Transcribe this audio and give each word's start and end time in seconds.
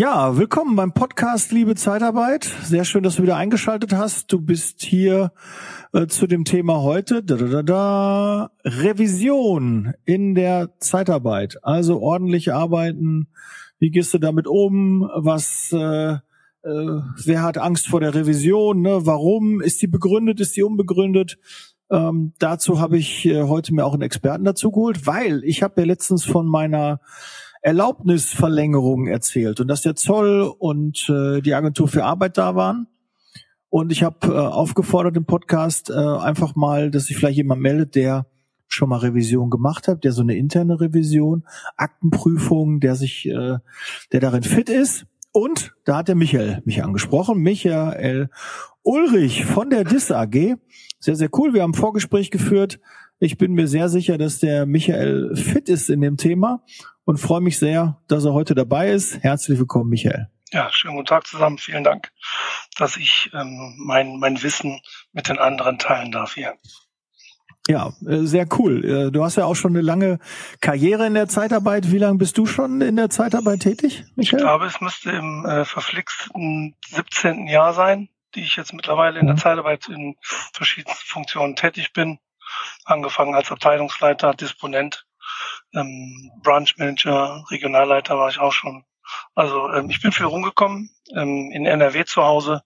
Ja, 0.00 0.38
willkommen 0.38 0.76
beim 0.76 0.94
Podcast 0.94 1.52
Liebe 1.52 1.74
Zeitarbeit. 1.74 2.44
Sehr 2.62 2.86
schön, 2.86 3.02
dass 3.02 3.16
du 3.16 3.22
wieder 3.22 3.36
eingeschaltet 3.36 3.92
hast. 3.92 4.32
Du 4.32 4.40
bist 4.40 4.80
hier 4.80 5.30
äh, 5.92 6.06
zu 6.06 6.26
dem 6.26 6.46
Thema 6.46 6.80
heute 6.80 7.22
da, 7.22 7.36
da, 7.36 7.44
da, 7.44 7.62
da, 7.62 8.50
Revision 8.64 9.92
in 10.06 10.34
der 10.34 10.70
Zeitarbeit. 10.78 11.58
Also 11.60 12.00
ordentlich 12.00 12.50
arbeiten. 12.50 13.28
Wie 13.78 13.90
gehst 13.90 14.14
du 14.14 14.18
damit 14.18 14.46
um? 14.46 15.02
Was 15.14 15.70
äh, 15.70 16.12
äh, 16.12 16.18
wer 16.62 17.42
hat 17.42 17.58
Angst 17.58 17.88
vor 17.88 18.00
der 18.00 18.14
Revision? 18.14 18.80
Ne? 18.80 19.00
Warum? 19.04 19.60
Ist 19.60 19.82
die 19.82 19.86
begründet? 19.86 20.40
Ist 20.40 20.56
die 20.56 20.62
unbegründet? 20.62 21.36
Ähm, 21.90 22.32
dazu 22.38 22.80
habe 22.80 22.96
ich 22.96 23.26
äh, 23.26 23.42
heute 23.42 23.74
mir 23.74 23.84
auch 23.84 23.92
einen 23.92 24.00
Experten 24.00 24.44
dazu 24.44 24.70
geholt, 24.70 25.06
weil 25.06 25.44
ich 25.44 25.62
habe 25.62 25.82
ja 25.82 25.86
letztens 25.86 26.24
von 26.24 26.46
meiner 26.46 27.00
Erlaubnisverlängerung 27.62 29.06
erzählt 29.06 29.60
und 29.60 29.68
dass 29.68 29.82
der 29.82 29.96
Zoll 29.96 30.52
und 30.58 31.08
äh, 31.08 31.40
die 31.40 31.54
Agentur 31.54 31.88
für 31.88 32.04
Arbeit 32.04 32.38
da 32.38 32.54
waren. 32.54 32.86
Und 33.68 33.92
ich 33.92 34.02
habe 34.02 34.26
äh, 34.26 34.30
aufgefordert 34.30 35.16
im 35.16 35.26
Podcast 35.26 35.90
äh, 35.90 35.94
einfach 35.94 36.56
mal, 36.56 36.90
dass 36.90 37.06
sich 37.06 37.16
vielleicht 37.16 37.36
jemand 37.36 37.60
meldet, 37.62 37.94
der 37.94 38.26
schon 38.66 38.88
mal 38.88 38.98
Revision 38.98 39.50
gemacht 39.50 39.88
hat, 39.88 40.04
der 40.04 40.12
so 40.12 40.22
eine 40.22 40.36
interne 40.36 40.80
Revision, 40.80 41.44
Aktenprüfung, 41.76 42.80
der 42.80 42.94
sich, 42.94 43.26
äh, 43.26 43.58
der 44.12 44.20
darin 44.20 44.42
fit 44.42 44.68
ist. 44.68 45.06
Und 45.32 45.74
da 45.84 45.98
hat 45.98 46.08
der 46.08 46.16
Michael 46.16 46.62
mich 46.64 46.82
angesprochen, 46.82 47.38
Michael 47.38 48.30
Ulrich 48.82 49.44
von 49.44 49.70
der 49.70 49.84
DIS 49.84 50.10
AG. 50.10 50.56
Sehr, 50.98 51.16
sehr 51.16 51.30
cool. 51.34 51.54
Wir 51.54 51.62
haben 51.62 51.70
ein 51.70 51.74
Vorgespräch 51.74 52.30
geführt. 52.30 52.80
Ich 53.22 53.36
bin 53.36 53.52
mir 53.52 53.68
sehr 53.68 53.90
sicher, 53.90 54.16
dass 54.16 54.38
der 54.38 54.64
Michael 54.64 55.36
fit 55.36 55.68
ist 55.68 55.90
in 55.90 56.00
dem 56.00 56.16
Thema 56.16 56.64
und 57.04 57.18
freue 57.18 57.42
mich 57.42 57.58
sehr, 57.58 58.00
dass 58.08 58.24
er 58.24 58.32
heute 58.32 58.54
dabei 58.54 58.88
ist. 58.92 59.22
Herzlich 59.22 59.58
willkommen, 59.58 59.90
Michael. 59.90 60.30
Ja, 60.52 60.72
schönen 60.72 60.96
guten 60.96 61.06
Tag 61.06 61.26
zusammen. 61.26 61.58
Vielen 61.58 61.84
Dank, 61.84 62.10
dass 62.78 62.96
ich 62.96 63.30
ähm, 63.34 63.74
mein, 63.76 64.18
mein 64.18 64.42
Wissen 64.42 64.80
mit 65.12 65.28
den 65.28 65.38
anderen 65.38 65.78
teilen 65.78 66.12
darf 66.12 66.32
hier. 66.32 66.54
Ja, 67.68 67.92
äh, 68.06 68.22
sehr 68.22 68.46
cool. 68.58 68.84
Äh, 68.86 69.10
du 69.12 69.22
hast 69.22 69.36
ja 69.36 69.44
auch 69.44 69.54
schon 69.54 69.72
eine 69.72 69.82
lange 69.82 70.18
Karriere 70.62 71.06
in 71.06 71.12
der 71.12 71.28
Zeitarbeit. 71.28 71.92
Wie 71.92 71.98
lange 71.98 72.16
bist 72.16 72.38
du 72.38 72.46
schon 72.46 72.80
in 72.80 72.96
der 72.96 73.10
Zeitarbeit 73.10 73.60
tätig, 73.60 74.02
Michael? 74.16 74.40
Ich 74.40 74.46
glaube, 74.46 74.64
es 74.64 74.80
müsste 74.80 75.10
im 75.10 75.44
äh, 75.44 75.66
verflixten 75.66 76.74
17. 76.88 77.48
Jahr 77.48 77.74
sein, 77.74 78.08
die 78.34 78.40
ich 78.40 78.56
jetzt 78.56 78.72
mittlerweile 78.72 79.20
in 79.20 79.26
der 79.26 79.36
Zeitarbeit 79.36 79.88
in 79.88 80.16
verschiedensten 80.22 81.06
Funktionen 81.06 81.54
tätig 81.54 81.92
bin. 81.92 82.18
Angefangen 82.84 83.34
als 83.34 83.50
Abteilungsleiter, 83.50 84.34
Disponent, 84.34 85.06
ähm, 85.74 86.30
Branch 86.42 86.68
Manager, 86.76 87.44
Regionalleiter 87.50 88.18
war 88.18 88.28
ich 88.28 88.38
auch 88.38 88.52
schon. 88.52 88.84
Also 89.34 89.70
ähm, 89.72 89.90
ich 89.90 90.00
bin 90.00 90.12
viel 90.12 90.26
rumgekommen, 90.26 90.90
ähm, 91.14 91.50
in 91.52 91.66
NRW 91.66 92.04
zu 92.04 92.22
Hause 92.22 92.62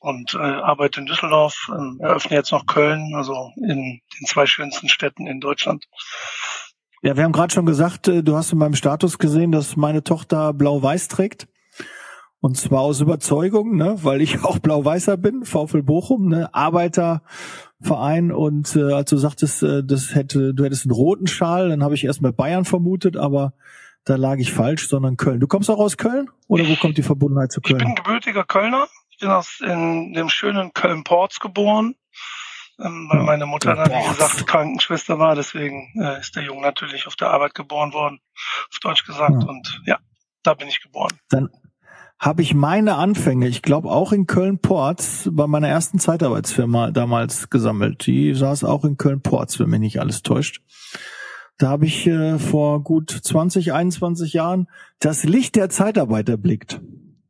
und 0.00 0.34
äh, 0.34 0.38
arbeite 0.38 1.00
in 1.00 1.06
Düsseldorf, 1.06 1.70
ähm, 1.70 1.98
eröffne 2.00 2.36
jetzt 2.36 2.52
noch 2.52 2.66
Köln, 2.66 3.14
also 3.14 3.52
in 3.56 4.00
den 4.00 4.26
zwei 4.26 4.46
schönsten 4.46 4.88
Städten 4.88 5.26
in 5.26 5.40
Deutschland. 5.40 5.86
Ja, 7.02 7.16
wir 7.16 7.24
haben 7.24 7.32
gerade 7.32 7.54
schon 7.54 7.66
gesagt, 7.66 8.08
äh, 8.08 8.22
du 8.22 8.36
hast 8.36 8.52
in 8.52 8.58
meinem 8.58 8.74
Status 8.74 9.18
gesehen, 9.18 9.52
dass 9.52 9.76
meine 9.76 10.02
Tochter 10.02 10.52
blau-weiß 10.52 11.08
trägt. 11.08 11.48
Und 12.40 12.56
zwar 12.56 12.80
aus 12.80 13.00
Überzeugung, 13.00 13.76
ne, 13.76 13.96
weil 14.02 14.20
ich 14.20 14.44
auch 14.44 14.58
blau-weißer 14.58 15.16
bin, 15.16 15.44
VfL 15.44 15.82
Bochum, 15.82 16.28
ne, 16.28 16.54
Arbeiterverein. 16.54 18.32
Und 18.32 18.76
äh, 18.76 18.92
als 18.92 19.10
du 19.10 19.16
sagtest, 19.16 19.62
äh, 19.62 19.82
das 19.84 20.14
hätte, 20.14 20.54
du 20.54 20.64
hättest 20.64 20.84
einen 20.84 20.92
roten 20.92 21.26
Schal, 21.26 21.68
dann 21.68 21.82
habe 21.82 21.94
ich 21.94 22.04
erstmal 22.04 22.32
Bayern 22.32 22.64
vermutet, 22.64 23.16
aber 23.16 23.54
da 24.04 24.16
lag 24.16 24.38
ich 24.38 24.52
falsch, 24.52 24.88
sondern 24.88 25.16
Köln. 25.16 25.40
Du 25.40 25.46
kommst 25.46 25.68
auch 25.68 25.78
aus 25.78 25.96
Köln 25.96 26.30
oder 26.46 26.66
wo 26.66 26.76
kommt 26.76 26.96
die 26.96 27.02
Verbundenheit 27.02 27.52
zu 27.52 27.60
Köln? 27.60 27.80
Ich 27.80 27.84
bin 27.84 27.94
gebürtiger 27.94 28.44
Kölner. 28.44 28.86
Ich 29.10 29.18
bin 29.18 29.28
aus 29.28 29.60
in 29.60 30.12
dem 30.14 30.28
schönen 30.28 30.72
Köln-Ports 30.72 31.40
geboren, 31.40 31.96
ähm, 32.78 33.08
weil 33.10 33.24
meine 33.24 33.46
Mutter 33.46 33.74
dann, 33.74 33.90
wie 33.90 34.08
gesagt, 34.08 34.46
Krankenschwester 34.46 35.18
war. 35.18 35.34
Deswegen 35.34 35.92
äh, 36.00 36.20
ist 36.20 36.36
der 36.36 36.44
Junge 36.44 36.62
natürlich 36.62 37.08
auf 37.08 37.16
der 37.16 37.30
Arbeit 37.30 37.54
geboren 37.54 37.92
worden, 37.92 38.20
auf 38.70 38.78
Deutsch 38.80 39.04
gesagt. 39.04 39.42
Ja. 39.42 39.48
Und 39.48 39.82
ja, 39.86 39.98
da 40.44 40.54
bin 40.54 40.68
ich 40.68 40.80
geboren. 40.80 41.10
Dann 41.28 41.50
habe 42.18 42.42
ich 42.42 42.52
meine 42.52 42.96
Anfänge, 42.96 43.46
ich 43.46 43.62
glaube 43.62 43.90
auch 43.90 44.12
in 44.12 44.26
Köln-Ports, 44.26 45.30
bei 45.32 45.46
meiner 45.46 45.68
ersten 45.68 46.00
Zeitarbeitsfirma 46.00 46.90
damals 46.90 47.48
gesammelt. 47.48 48.06
Die 48.06 48.34
saß 48.34 48.64
auch 48.64 48.84
in 48.84 48.96
Köln-Ports, 48.96 49.60
wenn 49.60 49.70
mich 49.70 49.80
nicht 49.80 50.00
alles 50.00 50.22
täuscht. 50.22 50.62
Da 51.58 51.68
habe 51.68 51.86
ich 51.86 52.06
äh, 52.06 52.38
vor 52.38 52.82
gut 52.82 53.10
20, 53.10 53.72
21 53.72 54.32
Jahren 54.32 54.68
das 54.98 55.24
Licht 55.24 55.54
der 55.54 55.70
Zeitarbeit 55.70 56.28
erblickt. 56.28 56.80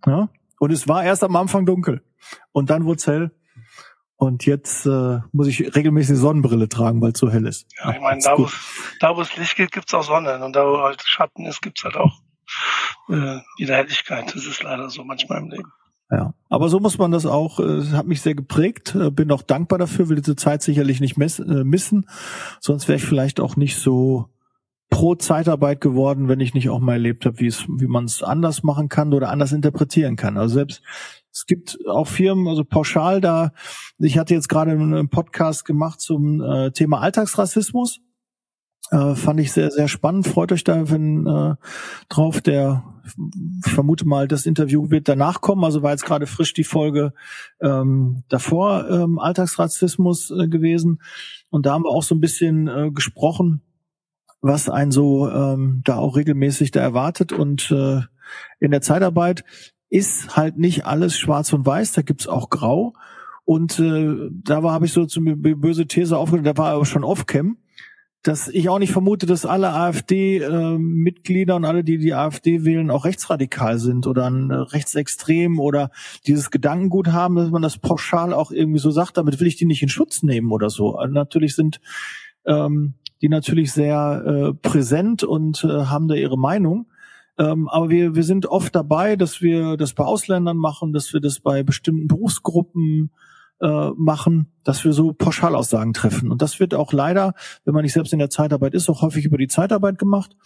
Ja? 0.07 0.31
Und 0.59 0.71
es 0.71 0.89
war 0.89 1.05
erst 1.05 1.23
am 1.23 1.37
Anfang 1.37 1.67
dunkel. 1.67 2.03
Und 2.53 2.71
dann 2.71 2.85
wurde 2.85 2.99
es 2.99 3.07
hell. 3.07 3.31
Und 4.17 4.47
jetzt 4.47 4.85
äh, 4.87 5.21
muss 5.33 5.47
ich 5.47 5.77
regelmäßig 5.77 6.17
Sonnenbrille 6.17 6.69
tragen, 6.69 7.01
weil 7.01 7.13
es 7.13 7.21
so 7.21 7.31
hell 7.31 7.47
ist. 7.47 7.67
Ja, 7.79 7.93
ich 7.93 8.01
meine, 8.01 8.21
da, 8.21 8.37
wo, 8.37 8.49
da 9.01 9.17
wo 9.17 9.21
es 9.21 9.37
Licht 9.37 9.55
gibt, 9.57 9.73
gibt's 9.73 9.95
auch 9.95 10.03
Sonne. 10.03 10.45
Und 10.45 10.57
da 10.57 10.67
wo 10.67 10.79
halt 10.79 11.03
Schatten 11.03 11.47
ist, 11.47 11.63
gibt's 11.63 11.85
halt 11.85 11.97
auch 11.97 12.21
äh, 13.09 13.39
wieder 13.57 13.77
Helligkeit. 13.77 14.35
Das 14.35 14.47
ist 14.47 14.63
leider 14.63 14.91
so 14.91 15.05
manchmal 15.05 15.43
im 15.43 15.51
Leben. 15.51 15.73
Ja, 16.11 16.33
aber 16.49 16.71
so 16.71 16.81
muss 16.81 16.97
man 16.97 17.11
das 17.11 17.27
auch, 17.27 17.61
äh, 17.61 17.85
hat 17.93 18.07
mich 18.07 18.23
sehr 18.23 18.35
geprägt, 18.35 18.95
äh, 18.95 19.11
bin 19.11 19.31
auch 19.31 19.43
dankbar 19.43 19.79
dafür, 19.79 20.09
will 20.09 20.17
diese 20.17 20.37
Zeit 20.37 20.63
sicherlich 20.63 21.01
nicht 21.01 21.19
äh, 21.19 21.65
missen, 21.65 22.09
sonst 22.61 22.89
wäre 22.89 22.97
ich 22.97 23.05
vielleicht 23.05 23.41
auch 23.41 23.57
nicht 23.57 23.77
so 23.77 24.31
pro 24.89 25.17
Zeitarbeit 25.17 25.83
geworden, 25.83 26.29
wenn 26.29 26.41
ich 26.41 26.55
nicht 26.55 26.71
auch 26.71 26.81
mal 26.81 26.95
erlebt 26.95 27.27
habe, 27.27 27.41
wie 27.41 27.47
es, 27.47 27.67
wie 27.69 27.87
man 27.87 28.07
es 28.07 28.23
anders 28.23 28.63
machen 28.63 28.89
kann 28.89 29.13
oder 29.13 29.29
anders 29.29 29.53
interpretieren 29.53 30.17
kann. 30.17 30.39
Also 30.39 30.55
selbst 30.55 30.83
es 31.31 31.45
gibt 31.45 31.79
auch 31.87 32.07
Firmen, 32.07 32.49
also 32.49 32.65
pauschal 32.65 33.21
da, 33.21 33.53
ich 33.99 34.17
hatte 34.17 34.33
jetzt 34.33 34.49
gerade 34.49 34.71
einen 34.71 35.11
Podcast 35.11 35.67
gemacht 35.67 36.01
zum 36.01 36.73
Thema 36.73 37.01
Alltagsrassismus 37.01 38.01
äh, 38.91 39.15
fand 39.15 39.41
ich 39.41 39.53
sehr, 39.53 39.71
sehr 39.71 39.89
spannend. 39.89 40.27
Freut 40.27 40.53
euch 40.53 40.65
da 40.65 40.91
wenn, 40.91 41.27
äh, 41.27 41.55
drauf. 42.09 42.41
Der, 42.41 42.85
ich 43.65 43.73
vermute 43.73 44.07
mal, 44.07 44.29
das 44.29 44.47
Interview 44.47 44.91
wird 44.91 45.09
danach 45.09 45.41
kommen. 45.41 45.65
Also 45.65 45.83
war 45.83 45.91
jetzt 45.91 46.05
gerade 46.05 46.27
frisch 46.27 46.55
die 46.55 46.65
Folge 46.65 47.13
ähm, 47.61 48.25
davor 48.29 48.89
ähm, 48.89 49.19
Alltagsrassismus 49.19 50.31
äh, 50.31 50.49
gewesen. 50.49 51.01
Und 51.51 51.67
da 51.67 51.73
haben 51.73 51.85
wir 51.85 51.91
auch 51.91 52.03
so 52.03 52.15
ein 52.15 52.21
bisschen 52.21 52.69
äh, 52.69 52.91
gesprochen, 52.91 53.63
was 54.41 54.69
einen 54.69 54.91
so 54.91 55.29
ähm, 55.29 55.83
da 55.85 55.97
auch 55.97 56.17
regelmäßig 56.17 56.71
da 56.71 56.81
erwartet. 56.81 57.33
Und 57.33 57.71
äh, 57.71 58.01
in 58.59 58.71
der 58.71 58.81
Zeitarbeit 58.81 59.45
ist 59.91 60.37
halt 60.37 60.59
nicht 60.59 60.87
alles 60.87 61.19
schwarz 61.19 61.53
und 61.53 61.67
weiß, 61.67 61.93
da 61.93 62.03
gibt's 62.03 62.27
auch 62.27 62.49
grau. 62.49 62.95
Und 63.45 63.79
äh, 63.81 64.31
da 64.31 64.63
war 64.63 64.73
habe 64.73 64.87
ich 64.87 64.93
so 64.93 65.07
zu 65.07 65.23
böse 65.23 65.87
These 65.87 66.17
aufgenommen, 66.17 66.45
da 66.45 66.57
war 66.57 66.73
aber 66.73 66.85
schon 66.85 67.05
off-cam 67.05 67.57
dass 68.23 68.49
ich 68.49 68.69
auch 68.69 68.79
nicht 68.79 68.93
vermute, 68.93 69.27
dass 69.27 69.47
alle 69.47 69.73
AfD-Mitglieder 69.73 71.53
äh, 71.53 71.57
und 71.57 71.65
alle, 71.65 71.85
die 71.85 71.99
die 71.99 72.15
AfD 72.15 72.65
wählen, 72.65 72.91
auch 72.91 73.05
rechtsradikal 73.05 73.79
sind 73.79 74.07
oder 74.07 74.29
ein, 74.29 74.51
äh, 74.51 74.55
rechtsextrem 74.55 75.61
oder 75.61 75.91
dieses 76.27 76.51
Gedankengut 76.51 77.09
haben, 77.09 77.37
dass 77.37 77.51
man 77.51 77.63
das 77.63 77.79
pauschal 77.79 78.33
auch 78.33 78.51
irgendwie 78.51 78.81
so 78.81 78.91
sagt, 78.91 79.17
damit 79.17 79.39
will 79.39 79.47
ich 79.47 79.57
die 79.57 79.67
nicht 79.67 79.83
in 79.83 79.89
Schutz 79.89 80.23
nehmen 80.23 80.51
oder 80.51 80.69
so. 80.69 80.97
Also 80.97 81.15
natürlich 81.15 81.55
sind 81.55 81.81
ähm, 82.45 82.95
die 83.23 83.29
natürlich 83.29 83.73
sehr 83.73 84.23
äh, 84.27 84.55
präsent 84.55 85.23
und 85.23 85.65
äh, 85.65 85.69
haben 85.69 86.09
da 86.09 86.15
ihre 86.15 86.39
Meinung. 86.39 86.87
Ähm, 87.39 87.69
aber 87.69 87.89
wir, 87.89 88.17
wir 88.17 88.25
sind 88.25 88.47
oft 88.47 88.75
dabei, 88.75 89.17
dass 89.17 89.41
wir 89.41 89.77
das 89.77 89.93
bei 89.93 90.05
Ausländern 90.05 90.57
machen, 90.57 90.93
dass 90.93 91.13
wir 91.13 91.21
das 91.21 91.41
bei 91.41 91.63
bestimmten 91.63 92.09
Berufsgruppen 92.09 93.11
äh, 93.61 93.91
machen, 93.97 94.53
dass 94.65 94.85
wir 94.85 94.93
so 94.93 95.13
Pauschalaussagen 95.13 95.93
treffen. 95.93 96.31
Und 96.31 96.43
das 96.43 96.61
wird 96.61 96.75
auch 96.75 96.93
leider, 96.93 97.35
wenn 97.65 97.75
man 97.75 97.83
nicht 97.83 97.93
selbst 97.93 98.13
in 98.13 98.19
der 98.19 98.31
Zeitarbeit 98.31 98.75
ist, 98.75 98.89
auch 98.89 99.03
häufig 99.03 99.25
über 99.25 99.39
die 99.39 99.49
Zeitarbeit 99.49 99.99
gemacht. 99.99 100.37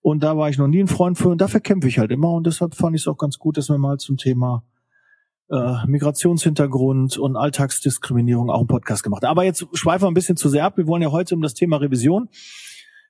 Und 0.00 0.22
da 0.22 0.36
war 0.36 0.48
ich 0.50 0.58
noch 0.58 0.68
nie 0.68 0.80
ein 0.80 0.88
Freund 0.88 1.18
für 1.18 1.28
und 1.28 1.40
dafür 1.40 1.60
kämpfe 1.60 1.88
ich 1.88 1.98
halt 1.98 2.10
immer. 2.10 2.32
Und 2.32 2.46
deshalb 2.46 2.74
fand 2.74 2.94
ich 2.94 3.02
es 3.02 3.08
auch 3.08 3.18
ganz 3.18 3.38
gut, 3.38 3.56
dass 3.56 3.68
wir 3.68 3.78
mal 3.78 3.98
zum 3.98 4.16
Thema 4.16 4.64
äh, 5.50 5.86
Migrationshintergrund 5.86 7.16
und 7.18 7.36
Alltagsdiskriminierung 7.36 8.50
auch 8.50 8.58
einen 8.58 8.66
Podcast 8.66 9.02
gemacht. 9.02 9.22
haben. 9.22 9.30
Aber 9.30 9.44
jetzt 9.44 9.66
schweifen 9.72 10.04
wir 10.04 10.10
ein 10.10 10.14
bisschen 10.14 10.36
zu 10.36 10.48
sehr 10.48 10.64
ab. 10.64 10.76
Wir 10.76 10.86
wollen 10.86 11.02
ja 11.02 11.10
heute 11.10 11.34
um 11.34 11.42
das 11.42 11.54
Thema 11.54 11.78
Revision. 11.78 12.28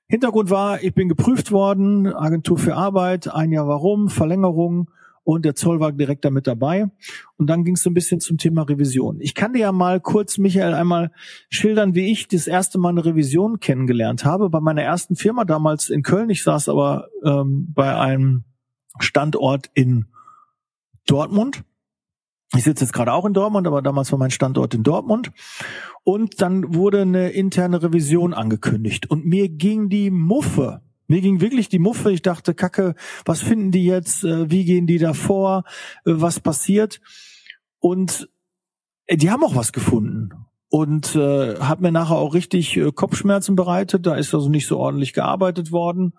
Hintergrund 0.07 0.49
war, 0.49 0.81
ich 0.81 0.93
bin 0.93 1.07
geprüft 1.07 1.51
worden, 1.51 2.07
Agentur 2.07 2.57
für 2.57 2.75
Arbeit, 2.75 3.27
ein 3.31 3.51
Jahr 3.51 3.67
warum, 3.67 4.09
Verlängerung 4.09 4.89
und 5.33 5.45
der 5.45 5.53
Zoll 5.53 5.79
war 5.79 5.91
direkt 5.91 6.25
damit 6.25 6.47
dabei. 6.47 6.89
Und 7.37 7.47
dann 7.47 7.63
ging 7.63 7.75
es 7.75 7.83
so 7.83 7.89
ein 7.91 7.93
bisschen 7.93 8.19
zum 8.19 8.37
Thema 8.37 8.63
Revision. 8.63 9.21
Ich 9.21 9.35
kann 9.35 9.53
dir 9.53 9.59
ja 9.59 9.71
mal 9.71 9.99
kurz, 9.99 10.39
Michael, 10.39 10.73
einmal 10.73 11.11
schildern, 11.49 11.93
wie 11.93 12.11
ich 12.11 12.27
das 12.27 12.47
erste 12.47 12.79
Mal 12.79 12.89
eine 12.89 13.05
Revision 13.05 13.59
kennengelernt 13.59 14.25
habe. 14.25 14.49
Bei 14.49 14.59
meiner 14.59 14.81
ersten 14.81 15.15
Firma 15.15 15.45
damals 15.45 15.89
in 15.89 16.01
Köln. 16.01 16.31
Ich 16.31 16.43
saß 16.43 16.69
aber 16.69 17.09
ähm, 17.23 17.71
bei 17.73 17.95
einem 17.95 18.43
Standort 18.99 19.69
in 19.75 20.07
Dortmund. 21.05 21.63
Ich 22.55 22.63
sitze 22.63 22.85
jetzt 22.85 22.93
gerade 22.93 23.13
auch 23.13 23.25
in 23.25 23.33
Dortmund, 23.33 23.67
aber 23.67 23.83
damals 23.83 24.11
war 24.11 24.17
mein 24.17 24.31
Standort 24.31 24.73
in 24.73 24.81
Dortmund. 24.81 25.31
Und 26.03 26.41
dann 26.41 26.73
wurde 26.73 27.01
eine 27.01 27.29
interne 27.29 27.83
Revision 27.83 28.33
angekündigt. 28.33 29.11
Und 29.11 29.25
mir 29.25 29.47
ging 29.47 29.89
die 29.89 30.09
Muffe 30.09 30.81
Mir 31.09 31.21
ging 31.21 31.41
wirklich 31.41 31.69
die 31.69 31.79
Muffe. 31.79 32.11
Ich 32.11 32.21
dachte, 32.21 32.53
Kacke, 32.53 32.93
was 33.25 33.41
finden 33.41 33.71
die 33.71 33.83
jetzt? 33.83 34.23
Äh, 34.23 34.51
wie 34.51 34.63
gehen 34.63 34.85
die 34.85 34.99
da 34.99 35.13
vor? 35.13 35.63
Äh, 36.05 36.13
was 36.15 36.39
passiert? 36.39 37.01
Und 37.79 38.29
äh, 39.07 39.17
die 39.17 39.31
haben 39.31 39.43
auch 39.43 39.55
was 39.55 39.73
gefunden 39.73 40.29
und 40.69 41.15
äh, 41.15 41.55
hat 41.55 41.81
mir 41.81 41.91
nachher 41.91 42.17
auch 42.17 42.35
richtig 42.35 42.77
äh, 42.77 42.91
Kopfschmerzen 42.91 43.55
bereitet. 43.55 44.05
Da 44.05 44.15
ist 44.15 44.35
also 44.35 44.49
nicht 44.49 44.67
so 44.67 44.77
ordentlich 44.77 45.13
gearbeitet 45.13 45.71
worden 45.71 46.13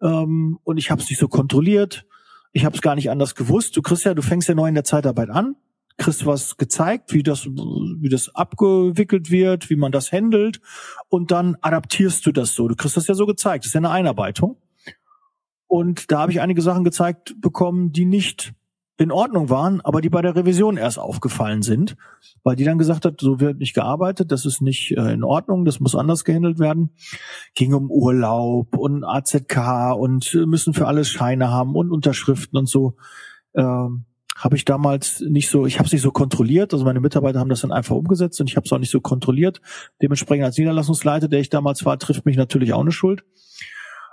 ähm, 0.00 0.60
und 0.62 0.78
ich 0.78 0.92
habe 0.92 1.02
es 1.02 1.10
nicht 1.10 1.18
so 1.18 1.26
kontrolliert. 1.26 2.06
Ich 2.52 2.64
habe 2.64 2.76
es 2.76 2.82
gar 2.82 2.94
nicht 2.94 3.10
anders 3.10 3.34
gewusst. 3.34 3.76
Du 3.76 3.82
kriegst 3.82 4.04
ja, 4.04 4.14
du 4.14 4.22
fängst 4.22 4.48
ja 4.48 4.54
neu 4.54 4.68
in 4.68 4.74
der 4.74 4.84
Zeitarbeit 4.84 5.28
an, 5.28 5.56
kriegst 5.96 6.26
was 6.26 6.56
gezeigt, 6.56 7.12
wie 7.12 7.22
das, 7.22 7.46
wie 7.46 8.08
das 8.08 8.34
abgewickelt 8.34 9.30
wird, 9.30 9.70
wie 9.70 9.76
man 9.76 9.92
das 9.92 10.12
handelt 10.12 10.60
und 11.08 11.30
dann 11.30 11.56
adaptierst 11.60 12.24
du 12.26 12.32
das 12.32 12.54
so. 12.54 12.68
Du 12.68 12.76
kriegst 12.76 12.96
das 12.96 13.06
ja 13.06 13.14
so 13.14 13.26
gezeigt. 13.26 13.64
Das 13.64 13.70
ist 13.70 13.74
ja 13.74 13.80
eine 13.80 13.90
Einarbeitung. 13.90 14.56
Und 15.66 16.10
da 16.12 16.20
habe 16.20 16.32
ich 16.32 16.40
einige 16.40 16.62
Sachen 16.62 16.84
gezeigt 16.84 17.34
bekommen, 17.40 17.92
die 17.92 18.04
nicht 18.04 18.54
in 18.98 19.12
Ordnung 19.12 19.50
waren, 19.50 19.80
aber 19.82 20.00
die 20.00 20.08
bei 20.08 20.22
der 20.22 20.36
Revision 20.36 20.78
erst 20.78 20.98
aufgefallen 20.98 21.62
sind, 21.62 21.96
weil 22.42 22.56
die 22.56 22.64
dann 22.64 22.78
gesagt 22.78 23.04
hat, 23.04 23.20
so 23.20 23.40
wird 23.40 23.58
nicht 23.58 23.74
gearbeitet, 23.74 24.32
das 24.32 24.46
ist 24.46 24.62
nicht 24.62 24.92
äh, 24.92 25.12
in 25.12 25.22
Ordnung, 25.22 25.66
das 25.66 25.80
muss 25.80 25.94
anders 25.94 26.24
gehandelt 26.24 26.58
werden. 26.58 26.90
Ging 27.54 27.74
um 27.74 27.90
Urlaub 27.90 28.76
und 28.76 29.04
AZK 29.04 29.94
und 29.96 30.32
müssen 30.46 30.72
für 30.72 30.86
alles 30.86 31.10
Scheine 31.10 31.50
haben 31.50 31.74
und 31.74 31.90
Unterschriften 31.90 32.58
und 32.58 32.68
so. 32.68 32.96
Ähm, 33.54 34.06
habe 34.36 34.56
ich 34.56 34.64
damals 34.64 35.20
nicht 35.20 35.48
so, 35.48 35.64
ich 35.64 35.78
habe 35.78 35.86
es 35.86 35.92
nicht 35.92 36.02
so 36.02 36.10
kontrolliert, 36.10 36.72
also 36.74 36.84
meine 36.84 37.00
Mitarbeiter 37.00 37.40
haben 37.40 37.48
das 37.48 37.62
dann 37.62 37.72
einfach 37.72 37.96
umgesetzt 37.96 38.40
und 38.40 38.50
ich 38.50 38.56
habe 38.56 38.66
es 38.66 38.72
auch 38.72 38.78
nicht 38.78 38.90
so 38.90 39.00
kontrolliert. 39.00 39.60
Dementsprechend 40.02 40.44
als 40.44 40.58
Niederlassungsleiter, 40.58 41.28
der 41.28 41.40
ich 41.40 41.48
damals 41.48 41.84
war, 41.86 41.98
trifft 41.98 42.26
mich 42.26 42.36
natürlich 42.36 42.74
auch 42.74 42.82
eine 42.82 42.92
Schuld. 42.92 43.24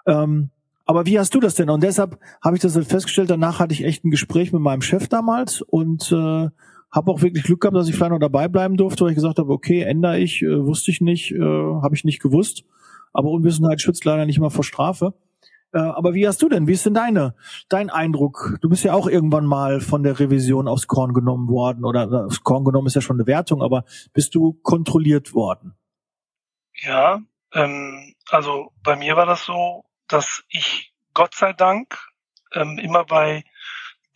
Ähm, 0.07 0.49
aber 0.85 1.05
wie 1.05 1.19
hast 1.19 1.33
du 1.35 1.39
das 1.39 1.55
denn? 1.55 1.69
Und 1.69 1.83
deshalb 1.83 2.19
habe 2.41 2.55
ich 2.55 2.61
das 2.61 2.73
dann 2.73 2.83
festgestellt, 2.83 3.29
danach 3.29 3.59
hatte 3.59 3.73
ich 3.73 3.83
echt 3.83 4.05
ein 4.05 4.11
Gespräch 4.11 4.53
mit 4.53 4.61
meinem 4.61 4.81
Chef 4.81 5.07
damals 5.07 5.61
und 5.61 6.11
äh, 6.11 6.49
habe 6.91 7.11
auch 7.11 7.21
wirklich 7.21 7.43
Glück 7.43 7.61
gehabt, 7.61 7.75
dass 7.75 7.89
ich 7.89 7.95
vielleicht 7.95 8.11
noch 8.11 8.19
dabei 8.19 8.47
bleiben 8.47 8.77
durfte, 8.77 9.03
weil 9.03 9.11
ich 9.11 9.15
gesagt 9.15 9.39
habe, 9.39 9.51
okay, 9.51 9.81
ändere 9.81 10.19
ich, 10.19 10.41
äh, 10.41 10.65
wusste 10.65 10.91
ich 10.91 11.01
nicht, 11.01 11.31
äh, 11.31 11.39
habe 11.39 11.95
ich 11.95 12.03
nicht 12.03 12.21
gewusst. 12.21 12.63
Aber 13.13 13.29
Unwissenheit 13.29 13.81
schützt 13.81 14.05
leider 14.05 14.25
nicht 14.25 14.39
mal 14.39 14.49
vor 14.49 14.63
Strafe. 14.63 15.13
Äh, 15.73 15.79
aber 15.79 16.13
wie 16.13 16.27
hast 16.27 16.41
du 16.41 16.49
denn? 16.49 16.67
Wie 16.67 16.73
ist 16.73 16.85
denn 16.85 16.93
deine, 16.93 17.35
dein 17.67 17.89
Eindruck? 17.89 18.57
Du 18.61 18.69
bist 18.69 18.83
ja 18.83 18.93
auch 18.93 19.07
irgendwann 19.07 19.45
mal 19.45 19.81
von 19.81 20.03
der 20.03 20.19
Revision 20.19 20.67
aufs 20.67 20.87
Korn 20.87 21.13
genommen 21.13 21.49
worden 21.49 21.83
oder 21.83 22.03
äh, 22.11 22.25
aufs 22.25 22.43
Korn 22.43 22.63
genommen 22.63 22.87
ist 22.87 22.95
ja 22.95 23.01
schon 23.01 23.17
eine 23.17 23.27
Wertung, 23.27 23.61
aber 23.63 23.83
bist 24.13 24.35
du 24.35 24.53
kontrolliert 24.61 25.33
worden? 25.33 25.75
Ja, 26.75 27.21
ähm, 27.53 28.13
also 28.29 28.71
bei 28.83 28.95
mir 28.95 29.15
war 29.15 29.25
das 29.25 29.45
so, 29.45 29.83
dass 30.07 30.43
ich 30.49 30.93
Gott 31.13 31.33
sei 31.33 31.53
Dank 31.53 31.97
ähm, 32.53 32.77
immer 32.77 33.03
bei 33.03 33.43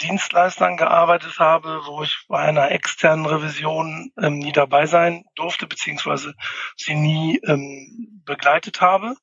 Dienstleistern 0.01 0.77
gearbeitet 0.77 1.39
habe, 1.39 1.81
wo 1.87 2.03
ich 2.03 2.25
bei 2.27 2.37
einer 2.37 2.69
externen 2.69 3.25
Revision 3.25 4.11
ähm, 4.21 4.37
nie 4.37 4.51
dabei 4.51 4.85
sein 4.85 5.25
durfte, 5.35 5.65
beziehungsweise 5.65 6.35
sie 6.75 6.93
nie 6.93 7.39
ähm, 7.47 8.21
begleitet 8.25 8.79
habe. 8.79 9.15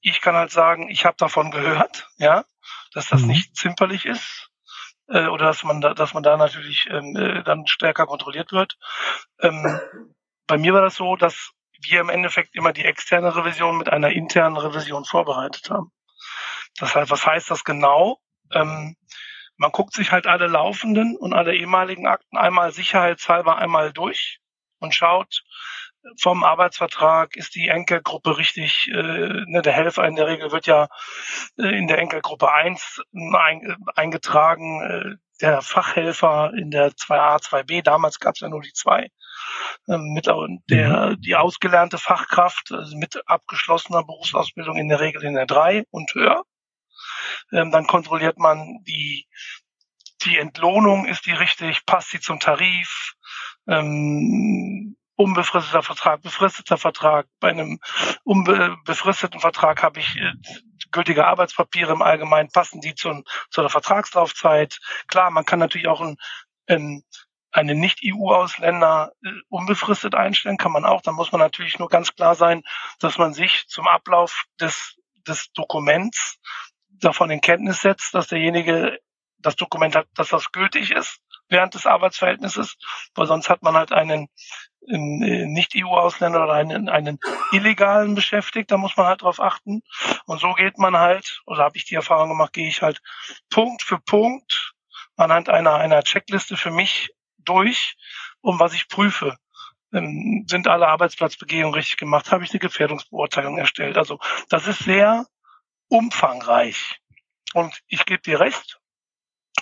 Ich 0.00 0.20
kann 0.20 0.34
halt 0.34 0.50
sagen, 0.50 0.88
ich 0.88 1.04
habe 1.04 1.16
davon 1.16 1.50
gehört, 1.50 2.08
ja, 2.16 2.44
dass 2.92 3.08
das 3.08 3.22
mhm. 3.22 3.28
nicht 3.28 3.56
zimperlich 3.56 4.06
ist 4.06 4.50
äh, 5.08 5.26
oder 5.26 5.46
dass 5.46 5.64
man 5.64 5.80
da, 5.80 5.94
dass 5.94 6.14
man 6.14 6.22
da 6.22 6.36
natürlich 6.36 6.86
ähm, 6.90 7.16
äh, 7.16 7.42
dann 7.42 7.66
stärker 7.66 8.06
kontrolliert 8.06 8.52
wird. 8.52 8.76
Ähm, 9.40 9.80
bei 10.46 10.58
mir 10.58 10.74
war 10.74 10.82
das 10.82 10.96
so, 10.96 11.16
dass 11.16 11.52
wir 11.82 12.00
im 12.00 12.08
Endeffekt 12.08 12.54
immer 12.54 12.72
die 12.72 12.84
externe 12.84 13.34
Revision 13.34 13.78
mit 13.78 13.90
einer 13.90 14.10
internen 14.10 14.56
Revision 14.56 15.04
vorbereitet 15.04 15.70
haben. 15.70 15.92
Das 16.78 16.94
heißt, 16.94 17.10
was 17.10 17.26
heißt 17.26 17.50
das 17.50 17.64
genau? 17.64 18.20
Ähm, 18.52 18.96
man 19.56 19.72
guckt 19.72 19.94
sich 19.94 20.12
halt 20.12 20.26
alle 20.26 20.46
laufenden 20.46 21.16
und 21.16 21.32
alle 21.32 21.54
ehemaligen 21.54 22.06
Akten 22.06 22.36
einmal 22.36 22.72
sicherheitshalber 22.72 23.56
einmal 23.56 23.92
durch 23.92 24.40
und 24.78 24.94
schaut, 24.94 25.42
vom 26.20 26.44
Arbeitsvertrag 26.44 27.36
ist 27.36 27.54
die 27.54 27.68
Enkelgruppe 27.68 28.38
richtig, 28.38 28.88
äh, 28.88 29.44
ne, 29.46 29.62
der 29.62 29.72
Helfer 29.72 30.06
in 30.06 30.16
der 30.16 30.26
Regel 30.26 30.52
wird 30.52 30.66
ja 30.66 30.88
äh, 31.58 31.76
in 31.76 31.88
der 31.88 31.98
Enkelgruppe 31.98 32.50
1 32.50 33.02
ein, 33.14 33.76
eingetragen, 33.94 34.82
äh, 34.82 35.16
der 35.40 35.60
Fachhelfer 35.62 36.52
in 36.56 36.70
der 36.70 36.92
2a, 36.92 37.42
2b, 37.42 37.82
damals 37.82 38.20
gab 38.20 38.34
es 38.34 38.40
ja 38.40 38.48
nur 38.48 38.62
die 38.62 38.72
2, 38.72 39.08
ähm, 39.88 40.12
mit 40.14 40.26
der, 40.26 40.36
mhm. 41.10 41.20
die 41.20 41.36
ausgelernte 41.36 41.98
Fachkraft 41.98 42.72
also 42.72 42.96
mit 42.96 43.20
abgeschlossener 43.26 44.02
Berufsausbildung 44.04 44.76
in 44.76 44.88
der 44.88 45.00
Regel 45.00 45.24
in 45.24 45.34
der 45.34 45.46
3 45.46 45.84
und 45.90 46.14
höher. 46.14 46.42
Ähm, 47.52 47.70
dann 47.70 47.86
kontrolliert 47.86 48.38
man 48.38 48.82
die, 48.86 49.26
die 50.24 50.38
Entlohnung, 50.38 51.06
ist 51.06 51.26
die 51.26 51.32
richtig, 51.32 51.84
passt 51.84 52.10
sie 52.10 52.20
zum 52.20 52.40
Tarif, 52.40 53.14
ähm, 53.68 54.96
unbefristeter 55.16 55.82
Vertrag, 55.82 56.22
befristeter 56.22 56.76
Vertrag. 56.76 57.26
Bei 57.40 57.48
einem 57.48 57.80
unbefristeten 58.24 59.40
Vertrag 59.40 59.82
habe 59.82 60.00
ich 60.00 60.16
äh, 60.16 60.32
gültige 60.92 61.26
Arbeitspapiere 61.26 61.92
im 61.92 62.02
Allgemeinen, 62.02 62.50
passen 62.50 62.80
die 62.80 62.94
zu, 62.94 63.22
zu 63.50 63.60
der 63.60 63.70
Vertragslaufzeit. 63.70 64.78
Klar, 65.08 65.30
man 65.30 65.44
kann 65.44 65.58
natürlich 65.58 65.88
auch 65.88 66.00
ein, 66.00 66.16
ein 66.68 67.02
einen 67.52 67.80
Nicht-EU-Ausländer 67.80 69.12
äh, 69.24 69.30
unbefristet 69.48 70.14
einstellen, 70.14 70.58
kann 70.58 70.72
man 70.72 70.84
auch. 70.84 71.00
Da 71.00 71.12
muss 71.12 71.32
man 71.32 71.40
natürlich 71.40 71.78
nur 71.78 71.88
ganz 71.88 72.14
klar 72.14 72.34
sein, 72.34 72.62
dass 73.00 73.16
man 73.16 73.32
sich 73.32 73.66
zum 73.68 73.88
Ablauf 73.88 74.44
des, 74.60 74.96
des 75.26 75.50
Dokuments 75.52 76.38
davon 77.00 77.30
in 77.30 77.40
Kenntnis 77.40 77.80
setzt, 77.80 78.14
dass 78.14 78.28
derjenige 78.28 78.98
das 79.38 79.56
Dokument 79.56 79.96
hat, 79.96 80.06
dass 80.14 80.28
das 80.28 80.52
gültig 80.52 80.90
ist 80.90 81.20
während 81.48 81.74
des 81.74 81.86
Arbeitsverhältnisses, 81.86 82.76
weil 83.14 83.26
sonst 83.26 83.48
hat 83.48 83.62
man 83.62 83.76
halt 83.76 83.92
einen 83.92 84.28
äh, 84.88 85.46
Nicht-EU-Ausländer 85.46 86.44
oder 86.44 86.54
einen, 86.54 86.88
einen 86.88 87.18
illegalen 87.52 88.14
beschäftigt, 88.14 88.70
da 88.70 88.76
muss 88.76 88.96
man 88.96 89.06
halt 89.06 89.22
drauf 89.22 89.40
achten. 89.40 89.82
Und 90.26 90.40
so 90.40 90.52
geht 90.54 90.78
man 90.78 90.96
halt, 90.96 91.40
oder 91.46 91.64
habe 91.64 91.76
ich 91.76 91.84
die 91.84 91.94
Erfahrung 91.94 92.28
gemacht, 92.28 92.52
gehe 92.52 92.68
ich 92.68 92.82
halt 92.82 93.00
Punkt 93.50 93.82
für 93.82 93.98
Punkt 93.98 94.74
anhand 95.16 95.48
einer, 95.48 95.74
einer 95.74 96.02
Checkliste 96.02 96.56
für 96.56 96.70
mich 96.70 97.10
durch, 97.38 97.96
um 98.40 98.60
was 98.60 98.74
ich 98.74 98.88
prüfe. 98.88 99.36
Ähm, 99.92 100.44
sind 100.48 100.68
alle 100.68 100.88
Arbeitsplatzbegehungen 100.88 101.74
richtig 101.74 101.96
gemacht? 101.96 102.30
Habe 102.30 102.44
ich 102.44 102.50
eine 102.50 102.60
Gefährdungsbeurteilung 102.60 103.58
erstellt? 103.58 103.96
Also 103.96 104.18
das 104.48 104.66
ist 104.66 104.80
sehr 104.80 105.26
umfangreich. 105.88 107.00
Und 107.54 107.80
ich 107.86 108.04
gebe 108.04 108.22
dir 108.22 108.40
recht, 108.40 108.80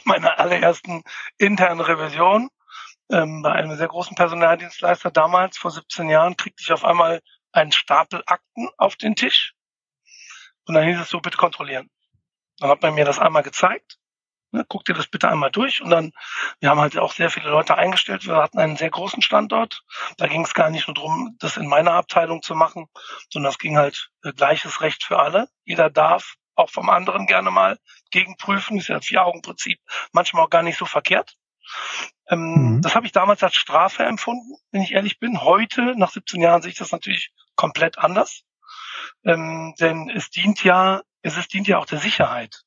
meine 0.06 0.38
allerersten 0.38 1.02
internen 1.38 1.80
Revision 1.80 2.50
ähm, 3.10 3.42
bei 3.42 3.52
einem 3.52 3.76
sehr 3.76 3.88
großen 3.88 4.16
Personaldienstleister 4.16 5.10
damals, 5.10 5.58
vor 5.58 5.70
17 5.70 6.08
Jahren, 6.08 6.36
kriegte 6.36 6.62
ich 6.62 6.72
auf 6.72 6.84
einmal 6.84 7.20
einen 7.52 7.72
Stapel 7.72 8.22
Akten 8.26 8.68
auf 8.78 8.96
den 8.96 9.14
Tisch. 9.14 9.54
Und 10.66 10.74
dann 10.74 10.86
hieß 10.86 11.00
es 11.00 11.10
so, 11.10 11.20
bitte 11.20 11.36
kontrollieren. 11.36 11.90
Dann 12.58 12.70
hat 12.70 12.82
man 12.82 12.94
mir 12.94 13.04
das 13.04 13.18
einmal 13.18 13.42
gezeigt. 13.42 13.98
Ne, 14.50 14.64
guck 14.68 14.84
dir 14.84 14.94
das 14.94 15.08
bitte 15.08 15.28
einmal 15.28 15.50
durch. 15.50 15.82
Und 15.82 15.90
dann, 15.90 16.12
wir 16.60 16.70
haben 16.70 16.80
halt 16.80 16.96
auch 16.96 17.12
sehr 17.12 17.28
viele 17.28 17.50
Leute 17.50 17.76
eingestellt. 17.76 18.24
Wir 18.26 18.36
hatten 18.36 18.58
einen 18.58 18.76
sehr 18.76 18.90
großen 18.90 19.20
Standort. 19.20 19.82
Da 20.16 20.26
ging 20.28 20.44
es 20.44 20.54
gar 20.54 20.70
nicht 20.70 20.86
nur 20.86 20.94
darum, 20.94 21.36
das 21.40 21.56
in 21.56 21.66
meiner 21.66 21.92
Abteilung 21.92 22.40
zu 22.40 22.54
machen, 22.54 22.86
sondern 23.30 23.50
es 23.50 23.58
ging 23.58 23.76
halt 23.76 24.10
äh, 24.22 24.32
gleiches 24.32 24.80
Recht 24.80 25.02
für 25.04 25.18
alle. 25.18 25.48
Jeder 25.64 25.90
darf 25.90 26.36
auch 26.54 26.70
vom 26.70 26.88
anderen 26.88 27.26
gerne 27.26 27.50
mal 27.50 27.78
gegenprüfen. 28.10 28.76
Das 28.76 28.84
ist 28.84 28.88
ja 28.88 28.96
das 28.96 29.06
Vier-Augen-Prinzip 29.06 29.80
manchmal 30.12 30.44
auch 30.44 30.50
gar 30.50 30.62
nicht 30.62 30.78
so 30.78 30.86
verkehrt. 30.86 31.36
Ähm, 32.28 32.76
mhm. 32.76 32.82
Das 32.82 32.94
habe 32.94 33.06
ich 33.06 33.12
damals 33.12 33.42
als 33.42 33.56
Strafe 33.56 34.04
empfunden, 34.04 34.56
wenn 34.70 34.82
ich 34.82 34.92
ehrlich 34.92 35.18
bin. 35.18 35.42
Heute, 35.42 35.94
nach 35.96 36.10
17 36.10 36.40
Jahren, 36.40 36.62
sehe 36.62 36.70
ich 36.70 36.78
das 36.78 36.92
natürlich 36.92 37.32
komplett 37.56 37.98
anders. 37.98 38.42
Ähm, 39.24 39.74
denn 39.78 40.10
es 40.10 40.30
dient 40.30 40.62
ja, 40.64 41.02
es 41.22 41.36
ist, 41.36 41.52
dient 41.52 41.68
ja 41.68 41.78
auch 41.78 41.86
der 41.86 41.98
Sicherheit, 41.98 42.62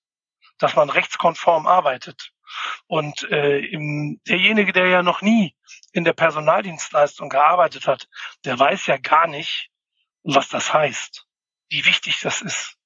dass 0.57 0.75
man 0.75 0.89
rechtskonform 0.89 1.67
arbeitet. 1.67 2.31
Und 2.87 3.23
äh, 3.29 3.59
im, 3.59 4.21
derjenige, 4.27 4.73
der 4.73 4.87
ja 4.87 5.03
noch 5.03 5.21
nie 5.21 5.55
in 5.91 6.05
der 6.05 6.13
Personaldienstleistung 6.13 7.29
gearbeitet 7.29 7.87
hat, 7.87 8.07
der 8.45 8.57
weiß 8.57 8.85
ja 8.87 8.97
gar 8.97 9.27
nicht, 9.27 9.69
was 10.23 10.49
das 10.49 10.73
heißt, 10.73 11.25
wie 11.69 11.85
wichtig 11.85 12.21
das 12.21 12.41
ist 12.41 12.76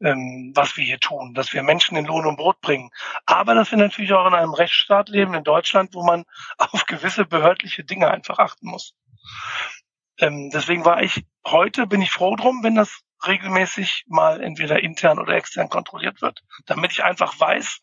ähm, 0.00 0.52
was 0.54 0.76
wir 0.76 0.84
hier 0.84 0.98
tun, 0.98 1.34
dass 1.34 1.52
wir 1.52 1.62
Menschen 1.62 1.96
in 1.96 2.04
Lohn 2.04 2.26
und 2.26 2.36
Brot 2.36 2.60
bringen. 2.60 2.90
Aber 3.24 3.54
dass 3.54 3.70
wir 3.70 3.78
natürlich 3.78 4.12
auch 4.12 4.26
in 4.26 4.34
einem 4.34 4.54
Rechtsstaat 4.54 5.08
leben, 5.08 5.34
in 5.34 5.44
Deutschland, 5.44 5.94
wo 5.94 6.02
man 6.04 6.24
auf 6.58 6.86
gewisse 6.86 7.24
behördliche 7.24 7.84
Dinge 7.84 8.10
einfach 8.10 8.38
achten 8.38 8.68
muss. 8.68 8.94
Ähm, 10.18 10.50
deswegen 10.50 10.84
war 10.84 11.02
ich, 11.02 11.24
heute 11.46 11.86
bin 11.86 12.02
ich 12.02 12.10
froh 12.10 12.36
drum, 12.36 12.62
wenn 12.62 12.74
das 12.74 13.02
regelmäßig 13.26 14.04
mal 14.08 14.42
entweder 14.42 14.82
intern 14.82 15.18
oder 15.18 15.34
extern 15.34 15.68
kontrolliert 15.68 16.22
wird, 16.22 16.42
damit 16.66 16.92
ich 16.92 17.04
einfach 17.04 17.38
weiß, 17.38 17.80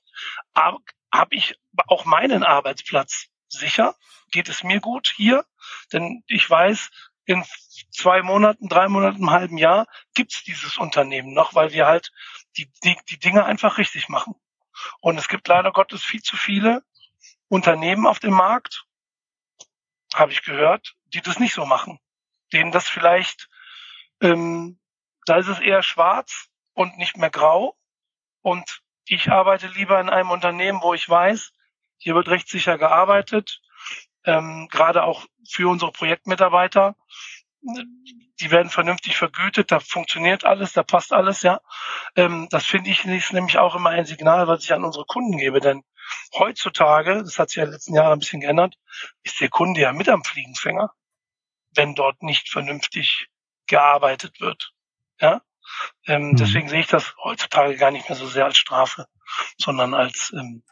habe 0.55 0.77
hab 1.11 1.31
ich 1.31 1.55
auch 1.87 2.05
meinen 2.05 2.43
Arbeitsplatz 2.43 3.27
sicher, 3.47 3.95
geht 4.31 4.49
es 4.49 4.63
mir 4.63 4.79
gut 4.79 5.13
hier, 5.15 5.45
denn 5.91 6.23
ich 6.27 6.49
weiß, 6.49 6.89
in 7.25 7.43
zwei 7.91 8.21
Monaten, 8.21 8.67
drei 8.67 8.87
Monaten, 8.87 9.17
einem 9.17 9.31
halben 9.31 9.57
Jahr 9.57 9.87
gibt's 10.13 10.43
dieses 10.43 10.77
Unternehmen 10.77 11.33
noch, 11.33 11.55
weil 11.55 11.71
wir 11.71 11.85
halt 11.85 12.11
die, 12.57 12.71
die, 12.83 12.97
die 13.09 13.19
Dinge 13.19 13.45
einfach 13.45 13.77
richtig 13.77 14.09
machen. 14.09 14.35
Und 14.99 15.17
es 15.17 15.27
gibt 15.27 15.47
leider 15.47 15.71
Gottes 15.71 16.03
viel 16.03 16.21
zu 16.21 16.35
viele 16.35 16.83
Unternehmen 17.47 18.07
auf 18.07 18.19
dem 18.19 18.33
Markt, 18.33 18.85
habe 20.13 20.31
ich 20.31 20.43
gehört, 20.43 20.95
die 21.07 21.21
das 21.21 21.39
nicht 21.39 21.53
so 21.53 21.65
machen. 21.65 21.99
Denen 22.51 22.71
das 22.71 22.87
vielleicht, 22.87 23.49
ähm, 24.21 24.79
da 25.25 25.37
ist 25.37 25.47
es 25.47 25.59
eher 25.59 25.83
schwarz 25.83 26.49
und 26.73 26.97
nicht 26.97 27.17
mehr 27.17 27.29
grau. 27.29 27.77
Und 28.41 28.81
ich 29.05 29.31
arbeite 29.31 29.67
lieber 29.67 29.99
in 29.99 30.09
einem 30.09 30.31
Unternehmen, 30.31 30.81
wo 30.81 30.93
ich 30.93 31.07
weiß, 31.07 31.53
hier 31.97 32.15
wird 32.15 32.27
rechtssicher 32.27 32.77
gearbeitet, 32.77 33.61
ähm, 34.25 34.67
gerade 34.71 35.03
auch 35.03 35.25
für 35.49 35.69
unsere 35.69 35.91
Projektmitarbeiter. 35.91 36.95
Die 37.61 38.51
werden 38.51 38.69
vernünftig 38.69 39.15
vergütet, 39.15 39.71
da 39.71 39.79
funktioniert 39.79 40.43
alles, 40.43 40.73
da 40.73 40.83
passt 40.83 41.13
alles, 41.13 41.43
ja. 41.43 41.61
Ähm, 42.15 42.47
das 42.49 42.65
finde 42.65 42.89
ich 42.89 43.05
ist 43.05 43.33
nämlich 43.33 43.57
auch 43.57 43.75
immer 43.75 43.91
ein 43.91 44.05
Signal, 44.05 44.47
was 44.47 44.63
ich 44.63 44.73
an 44.73 44.83
unsere 44.83 45.05
Kunden 45.05 45.37
gebe, 45.37 45.61
denn 45.61 45.83
heutzutage, 46.37 47.23
das 47.23 47.39
hat 47.39 47.49
sich 47.49 47.57
ja 47.57 47.63
in 47.63 47.69
den 47.69 47.73
letzten 47.73 47.95
Jahren 47.95 48.13
ein 48.13 48.19
bisschen 48.19 48.41
geändert, 48.41 48.75
ist 49.23 49.39
der 49.39 49.49
Kunde 49.49 49.79
ja 49.79 49.93
mit 49.93 50.09
am 50.09 50.23
Fliegenfänger, 50.23 50.91
wenn 51.75 51.95
dort 51.95 52.21
nicht 52.21 52.49
vernünftig 52.49 53.27
gearbeitet 53.67 54.41
wird, 54.41 54.73
ja. 55.19 55.41
Ähm, 56.05 56.31
mhm. 56.31 56.35
Deswegen 56.35 56.67
sehe 56.67 56.81
ich 56.81 56.87
das 56.87 57.15
heutzutage 57.23 57.77
gar 57.77 57.91
nicht 57.91 58.09
mehr 58.09 58.17
so 58.17 58.27
sehr 58.27 58.45
als 58.45 58.57
Strafe, 58.57 59.07
sondern 59.57 59.93
als 59.93 60.33
ähm, 60.33 60.63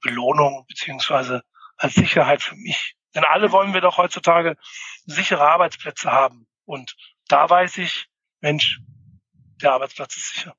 Belohnung 0.00 0.64
beziehungsweise 0.66 1.42
als 1.82 1.94
Sicherheit 1.94 2.42
für 2.42 2.56
mich. 2.56 2.96
Denn 3.14 3.24
alle 3.24 3.52
wollen 3.52 3.74
wir 3.74 3.80
doch 3.80 3.98
heutzutage 3.98 4.56
sichere 5.04 5.42
Arbeitsplätze 5.42 6.10
haben. 6.10 6.46
Und 6.64 6.96
da 7.28 7.48
weiß 7.48 7.78
ich, 7.78 8.06
Mensch, 8.40 8.80
der 9.60 9.72
Arbeitsplatz 9.72 10.16
ist 10.16 10.34
sicher. 10.34 10.54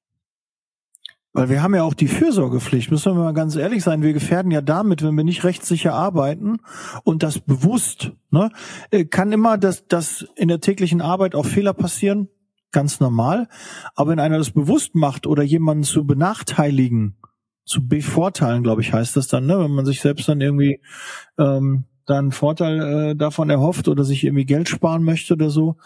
Weil 1.36 1.50
wir 1.50 1.64
haben 1.64 1.74
ja 1.74 1.82
auch 1.82 1.96
die 1.96 2.08
Fürsorgepflicht, 2.08 2.92
müssen 2.92 3.16
wir 3.16 3.24
mal 3.24 3.34
ganz 3.34 3.56
ehrlich 3.56 3.84
sein, 3.84 4.04
wir 4.04 4.14
gefährden 4.14 4.52
ja 4.52 4.62
damit, 4.62 5.02
wenn 5.02 5.16
wir 5.16 5.24
nicht 5.24 5.44
rechtssicher 5.44 5.94
arbeiten 5.94 6.60
und 7.04 7.24
das 7.24 7.40
bewusst, 7.40 8.12
ne, 8.30 8.52
äh, 8.92 9.06
kann 9.06 9.32
immer 9.32 9.58
das, 9.58 9.88
das 9.88 10.28
in 10.36 10.48
der 10.48 10.62
täglichen 10.62 11.02
Arbeit 11.02 11.34
auch 11.34 11.48
Fehler 11.48 11.74
passieren, 11.74 12.30
ganz 12.72 13.00
normal. 13.00 13.48
Aber 13.96 14.12
wenn 14.12 14.20
einer 14.20 14.38
das 14.38 14.52
bewusst 14.52 14.94
macht 14.94 15.26
oder 15.26 15.42
jemanden 15.42 15.84
zu 15.84 16.06
benachteiligen, 16.06 17.18
zu 17.66 17.88
bevorteilen, 17.88 18.64
glaube 18.64 18.82
ich, 18.82 18.94
heißt 18.94 19.16
das 19.16 19.28
dann, 19.28 19.46
ne? 19.46 19.60
wenn 19.60 19.72
man 19.72 19.86
sich 19.86 20.02
selbst 20.02 20.28
dann 20.28 20.42
irgendwie 20.42 20.82
ähm, 21.38 21.86
dann 22.06 22.32
Vorteil 22.32 22.82
äh, 22.82 23.16
davon 23.16 23.50
erhofft 23.50 23.88
oder 23.88 24.04
sich 24.04 24.24
irgendwie 24.24 24.46
Geld 24.46 24.68
sparen 24.70 25.04
möchte 25.04 25.34
oder 25.34 25.50
so. 25.50 25.78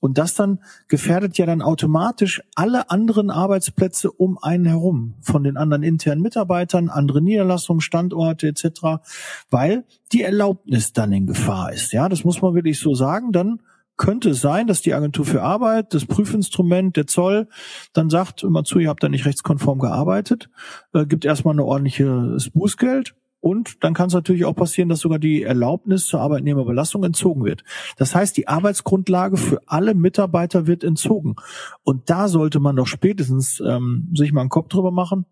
Und 0.00 0.18
das 0.18 0.34
dann 0.34 0.58
gefährdet 0.88 1.38
ja 1.38 1.46
dann 1.46 1.62
automatisch 1.62 2.42
alle 2.54 2.90
anderen 2.90 3.30
Arbeitsplätze 3.30 4.12
um 4.12 4.38
einen 4.40 4.66
herum, 4.66 5.14
von 5.22 5.42
den 5.44 5.56
anderen 5.56 5.82
internen 5.82 6.20
Mitarbeitern, 6.20 6.90
andere 6.90 7.22
Niederlassungen, 7.22 7.80
Standorte 7.80 8.48
etc., 8.48 9.02
weil 9.50 9.84
die 10.12 10.22
Erlaubnis 10.22 10.92
dann 10.92 11.12
in 11.12 11.26
Gefahr 11.26 11.72
ist. 11.72 11.92
Ja, 11.92 12.10
das 12.10 12.22
muss 12.22 12.42
man 12.42 12.54
wirklich 12.54 12.78
so 12.78 12.94
sagen. 12.94 13.32
Dann 13.32 13.60
könnte 13.96 14.30
es 14.30 14.40
sein, 14.40 14.66
dass 14.66 14.82
die 14.82 14.94
Agentur 14.94 15.24
für 15.24 15.42
Arbeit, 15.42 15.94
das 15.94 16.06
Prüfinstrument, 16.06 16.96
der 16.96 17.06
Zoll, 17.06 17.48
dann 17.92 18.10
sagt, 18.10 18.42
immer 18.42 18.64
zu, 18.64 18.78
ihr 18.78 18.88
habt 18.88 19.02
da 19.02 19.08
nicht 19.08 19.26
rechtskonform 19.26 19.78
gearbeitet, 19.78 20.50
äh, 20.92 21.06
gibt 21.06 21.24
erstmal 21.24 21.54
eine 21.54 21.64
ordentliches 21.64 22.50
Bußgeld 22.50 23.14
und 23.44 23.84
dann 23.84 23.92
kann 23.92 24.06
es 24.06 24.14
natürlich 24.14 24.46
auch 24.46 24.56
passieren, 24.56 24.88
dass 24.88 25.00
sogar 25.00 25.18
die 25.18 25.42
Erlaubnis 25.42 26.06
zur 26.06 26.20
Arbeitnehmerbelastung 26.22 27.04
entzogen 27.04 27.44
wird. 27.44 27.62
Das 27.98 28.14
heißt, 28.14 28.34
die 28.38 28.48
Arbeitsgrundlage 28.48 29.36
für 29.36 29.60
alle 29.66 29.92
Mitarbeiter 29.92 30.66
wird 30.66 30.82
entzogen. 30.82 31.36
Und 31.82 32.08
da 32.08 32.28
sollte 32.28 32.58
man 32.58 32.74
doch 32.74 32.86
spätestens 32.86 33.60
ähm, 33.60 34.08
sich 34.14 34.32
mal 34.32 34.40
einen 34.40 34.48
Kopf 34.48 34.68
drüber 34.68 34.90
machen. 34.90 35.26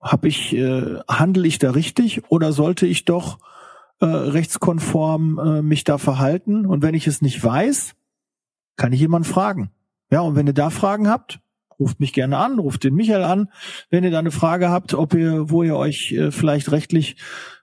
Hab 0.00 0.24
ich, 0.24 0.52
äh, 0.52 0.98
handle 1.06 1.46
ich 1.46 1.60
da 1.60 1.70
richtig 1.70 2.22
oder 2.28 2.52
sollte 2.52 2.88
ich 2.88 3.04
doch 3.04 3.38
äh, 4.00 4.06
rechtskonform 4.06 5.38
äh, 5.38 5.62
mich 5.62 5.84
da 5.84 5.98
verhalten. 5.98 6.66
Und 6.66 6.82
wenn 6.82 6.94
ich 6.94 7.06
es 7.06 7.22
nicht 7.22 7.42
weiß, 7.42 7.94
kann 8.76 8.92
ich 8.92 9.00
jemanden 9.00 9.28
fragen. 9.28 9.70
Ja, 10.10 10.20
und 10.20 10.36
wenn 10.36 10.46
ihr 10.46 10.52
da 10.52 10.70
Fragen 10.70 11.08
habt, 11.08 11.40
ruft 11.78 12.00
mich 12.00 12.12
gerne 12.12 12.38
an, 12.38 12.58
ruft 12.58 12.84
den 12.84 12.94
Michael 12.94 13.24
an, 13.24 13.50
wenn 13.90 14.04
ihr 14.04 14.10
da 14.10 14.18
eine 14.18 14.30
Frage 14.30 14.70
habt, 14.70 14.94
ob 14.94 15.14
ihr, 15.14 15.50
wo 15.50 15.62
ihr 15.62 15.76
euch 15.76 16.12
äh, 16.12 16.30
vielleicht 16.30 16.72
rechtlich 16.72 17.16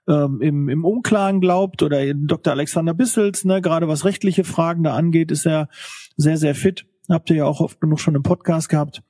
ähm, 0.08 0.42
im, 0.42 0.70
im 0.70 0.86
Unklaren 0.86 1.40
glaubt 1.40 1.82
oder 1.82 2.13
Dr. 2.13 2.54
Alexander 2.54 2.94
Bissels, 2.94 3.46
ne, 3.46 3.62
gerade 3.62 3.88
was 3.88 4.06
rechtliche 4.06 4.44
Fragen 4.44 4.84
da 4.84 4.96
angeht, 4.96 5.32
ist 5.32 5.46
er 5.46 5.70
sehr, 6.18 6.38
sehr 6.38 6.56
fit. 6.56 6.86
Habt 7.10 7.30
ihr 7.30 7.38
ja 7.38 7.46
auch 7.46 7.62
oft 7.62 7.82
genug 7.82 8.00
schon 8.00 8.16
im 8.16 8.24
Podcast 8.24 8.70
gehabt. 8.70 9.02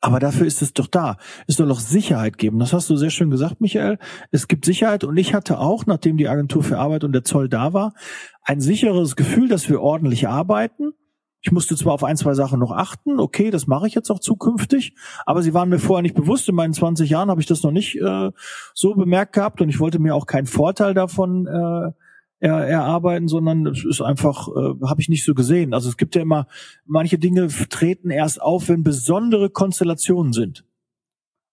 Aber 0.00 0.20
dafür 0.20 0.46
ist 0.46 0.62
es 0.62 0.72
doch 0.72 0.86
da. 0.86 1.16
Es 1.46 1.56
soll 1.56 1.68
doch 1.68 1.80
Sicherheit 1.80 2.38
geben. 2.38 2.58
Das 2.58 2.72
hast 2.72 2.90
du 2.90 2.96
sehr 2.96 3.10
schön 3.10 3.30
gesagt, 3.30 3.60
Michael. 3.60 3.98
Es 4.30 4.46
gibt 4.46 4.64
Sicherheit 4.64 5.04
und 5.04 5.16
ich 5.16 5.34
hatte 5.34 5.58
auch, 5.58 5.86
nachdem 5.86 6.16
die 6.16 6.28
Agentur 6.28 6.62
für 6.62 6.78
Arbeit 6.78 7.02
und 7.04 7.12
der 7.12 7.24
Zoll 7.24 7.48
da 7.48 7.72
war, 7.72 7.94
ein 8.42 8.60
sicheres 8.60 9.16
Gefühl, 9.16 9.48
dass 9.48 9.68
wir 9.68 9.80
ordentlich 9.80 10.28
arbeiten. 10.28 10.92
Ich 11.40 11.52
musste 11.52 11.76
zwar 11.76 11.94
auf 11.94 12.04
ein, 12.04 12.16
zwei 12.16 12.34
Sachen 12.34 12.58
noch 12.58 12.72
achten, 12.72 13.20
okay, 13.20 13.50
das 13.50 13.66
mache 13.66 13.86
ich 13.86 13.94
jetzt 13.94 14.10
auch 14.10 14.18
zukünftig, 14.18 14.94
aber 15.26 15.42
sie 15.42 15.54
waren 15.54 15.68
mir 15.68 15.78
vorher 15.78 16.02
nicht 16.02 16.16
bewusst. 16.16 16.48
In 16.48 16.56
meinen 16.56 16.72
20 16.72 17.08
Jahren 17.08 17.30
habe 17.30 17.40
ich 17.40 17.46
das 17.46 17.62
noch 17.62 17.70
nicht 17.70 17.96
äh, 18.00 18.32
so 18.74 18.94
bemerkt 18.94 19.32
gehabt 19.32 19.60
und 19.60 19.68
ich 19.68 19.78
wollte 19.78 19.98
mir 19.98 20.14
auch 20.14 20.26
keinen 20.26 20.46
Vorteil 20.46 20.92
davon 20.92 21.46
äh, 21.46 21.92
er, 22.38 22.66
erarbeiten, 22.66 23.28
sondern 23.28 23.66
es 23.66 23.84
ist 23.84 24.00
einfach, 24.00 24.48
äh, 24.48 24.86
habe 24.86 25.00
ich 25.00 25.08
nicht 25.08 25.24
so 25.24 25.34
gesehen. 25.34 25.74
Also 25.74 25.88
es 25.88 25.96
gibt 25.96 26.14
ja 26.14 26.22
immer, 26.22 26.46
manche 26.84 27.18
Dinge 27.18 27.48
treten 27.48 28.10
erst 28.10 28.40
auf, 28.40 28.68
wenn 28.68 28.82
besondere 28.82 29.50
Konstellationen 29.50 30.32
sind. 30.32 30.64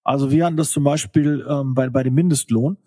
Also 0.04 0.32
wir 0.32 0.46
hatten 0.46 0.58
das 0.58 0.72
zum 0.72 0.84
Beispiel 0.84 1.46
ähm, 1.50 1.74
bei, 1.74 1.90
bei 1.90 2.04
dem 2.04 2.14
Mindestlohn. 2.14 2.78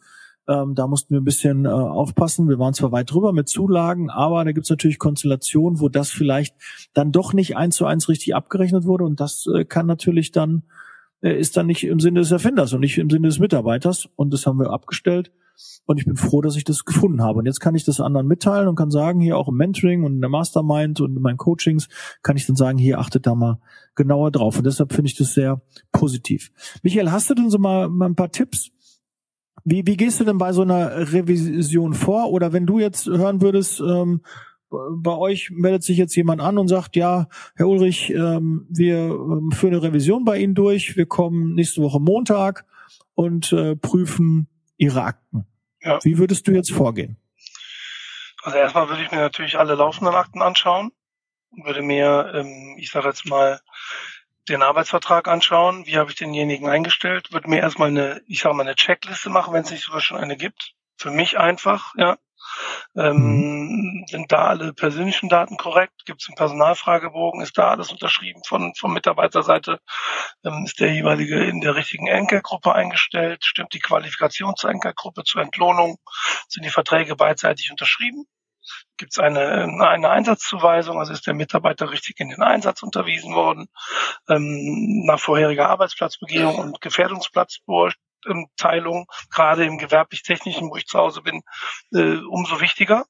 Ähm, 0.49 0.75
da 0.75 0.87
mussten 0.87 1.15
wir 1.15 1.21
ein 1.21 1.25
bisschen 1.25 1.65
äh, 1.65 1.69
aufpassen. 1.69 2.49
Wir 2.49 2.59
waren 2.59 2.75
zwar 2.75 2.93
weit 2.93 3.11
drüber 3.11 3.33
mit 3.33 3.49
Zulagen, 3.49 4.11
aber 4.11 4.45
da 4.45 4.53
gibt 4.53 4.65
es 4.67 4.71
natürlich 4.71 4.99
Konstellationen, 4.99 5.81
wo 5.81 5.89
das 5.89 6.11
vielleicht 6.11 6.55
dann 6.95 7.11
doch 7.11 7.33
nicht 7.33 7.57
eins 7.57 7.77
zu 7.77 7.87
eins 7.87 8.09
richtig 8.09 8.35
abgerechnet 8.35 8.85
wurde. 8.85 9.05
Und 9.05 9.19
das 9.19 9.49
äh, 9.53 9.65
kann 9.65 9.87
natürlich 9.87 10.31
dann, 10.31 10.63
äh, 11.23 11.37
ist 11.37 11.57
dann 11.57 11.67
nicht 11.67 11.85
im 11.85 11.99
Sinne 11.99 12.21
des 12.21 12.31
Erfinders 12.31 12.73
und 12.75 12.81
nicht 12.81 12.99
im 12.99 13.11
Sinne 13.11 13.29
des 13.29 13.39
Mitarbeiters. 13.39 14.09
Und 14.15 14.33
das 14.33 14.47
haben 14.47 14.61
wir 14.61 14.71
abgestellt. 14.71 15.33
Und 15.87 15.99
ich 15.99 16.05
bin 16.05 16.17
froh, 16.17 16.41
dass 16.41 16.57
ich 16.57 16.65
das 16.65 16.85
gefunden 16.85 17.23
habe. 17.23 17.39
Und 17.39 17.47
jetzt 17.47 17.61
kann 17.61 17.75
ich 17.75 17.85
das 17.85 18.01
anderen 18.01 18.27
mitteilen 18.27 18.69
und 18.69 18.77
kann 18.77 18.91
sagen, 18.91 19.21
hier 19.21 19.37
auch 19.37 19.49
im 19.49 19.57
Mentoring 19.57 20.05
und 20.05 20.15
in 20.15 20.21
der 20.21 20.31
Mastermind 20.31 21.01
und 21.01 21.17
in 21.17 21.23
meinen 21.23 21.37
Coachings 21.37 21.89
kann 22.23 22.37
ich 22.37 22.47
dann 22.47 22.57
sagen, 22.57 22.79
hier 22.79 22.99
achtet 22.99 23.27
da 23.27 23.35
mal 23.35 23.61
genauer 23.95 24.31
drauf. 24.31 24.59
Und 24.59 24.67
deshalb 24.67 24.93
finde 24.93 25.11
ich 25.11 25.17
das 25.17 25.35
sehr 25.35 25.63
positiv. 25.93 26.51
Michael, 26.83 27.11
hast 27.11 27.31
du 27.31 27.35
denn 27.35 27.51
so 27.51 27.59
mal, 27.59 27.89
mal 27.89 28.07
ein 28.07 28.17
paar 28.17 28.31
Tipps? 28.31 28.71
Wie, 29.65 29.87
wie 29.87 29.97
gehst 29.97 30.21
du 30.21 30.25
denn 30.25 30.39
bei 30.39 30.53
so 30.53 30.63
einer 30.63 31.13
Revision 31.13 31.95
vor? 31.95 32.31
Oder 32.31 32.53
wenn 32.53 32.67
du 32.67 32.79
jetzt 32.79 33.07
hören 33.07 33.41
würdest, 33.41 33.81
ähm, 33.81 34.21
bei 34.71 35.17
euch 35.17 35.51
meldet 35.51 35.83
sich 35.85 35.97
jetzt 35.97 36.17
jemand 36.17 36.41
an 36.41 36.59
und 36.59 36.69
sagt, 36.69 36.97
ja, 36.97 37.29
Herr 37.55 37.69
Ulrich, 37.69 38.11
ähm, 38.11 38.67
wir 38.69 38.97
ähm, 38.97 39.51
führen 39.53 39.75
eine 39.75 39.83
Revision 39.83 40.25
bei 40.25 40.39
Ihnen 40.39 40.55
durch. 40.55 40.97
Wir 40.97 41.07
kommen 41.07 41.55
nächste 41.55 41.83
Woche 41.83 42.01
Montag 42.01 42.65
und 43.15 43.53
äh, 43.53 43.77
prüfen 43.77 44.49
Ihre 44.77 45.03
Akten. 45.03 45.47
Ja. 45.81 45.99
Wie 46.03 46.19
würdest 46.19 46.47
du 46.47 46.53
jetzt 46.53 46.73
vorgehen? 46.73 47.17
Also 48.43 48.59
erstmal 48.59 48.89
würde 48.89 49.03
ich 49.03 49.11
mir 49.11 49.19
natürlich 49.19 49.59
alle 49.59 49.75
laufenden 49.75 50.15
Akten 50.15 50.43
anschauen 50.43 50.93
würde 51.65 51.83
mir, 51.83 52.33
ähm, 52.35 52.77
ich 52.79 52.91
sage 52.91 53.09
jetzt 53.09 53.27
mal, 53.27 53.61
den 54.49 54.63
Arbeitsvertrag 54.63 55.27
anschauen, 55.27 55.87
wie 55.87 55.97
habe 55.97 56.11
ich 56.11 56.17
denjenigen 56.17 56.69
eingestellt, 56.69 57.33
würde 57.33 57.51
mir 57.51 57.61
erstmal 57.61 57.89
eine, 57.89 58.23
ich 58.27 58.41
sage 58.41 58.55
mal, 58.55 58.63
eine 58.63 58.77
Checkliste 58.77 59.29
machen, 59.29 59.53
wenn 59.53 59.63
es 59.63 59.71
nicht 59.71 59.83
sogar 59.83 60.01
schon 60.01 60.19
eine 60.19 60.37
gibt. 60.37 60.75
Für 60.97 61.11
mich 61.11 61.39
einfach, 61.39 61.95
ja. 61.97 62.17
Ähm, 62.97 63.17
mhm. 63.17 64.05
sind 64.09 64.33
da 64.33 64.47
alle 64.47 64.73
persönlichen 64.73 65.29
Daten 65.29 65.57
korrekt? 65.57 66.05
Gibt 66.07 66.23
es 66.23 66.29
einen 66.29 66.37
Personalfragebogen? 66.37 67.43
Ist 67.43 67.59
da 67.59 67.71
alles 67.71 67.91
unterschrieben 67.91 68.43
von, 68.47 68.75
von 68.75 68.93
Mitarbeiterseite? 68.93 69.81
Ähm, 70.45 70.65
ist 70.65 70.81
der 70.81 70.93
jeweilige 70.93 71.45
in 71.45 71.61
der 71.61 71.75
richtigen 71.75 72.07
Enkelgruppe 72.07 72.75
eingestellt? 72.75 73.45
Stimmt 73.45 73.75
die 73.75 73.81
Qualifikation 73.81 74.57
zur 74.57 74.71
Enkelgruppe, 74.71 75.25
zur 75.25 75.43
Entlohnung? 75.43 75.99
Sind 76.49 76.65
die 76.65 76.71
Verträge 76.71 77.17
beidseitig 77.17 77.71
unterschrieben? 77.71 78.27
Gibt 78.97 79.13
es 79.13 79.19
eine, 79.19 79.69
eine 79.81 80.11
Einsatzzuweisung? 80.11 80.99
Also 80.99 81.13
ist 81.13 81.27
der 81.27 81.35
Mitarbeiter 81.35 81.91
richtig 81.91 82.19
in 82.19 82.31
den 82.31 82.43
Einsatz 82.43 82.83
unterwiesen 82.83 83.35
worden? 83.35 83.69
Ähm, 84.29 85.05
nach 85.07 85.21
vorheriger 85.21 85.69
Arbeitsplatzbegehung 85.69 86.57
und 86.57 86.81
Gefährdungsplatzbeurteilung 86.81 88.06
Teilung, 88.57 89.07
gerade 89.31 89.65
im 89.65 89.79
gewerblich-technischen, 89.79 90.71
wo 90.71 90.77
ich 90.77 90.87
zu 90.87 90.99
Hause 90.99 91.23
bin, 91.23 91.43
äh, 91.93 92.19
umso 92.29 92.61
wichtiger. 92.61 93.05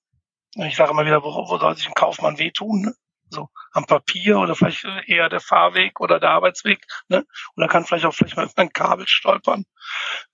Ich 0.55 0.77
sage 0.77 0.91
immer 0.91 1.07
wieder, 1.07 1.23
wo, 1.23 1.49
wo 1.49 1.59
soll 1.59 1.77
sich 1.77 1.87
ein 1.87 1.95
Kaufmann 1.95 2.39
wehtun? 2.39 2.83
Ne? 2.83 2.95
So 3.29 3.49
am 3.73 3.87
Papier 3.87 4.39
oder 4.39 4.55
vielleicht 4.55 4.85
eher 5.07 5.29
der 5.29 5.41
Fahrweg 5.41 6.01
oder 6.01 6.21
der 6.21 6.31
Arbeitsweg. 6.31 6.87
Ne? 7.09 7.27
Oder 7.57 7.69
kann 7.69 7.85
vielleicht 7.85 8.07
auch 8.07 8.15
vielleicht 8.15 8.37
mal 8.37 8.49
ein 8.57 8.73
Kabel 8.73 9.07
stolpern, 9.09 9.65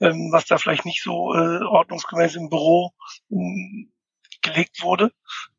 ähm, 0.01 0.31
was 0.33 0.47
da 0.47 0.59
vielleicht 0.59 0.85
nicht 0.85 1.03
so 1.03 1.35
äh, 1.35 1.65
ordnungsgemäß 1.65 2.37
im 2.37 2.51
Büro 2.51 2.93
ähm, 3.31 3.93
gelegt 4.43 4.83
wurde. 4.83 5.13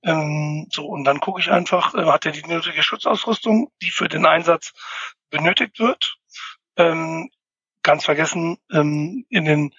Ähm, 0.04 0.68
so, 0.70 0.86
und 0.86 1.06
dann 1.06 1.20
gucke 1.20 1.42
ich 1.42 1.50
einfach, 1.50 1.94
äh, 1.96 2.06
hat 2.06 2.26
er 2.26 2.32
die 2.32 2.46
nötige 2.46 2.84
Schutzausrüstung, 2.84 3.72
die 3.82 3.90
für 3.90 4.08
den 4.08 4.26
Einsatz 4.26 4.74
benötigt 5.30 5.80
wird. 5.80 6.18
Ähm, 6.78 7.30
ganz 7.84 8.06
vergessen, 8.06 8.58
ähm, 8.72 9.26
in 9.30 9.46
den 9.46 9.74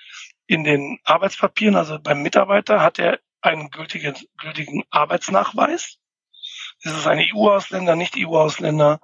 in 0.46 0.64
den 0.64 0.99
Arbeitspapieren, 1.04 1.76
also 1.76 1.99
beim 1.99 2.23
Mitarbeiter, 2.23 2.82
hat 2.82 2.99
er 2.99 3.18
einen 3.40 3.70
gültigen, 3.70 4.14
gültigen 4.38 4.84
Arbeitsnachweis. 4.90 5.99
Ist 6.80 6.96
es 6.96 7.06
ein 7.06 7.18
EU-Ausländer, 7.18 7.96
nicht 7.96 8.14
EU-Ausländer? 8.18 9.00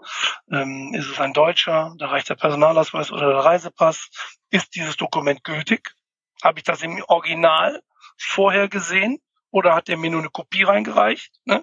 Ähm, 0.51 0.93
ist 0.95 1.09
es 1.09 1.19
ein 1.19 1.33
Deutscher? 1.33 1.95
Da 1.99 2.09
reicht 2.09 2.29
der 2.29 2.35
Personalausweis 2.35 3.11
oder 3.11 3.29
der 3.29 3.45
Reisepass. 3.45 4.11
Ist 4.51 4.75
dieses 4.75 4.97
Dokument 4.97 5.45
gültig? 5.45 5.95
Habe 6.43 6.59
ich 6.59 6.65
das 6.65 6.83
im 6.83 7.03
Original 7.09 7.83
vorher 8.19 8.69
gesehen? 8.69 9.21
Oder 9.51 9.75
hat 9.75 9.89
der 9.89 9.97
mir 9.97 10.11
nur 10.11 10.21
eine 10.21 10.31
Kopie 10.31 10.63
reingereicht? 10.63 11.33
Ne? 11.45 11.63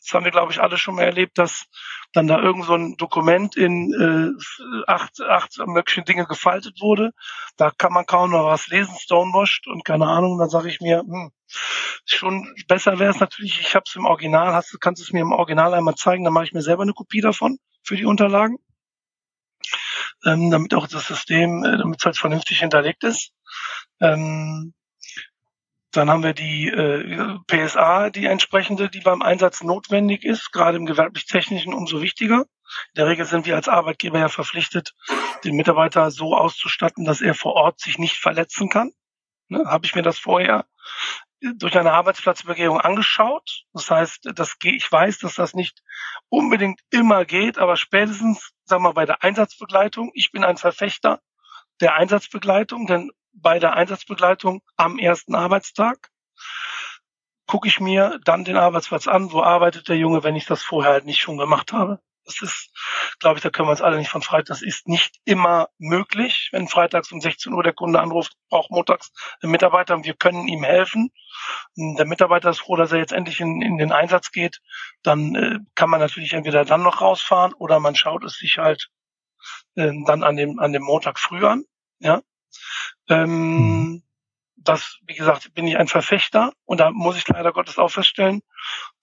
Das 0.00 0.12
haben 0.12 0.24
wir, 0.24 0.32
glaube 0.32 0.52
ich, 0.52 0.60
alle 0.60 0.78
schon 0.78 0.96
mal 0.96 1.04
erlebt, 1.04 1.38
dass 1.38 1.66
dann 2.12 2.26
da 2.26 2.40
irgend 2.40 2.64
so 2.64 2.74
ein 2.74 2.96
Dokument 2.96 3.56
in 3.56 3.92
äh, 3.92 4.82
acht, 4.86 5.20
acht 5.20 5.58
möglichen 5.66 6.04
Dinge 6.04 6.26
gefaltet 6.26 6.80
wurde. 6.80 7.12
Da 7.56 7.70
kann 7.70 7.92
man 7.92 8.06
kaum 8.06 8.30
noch 8.30 8.44
was 8.44 8.68
lesen, 8.68 8.96
stonewashed 8.98 9.66
und 9.66 9.84
keine 9.84 10.06
Ahnung. 10.06 10.38
Dann 10.38 10.48
sage 10.48 10.68
ich 10.68 10.80
mir, 10.80 11.00
hm, 11.00 11.30
schon 12.04 12.54
besser 12.66 12.98
wäre 12.98 13.10
es 13.10 13.20
natürlich, 13.20 13.60
ich 13.60 13.74
habe 13.74 13.84
es 13.86 13.94
im 13.94 14.06
Original, 14.06 14.54
hast 14.54 14.72
du 14.72 14.78
kannst 14.78 15.02
es 15.02 15.12
mir 15.12 15.20
im 15.20 15.32
Original 15.32 15.74
einmal 15.74 15.94
zeigen, 15.94 16.24
dann 16.24 16.32
mache 16.32 16.44
ich 16.44 16.52
mir 16.52 16.62
selber 16.62 16.82
eine 16.82 16.94
Kopie 16.94 17.20
davon 17.20 17.58
für 17.82 17.96
die 17.96 18.06
Unterlagen. 18.06 18.58
Ähm, 20.24 20.50
damit 20.50 20.74
auch 20.74 20.88
das 20.88 21.06
System, 21.06 21.62
äh, 21.62 21.78
damit 21.78 22.00
es 22.00 22.04
halt 22.04 22.16
vernünftig 22.16 22.58
hinterlegt 22.58 23.04
ist. 23.04 23.32
Ähm, 24.00 24.74
dann 25.92 26.10
haben 26.10 26.22
wir 26.22 26.34
die 26.34 26.68
äh, 26.68 27.38
PSA, 27.46 28.10
die 28.10 28.26
entsprechende, 28.26 28.90
die 28.90 29.00
beim 29.00 29.22
Einsatz 29.22 29.62
notwendig 29.62 30.24
ist, 30.24 30.52
gerade 30.52 30.76
im 30.76 30.86
gewerblich-technischen 30.86 31.72
umso 31.72 32.02
wichtiger. 32.02 32.40
In 32.40 32.96
der 32.96 33.06
Regel 33.06 33.24
sind 33.24 33.46
wir 33.46 33.56
als 33.56 33.68
Arbeitgeber 33.68 34.18
ja 34.18 34.28
verpflichtet, 34.28 34.94
den 35.44 35.56
Mitarbeiter 35.56 36.10
so 36.10 36.36
auszustatten, 36.36 37.04
dass 37.04 37.22
er 37.22 37.34
vor 37.34 37.54
Ort 37.54 37.80
sich 37.80 37.98
nicht 37.98 38.16
verletzen 38.16 38.68
kann. 38.68 38.92
Ne, 39.48 39.64
Habe 39.66 39.86
ich 39.86 39.94
mir 39.94 40.02
das 40.02 40.18
vorher 40.18 40.66
durch 41.40 41.78
eine 41.78 41.92
Arbeitsplatzbegehung 41.92 42.80
angeschaut. 42.80 43.64
Das 43.72 43.90
heißt, 43.90 44.30
das, 44.34 44.56
ich 44.62 44.90
weiß, 44.90 45.18
dass 45.18 45.36
das 45.36 45.54
nicht 45.54 45.82
unbedingt 46.28 46.80
immer 46.90 47.24
geht, 47.24 47.58
aber 47.58 47.76
spätestens, 47.76 48.52
sagen 48.64 48.82
wir 48.82 48.88
mal, 48.88 48.94
bei 48.94 49.06
der 49.06 49.22
Einsatzbegleitung, 49.22 50.10
ich 50.14 50.32
bin 50.32 50.44
ein 50.44 50.56
Verfechter 50.56 51.20
der 51.80 51.94
Einsatzbegleitung, 51.94 52.86
denn 52.86 53.10
bei 53.42 53.58
der 53.58 53.74
Einsatzbegleitung 53.74 54.62
am 54.76 54.98
ersten 54.98 55.34
Arbeitstag 55.34 56.10
gucke 57.46 57.66
ich 57.66 57.80
mir 57.80 58.20
dann 58.24 58.44
den 58.44 58.56
Arbeitsplatz 58.56 59.08
an, 59.08 59.32
wo 59.32 59.42
arbeitet 59.42 59.88
der 59.88 59.96
Junge, 59.96 60.22
wenn 60.22 60.36
ich 60.36 60.46
das 60.46 60.62
vorher 60.62 60.92
halt 60.92 61.06
nicht 61.06 61.20
schon 61.20 61.38
gemacht 61.38 61.72
habe. 61.72 61.98
Das 62.28 62.42
ist, 62.42 62.70
glaube 63.20 63.38
ich, 63.38 63.42
da 63.42 63.48
können 63.48 63.68
wir 63.68 63.70
uns 63.70 63.80
alle 63.80 63.96
nicht 63.96 64.10
von 64.10 64.20
frei. 64.20 64.42
Das 64.42 64.60
ist 64.60 64.86
nicht 64.86 65.16
immer 65.24 65.70
möglich. 65.78 66.50
Wenn 66.52 66.68
freitags 66.68 67.10
um 67.10 67.22
16 67.22 67.54
Uhr 67.54 67.62
der 67.62 67.72
Kunde 67.72 68.00
anruft, 68.00 68.34
braucht 68.50 68.70
montags 68.70 69.12
einen 69.40 69.50
Mitarbeiter 69.50 69.94
und 69.94 70.04
wir 70.04 70.12
können 70.12 70.46
ihm 70.46 70.62
helfen. 70.62 71.10
Der 71.74 72.04
Mitarbeiter 72.04 72.50
ist 72.50 72.60
froh, 72.60 72.76
dass 72.76 72.92
er 72.92 72.98
jetzt 72.98 73.14
endlich 73.14 73.40
in, 73.40 73.62
in 73.62 73.78
den 73.78 73.92
Einsatz 73.92 74.30
geht. 74.30 74.60
Dann 75.02 75.34
äh, 75.34 75.58
kann 75.74 75.88
man 75.88 76.00
natürlich 76.00 76.34
entweder 76.34 76.66
dann 76.66 76.82
noch 76.82 77.00
rausfahren 77.00 77.54
oder 77.54 77.80
man 77.80 77.96
schaut 77.96 78.24
es 78.24 78.34
sich 78.34 78.58
halt 78.58 78.90
äh, 79.76 79.90
dann 80.04 80.22
an 80.22 80.36
dem, 80.36 80.58
an 80.58 80.74
dem 80.74 80.82
Montag 80.82 81.18
früh 81.18 81.46
an. 81.46 81.64
Ja, 81.98 82.20
ähm, 83.08 83.30
mhm. 83.30 84.02
das, 84.56 84.98
wie 85.06 85.14
gesagt, 85.14 85.52
bin 85.54 85.66
ich 85.66 85.76
ein 85.76 85.88
Verfechter 85.88 86.52
und 86.64 86.78
da 86.78 86.90
muss 86.90 87.16
ich 87.16 87.26
leider 87.28 87.52
Gottes 87.52 87.78
auch 87.78 87.90
feststellen, 87.90 88.42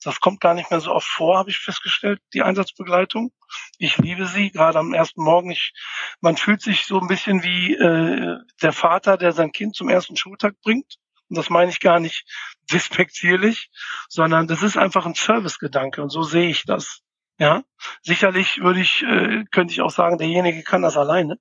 das 0.04 0.20
kommt 0.20 0.40
gar 0.40 0.54
nicht 0.54 0.70
mehr 0.72 0.80
so 0.80 0.92
oft 0.92 1.08
vor, 1.08 1.38
habe 1.38 1.50
ich 1.50 1.58
festgestellt, 1.58 2.22
die 2.34 2.44
Einsatzbegleitung. 2.44 3.32
Ich 3.78 3.98
liebe 3.98 4.28
sie, 4.28 4.52
gerade 4.52 4.80
am 4.80 4.94
ersten 4.94 5.24
Morgen. 5.24 5.52
Ich, 5.52 5.74
man 6.22 6.38
fühlt 6.38 6.62
sich 6.62 6.86
so 6.86 7.00
ein 7.00 7.08
bisschen 7.08 7.44
wie 7.44 7.74
äh, 7.74 8.38
der 8.62 8.74
Vater, 8.74 9.18
der 9.18 9.32
sein 9.32 9.52
Kind 9.52 9.76
zum 9.76 9.90
ersten 9.90 10.16
Schultag 10.16 10.56
bringt. 10.62 10.96
Und 11.30 11.38
das 11.38 11.50
meine 11.50 11.72
ich 11.72 11.80
gar 11.80 12.00
nicht 12.00 12.26
despektierlich, 12.72 13.70
sondern 14.10 14.48
das 14.48 14.62
ist 14.62 14.78
einfach 14.78 15.06
ein 15.06 15.16
Servicegedanke 15.16 16.02
und 16.02 16.10
so 16.10 16.22
sehe 16.24 16.50
ich 16.50 16.66
das. 16.66 17.02
Ja, 17.38 17.64
sicherlich 18.02 18.60
würde 18.62 18.80
ich, 18.80 19.04
äh, 19.04 19.44
könnte 19.52 19.74
ich 19.74 19.82
auch 19.82 19.92
sagen, 19.92 20.18
derjenige 20.18 20.64
kann 20.64 20.84
das 20.84 20.96
alleine. 20.96 21.38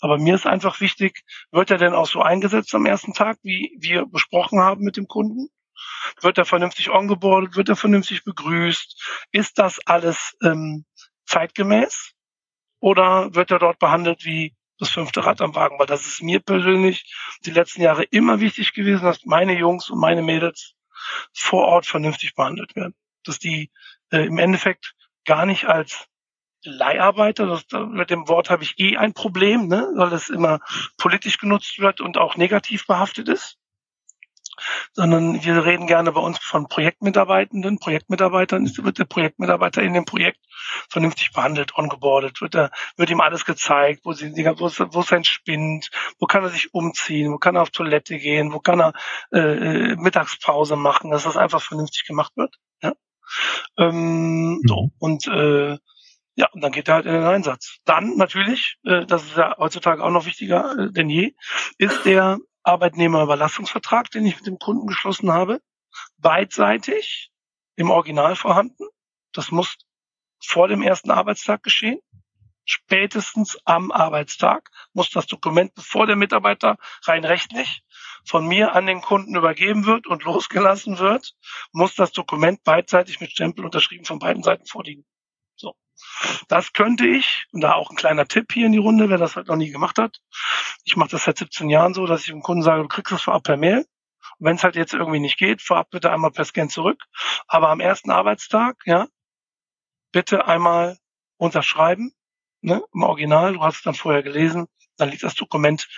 Aber 0.00 0.18
mir 0.18 0.34
ist 0.34 0.46
einfach 0.46 0.80
wichtig, 0.80 1.24
wird 1.50 1.70
er 1.70 1.78
denn 1.78 1.94
auch 1.94 2.06
so 2.06 2.22
eingesetzt 2.22 2.74
am 2.74 2.86
ersten 2.86 3.12
Tag, 3.12 3.38
wie 3.42 3.76
wir 3.78 4.06
besprochen 4.06 4.60
haben 4.60 4.82
mit 4.82 4.96
dem 4.96 5.06
Kunden? 5.06 5.48
Wird 6.20 6.38
er 6.38 6.44
vernünftig 6.44 6.90
ongeboardet? 6.90 7.56
Wird 7.56 7.68
er 7.68 7.76
vernünftig 7.76 8.24
begrüßt? 8.24 9.26
Ist 9.32 9.58
das 9.58 9.78
alles 9.86 10.36
ähm, 10.42 10.84
zeitgemäß? 11.26 12.12
Oder 12.80 13.34
wird 13.34 13.50
er 13.50 13.58
dort 13.58 13.78
behandelt 13.78 14.24
wie 14.24 14.54
das 14.78 14.90
fünfte 14.90 15.24
Rad 15.24 15.40
am 15.42 15.54
Wagen? 15.54 15.78
Weil 15.78 15.86
das 15.86 16.06
ist 16.06 16.22
mir 16.22 16.40
persönlich 16.40 17.14
die 17.44 17.50
letzten 17.50 17.82
Jahre 17.82 18.04
immer 18.04 18.40
wichtig 18.40 18.72
gewesen, 18.72 19.04
dass 19.04 19.24
meine 19.24 19.56
Jungs 19.58 19.90
und 19.90 20.00
meine 20.00 20.22
Mädels 20.22 20.74
vor 21.32 21.66
Ort 21.66 21.86
vernünftig 21.86 22.34
behandelt 22.34 22.74
werden. 22.74 22.94
Dass 23.24 23.38
die 23.38 23.70
äh, 24.10 24.24
im 24.24 24.38
Endeffekt 24.38 24.94
gar 25.26 25.44
nicht 25.44 25.66
als 25.66 26.08
Leiharbeiter, 26.64 27.46
das, 27.46 27.64
mit 27.88 28.10
dem 28.10 28.28
Wort 28.28 28.50
habe 28.50 28.62
ich 28.62 28.78
eh 28.78 28.96
ein 28.96 29.14
Problem, 29.14 29.66
ne, 29.66 29.88
weil 29.94 30.12
es 30.12 30.28
immer 30.28 30.60
politisch 30.98 31.38
genutzt 31.38 31.78
wird 31.78 32.00
und 32.00 32.18
auch 32.18 32.36
negativ 32.36 32.86
behaftet 32.86 33.28
ist. 33.28 33.56
Sondern 34.92 35.42
wir 35.42 35.64
reden 35.64 35.86
gerne 35.86 36.12
bei 36.12 36.20
uns 36.20 36.38
von 36.38 36.68
Projektmitarbeitenden, 36.68 37.78
Projektmitarbeitern. 37.78 38.66
Ist, 38.66 38.82
wird 38.84 38.98
der 38.98 39.06
Projektmitarbeiter 39.06 39.82
in 39.82 39.94
dem 39.94 40.04
Projekt 40.04 40.38
vernünftig 40.90 41.32
behandelt, 41.32 41.74
ongeboardet, 41.76 42.42
wird, 42.42 42.54
er, 42.54 42.70
wird 42.96 43.08
ihm 43.08 43.22
alles 43.22 43.46
gezeigt, 43.46 44.02
wo, 44.04 44.12
sie, 44.12 44.32
wo, 44.34 44.70
wo 44.92 45.02
sein 45.02 45.24
Spind, 45.24 45.90
wo 46.18 46.26
kann 46.26 46.42
er 46.42 46.50
sich 46.50 46.74
umziehen, 46.74 47.32
wo 47.32 47.38
kann 47.38 47.56
er 47.56 47.62
auf 47.62 47.70
Toilette 47.70 48.18
gehen, 48.18 48.52
wo 48.52 48.60
kann 48.60 48.80
er 48.80 48.92
äh, 49.32 49.96
Mittagspause 49.96 50.76
machen, 50.76 51.10
dass 51.10 51.24
das 51.24 51.38
einfach 51.38 51.62
vernünftig 51.62 52.04
gemacht 52.06 52.32
wird. 52.36 52.56
Ja? 52.82 52.92
Ähm, 53.78 54.60
so, 54.66 54.90
und 54.98 55.26
äh, 55.28 55.78
ja, 56.36 56.48
und 56.52 56.62
dann 56.62 56.72
geht 56.72 56.88
er 56.88 56.94
halt 56.94 57.06
in 57.06 57.12
den 57.12 57.24
Einsatz. 57.24 57.78
Dann 57.84 58.16
natürlich, 58.16 58.76
äh, 58.84 59.04
das 59.06 59.24
ist 59.24 59.36
ja 59.36 59.56
heutzutage 59.58 60.02
auch 60.02 60.10
noch 60.10 60.26
wichtiger 60.26 60.78
äh, 60.78 60.92
denn 60.92 61.08
je, 61.08 61.34
ist 61.78 62.04
der 62.04 62.38
Arbeitnehmerüberlassungsvertrag, 62.62 64.10
den 64.10 64.26
ich 64.26 64.36
mit 64.36 64.46
dem 64.46 64.58
Kunden 64.58 64.86
geschlossen 64.86 65.32
habe, 65.32 65.60
beidseitig 66.18 67.30
im 67.76 67.90
Original 67.90 68.36
vorhanden. 68.36 68.84
Das 69.32 69.50
muss 69.50 69.76
vor 70.42 70.68
dem 70.68 70.82
ersten 70.82 71.10
Arbeitstag 71.10 71.62
geschehen. 71.62 72.00
Spätestens 72.64 73.58
am 73.64 73.90
Arbeitstag 73.90 74.70
muss 74.92 75.10
das 75.10 75.26
Dokument, 75.26 75.74
bevor 75.74 76.06
der 76.06 76.16
Mitarbeiter 76.16 76.76
rein 77.04 77.24
rechtlich 77.24 77.82
von 78.24 78.46
mir 78.46 78.74
an 78.74 78.86
den 78.86 79.00
Kunden 79.00 79.34
übergeben 79.34 79.86
wird 79.86 80.06
und 80.06 80.24
losgelassen 80.24 80.98
wird, 80.98 81.34
muss 81.72 81.94
das 81.94 82.12
Dokument 82.12 82.62
beidseitig 82.62 83.20
mit 83.20 83.32
Stempel 83.32 83.64
unterschrieben 83.64 84.04
von 84.04 84.18
beiden 84.18 84.42
Seiten 84.42 84.66
vorliegen. 84.66 85.04
Das 86.48 86.72
könnte 86.72 87.06
ich, 87.06 87.46
und 87.52 87.60
da 87.60 87.74
auch 87.74 87.90
ein 87.90 87.96
kleiner 87.96 88.26
Tipp 88.26 88.52
hier 88.52 88.66
in 88.66 88.72
die 88.72 88.78
Runde, 88.78 89.08
wer 89.08 89.18
das 89.18 89.36
halt 89.36 89.48
noch 89.48 89.56
nie 89.56 89.70
gemacht 89.70 89.98
hat. 89.98 90.18
Ich 90.84 90.96
mache 90.96 91.10
das 91.10 91.24
seit 91.24 91.38
17 91.38 91.70
Jahren 91.70 91.94
so, 91.94 92.06
dass 92.06 92.22
ich 92.22 92.28
dem 92.28 92.42
Kunden 92.42 92.62
sage, 92.62 92.82
du 92.82 92.88
kriegst 92.88 93.12
das 93.12 93.22
vorab 93.22 93.44
per 93.44 93.56
Mail. 93.56 93.86
Und 94.38 94.46
wenn 94.46 94.56
es 94.56 94.64
halt 94.64 94.76
jetzt 94.76 94.94
irgendwie 94.94 95.20
nicht 95.20 95.38
geht, 95.38 95.62
vorab 95.62 95.90
bitte 95.90 96.10
einmal 96.10 96.30
per 96.30 96.44
Scan 96.44 96.68
zurück. 96.68 97.02
Aber 97.46 97.68
am 97.68 97.80
ersten 97.80 98.10
Arbeitstag, 98.10 98.76
ja, 98.84 99.08
bitte 100.12 100.46
einmal 100.46 100.98
unterschreiben, 101.36 102.12
ne, 102.60 102.82
im 102.92 103.02
Original, 103.02 103.54
du 103.54 103.62
hast 103.62 103.76
es 103.76 103.82
dann 103.82 103.94
vorher 103.94 104.22
gelesen, 104.22 104.66
dann 104.96 105.10
liegt 105.10 105.22
das 105.22 105.34
Dokument 105.34 105.88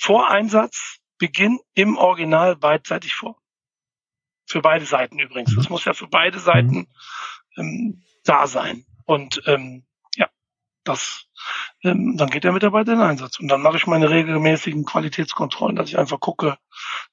vor 0.00 0.28
Einsatz, 0.30 0.98
Beginn 1.18 1.60
im 1.74 1.96
Original 1.96 2.56
beidseitig 2.56 3.14
vor. 3.14 3.40
Für 4.46 4.60
beide 4.60 4.84
Seiten 4.84 5.18
übrigens. 5.18 5.54
Das 5.54 5.68
muss 5.68 5.84
ja 5.84 5.94
für 5.94 6.08
beide 6.08 6.38
Seiten 6.38 6.88
ähm, 7.56 8.02
da 8.24 8.46
sein. 8.46 8.84
Und 9.04 9.42
ähm, 9.46 9.84
ja, 10.16 10.28
das 10.84 11.26
ähm, 11.82 12.16
dann 12.16 12.30
geht 12.30 12.44
der 12.44 12.52
Mitarbeiter 12.52 12.92
in 12.92 12.98
den 12.98 13.08
Einsatz. 13.08 13.38
Und 13.38 13.48
dann 13.48 13.62
mache 13.62 13.76
ich 13.76 13.86
meine 13.86 14.10
regelmäßigen 14.10 14.84
Qualitätskontrollen, 14.84 15.76
dass 15.76 15.88
ich 15.88 15.98
einfach 15.98 16.20
gucke, 16.20 16.56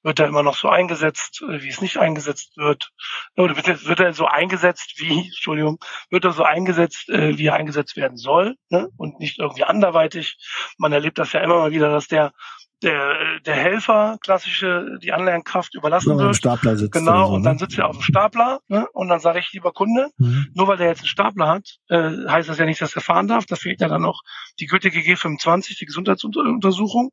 wird 0.02 0.20
er 0.20 0.26
immer 0.26 0.42
noch 0.42 0.56
so 0.56 0.68
eingesetzt, 0.68 1.42
äh, 1.42 1.62
wie 1.62 1.68
es 1.68 1.80
nicht 1.80 1.98
eingesetzt 1.98 2.56
wird. 2.56 2.90
Oder 3.36 3.56
wird, 3.56 4.00
er 4.00 4.12
so 4.12 4.26
eingesetzt, 4.26 4.94
wie, 4.96 5.20
Entschuldigung, 5.26 5.78
wird 6.10 6.24
er 6.24 6.32
so 6.32 6.44
eingesetzt, 6.44 7.08
äh, 7.08 7.38
wie 7.38 7.46
er 7.46 7.54
eingesetzt 7.54 7.96
werden 7.96 8.16
soll, 8.16 8.56
ne? 8.70 8.88
und 8.96 9.18
nicht 9.18 9.38
irgendwie 9.38 9.64
anderweitig. 9.64 10.36
Man 10.78 10.92
erlebt 10.92 11.18
das 11.18 11.32
ja 11.32 11.40
immer 11.40 11.58
mal 11.58 11.72
wieder, 11.72 11.90
dass 11.90 12.08
der 12.08 12.32
der, 12.82 13.40
der 13.46 13.54
Helfer, 13.54 14.18
klassische, 14.20 14.98
die 15.02 15.12
Anlernkraft 15.12 15.74
überlassen 15.74 16.18
wird. 16.18 16.36
Stapler 16.36 16.76
sitzt 16.76 16.92
genau, 16.92 17.28
so, 17.28 17.34
und 17.34 17.44
dann 17.44 17.54
ne? 17.54 17.58
sitzt 17.60 17.78
er 17.78 17.88
auf 17.88 17.96
dem 17.96 18.02
Stapler 18.02 18.60
ne? 18.68 18.86
und 18.92 19.08
dann 19.08 19.20
sage 19.20 19.38
ich, 19.38 19.52
lieber 19.52 19.72
Kunde, 19.72 20.10
mhm. 20.18 20.48
nur 20.54 20.68
weil 20.68 20.76
der 20.76 20.88
jetzt 20.88 21.00
einen 21.00 21.08
Stapler 21.08 21.48
hat, 21.48 21.78
äh, 21.88 22.10
heißt 22.28 22.48
das 22.48 22.58
ja 22.58 22.64
nicht, 22.64 22.80
dass 22.80 22.94
er 22.94 23.02
fahren 23.02 23.28
darf. 23.28 23.46
Da 23.46 23.56
fehlt 23.56 23.80
ja 23.80 23.88
dann 23.88 24.04
noch 24.12 24.22
die 24.60 24.66
gültige 24.66 25.00
G25, 25.00 25.78
die 25.78 25.86
Gesundheitsuntersuchung, 25.86 27.12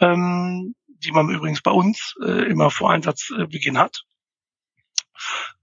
ähm, 0.00 0.74
die 0.86 1.12
man 1.12 1.28
übrigens 1.28 1.62
bei 1.62 1.70
uns 1.70 2.14
äh, 2.22 2.48
immer 2.48 2.70
vor 2.70 2.90
Einsatzbeginn 2.90 3.78
hat. 3.78 4.02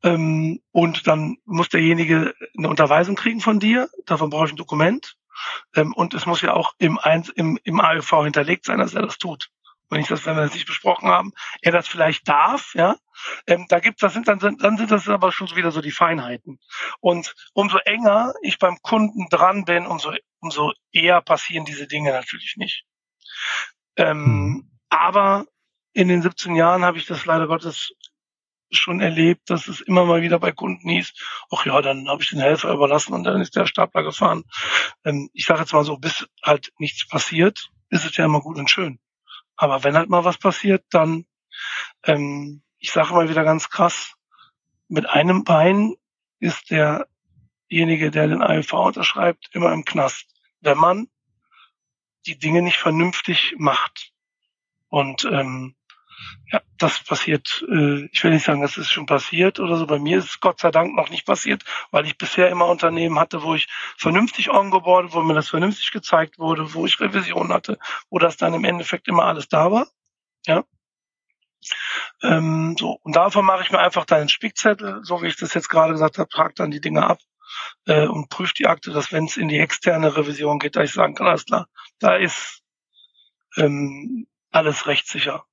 Ähm, 0.03 0.59
und 0.71 1.07
dann 1.07 1.37
muss 1.45 1.69
derjenige 1.69 2.33
eine 2.57 2.69
Unterweisung 2.69 3.15
kriegen 3.15 3.39
von 3.39 3.59
dir. 3.59 3.89
Davon 4.05 4.29
brauche 4.29 4.45
ich 4.45 4.53
ein 4.53 4.57
Dokument. 4.57 5.15
Ähm, 5.75 5.93
und 5.93 6.13
es 6.13 6.25
muss 6.25 6.41
ja 6.41 6.53
auch 6.53 6.73
im, 6.77 6.99
im, 7.35 7.59
im 7.63 7.79
AEV 7.79 8.23
hinterlegt 8.23 8.65
sein, 8.65 8.79
dass 8.79 8.93
er 8.93 9.03
das 9.03 9.17
tut. 9.17 9.49
Wenn 9.93 10.01
ich 10.01 10.07
das, 10.07 10.25
wenn 10.25 10.35
wir 10.35 10.43
das 10.43 10.53
nicht 10.53 10.65
besprochen 10.65 11.09
haben, 11.09 11.31
er 11.61 11.71
das 11.71 11.87
vielleicht 11.87 12.27
darf, 12.27 12.73
ja, 12.73 12.95
ähm, 13.47 13.65
da 13.69 13.79
gibt's, 13.79 14.01
das 14.01 14.13
sind 14.13 14.27
dann, 14.27 14.39
dann 14.39 14.77
sind 14.77 14.91
das 14.91 15.07
aber 15.07 15.31
schon 15.31 15.55
wieder 15.55 15.71
so 15.71 15.81
die 15.81 15.91
Feinheiten. 15.91 16.59
Und 16.99 17.35
umso 17.53 17.77
enger 17.77 18.33
ich 18.41 18.57
beim 18.57 18.77
Kunden 18.81 19.27
dran 19.29 19.65
bin, 19.65 19.85
umso, 19.85 20.13
umso 20.39 20.73
eher 20.91 21.21
passieren 21.21 21.65
diese 21.65 21.87
Dinge 21.87 22.11
natürlich 22.11 22.55
nicht. 22.57 22.85
Ähm, 23.95 24.23
mhm. 24.23 24.71
aber 24.89 25.45
in 25.93 26.07
den 26.07 26.23
17 26.23 26.55
Jahren 26.55 26.83
habe 26.83 26.97
ich 26.97 27.05
das 27.05 27.25
leider 27.25 27.45
Gottes 27.45 27.93
schon 28.71 28.99
erlebt, 28.99 29.49
dass 29.49 29.67
es 29.67 29.81
immer 29.81 30.05
mal 30.05 30.21
wieder 30.21 30.39
bei 30.39 30.51
Kunden 30.51 30.89
hieß, 30.89 31.13
ach 31.51 31.65
ja, 31.65 31.81
dann 31.81 32.07
habe 32.09 32.23
ich 32.23 32.29
den 32.29 32.39
Helfer 32.39 32.73
überlassen 32.73 33.13
und 33.13 33.23
dann 33.23 33.41
ist 33.41 33.55
der 33.55 33.67
Stapler 33.67 34.03
gefahren. 34.03 34.43
Ähm, 35.05 35.29
ich 35.33 35.45
sage 35.45 35.61
jetzt 35.61 35.73
mal 35.73 35.83
so, 35.83 35.97
bis 35.97 36.27
halt 36.43 36.71
nichts 36.79 37.07
passiert, 37.07 37.69
ist 37.89 38.05
es 38.05 38.17
ja 38.17 38.25
immer 38.25 38.41
gut 38.41 38.57
und 38.57 38.69
schön. 38.69 38.99
Aber 39.55 39.83
wenn 39.83 39.95
halt 39.95 40.09
mal 40.09 40.25
was 40.25 40.37
passiert, 40.37 40.83
dann, 40.89 41.25
ähm, 42.03 42.63
ich 42.79 42.91
sage 42.91 43.13
mal 43.13 43.29
wieder 43.29 43.43
ganz 43.43 43.69
krass, 43.69 44.15
mit 44.87 45.07
einem 45.07 45.43
Bein 45.43 45.95
ist 46.39 46.69
derjenige, 46.69 48.11
der 48.11 48.27
den 48.27 48.41
ALV 48.41 48.73
unterschreibt, 48.73 49.49
immer 49.53 49.71
im 49.71 49.85
Knast, 49.85 50.27
wenn 50.61 50.77
man 50.77 51.07
die 52.25 52.37
Dinge 52.37 52.61
nicht 52.61 52.77
vernünftig 52.77 53.55
macht. 53.57 54.11
Und 54.89 55.25
ähm, 55.25 55.75
ja, 56.51 56.61
das 56.77 57.03
passiert, 57.03 57.65
äh, 57.69 58.05
ich 58.11 58.23
will 58.23 58.31
nicht 58.31 58.45
sagen, 58.45 58.61
das 58.61 58.77
ist 58.77 58.91
schon 58.91 59.05
passiert 59.05 59.59
oder 59.59 59.77
so. 59.77 59.87
Bei 59.87 59.99
mir 59.99 60.19
ist 60.19 60.25
es 60.25 60.39
Gott 60.39 60.59
sei 60.59 60.71
Dank 60.71 60.95
noch 60.95 61.09
nicht 61.09 61.25
passiert, 61.25 61.63
weil 61.91 62.05
ich 62.05 62.17
bisher 62.17 62.49
immer 62.49 62.67
Unternehmen 62.67 63.19
hatte, 63.19 63.43
wo 63.43 63.55
ich 63.55 63.67
vernünftig 63.97 64.49
ongeboardet, 64.49 65.13
wo 65.13 65.21
mir 65.21 65.33
das 65.33 65.49
vernünftig 65.49 65.91
gezeigt 65.91 66.39
wurde, 66.39 66.73
wo 66.73 66.85
ich 66.85 66.99
Revision 66.99 67.51
hatte, 67.51 67.79
wo 68.09 68.19
das 68.19 68.37
dann 68.37 68.53
im 68.53 68.65
Endeffekt 68.65 69.07
immer 69.07 69.25
alles 69.25 69.47
da 69.47 69.71
war. 69.71 69.87
Ja. 70.45 70.63
Ähm, 72.21 72.75
so, 72.77 72.99
und 73.03 73.15
davon 73.15 73.45
mache 73.45 73.63
ich 73.63 73.71
mir 73.71 73.79
einfach 73.79 74.05
deinen 74.05 74.29
Spickzettel, 74.29 74.99
so 75.03 75.21
wie 75.21 75.27
ich 75.27 75.37
das 75.37 75.53
jetzt 75.53 75.69
gerade 75.69 75.93
gesagt 75.93 76.17
habe, 76.17 76.29
trage 76.29 76.53
dann 76.55 76.71
die 76.71 76.81
Dinge 76.81 77.05
ab 77.05 77.19
äh, 77.85 78.07
und 78.07 78.29
prüfe 78.29 78.53
die 78.57 78.67
Akte, 78.67 78.91
dass 78.91 79.11
wenn 79.11 79.25
es 79.25 79.37
in 79.37 79.47
die 79.47 79.59
externe 79.59 80.15
Revision 80.15 80.59
geht, 80.59 80.75
da 80.75 80.81
ich 80.81 80.91
sagen 80.91 81.15
kann, 81.15 81.27
alles 81.27 81.45
klar, 81.45 81.67
da 81.99 82.15
ist 82.15 82.61
ähm, 83.57 84.27
alles 84.51 84.87
rechtssicher. 84.87 85.45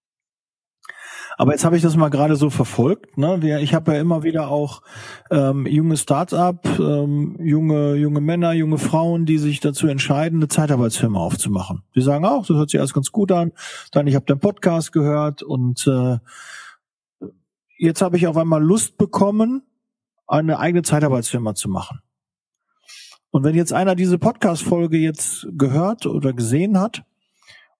Aber 1.40 1.52
jetzt 1.52 1.64
habe 1.64 1.74
ich 1.74 1.80
das 1.80 1.96
mal 1.96 2.10
gerade 2.10 2.36
so 2.36 2.50
verfolgt. 2.50 3.16
Ne? 3.16 3.60
Ich 3.62 3.72
habe 3.72 3.94
ja 3.94 3.98
immer 3.98 4.22
wieder 4.24 4.50
auch 4.50 4.82
ähm, 5.30 5.66
junge 5.66 5.96
Start-up, 5.96 6.68
ähm, 6.78 7.34
junge 7.40 7.94
junge 7.94 8.20
Männer, 8.20 8.52
junge 8.52 8.76
Frauen, 8.76 9.24
die 9.24 9.38
sich 9.38 9.58
dazu 9.58 9.86
entscheiden, 9.86 10.40
eine 10.40 10.48
Zeitarbeitsfirma 10.48 11.18
aufzumachen. 11.18 11.82
Die 11.94 12.02
sagen 12.02 12.26
auch, 12.26 12.46
das 12.46 12.58
hört 12.58 12.68
sich 12.68 12.78
alles 12.78 12.92
ganz 12.92 13.10
gut 13.10 13.32
an. 13.32 13.52
Dann 13.90 14.06
ich 14.06 14.16
habe 14.16 14.26
deinen 14.26 14.40
Podcast 14.40 14.92
gehört 14.92 15.42
und 15.42 15.86
äh, 15.86 16.18
jetzt 17.78 18.02
habe 18.02 18.18
ich 18.18 18.26
auf 18.26 18.36
einmal 18.36 18.62
Lust 18.62 18.98
bekommen, 18.98 19.62
eine 20.26 20.58
eigene 20.58 20.82
Zeitarbeitsfirma 20.82 21.54
zu 21.54 21.70
machen. 21.70 22.02
Und 23.30 23.44
wenn 23.44 23.54
jetzt 23.54 23.72
einer 23.72 23.94
diese 23.94 24.18
Podcast-Folge 24.18 24.98
jetzt 24.98 25.46
gehört 25.52 26.04
oder 26.04 26.34
gesehen 26.34 26.78
hat 26.78 27.02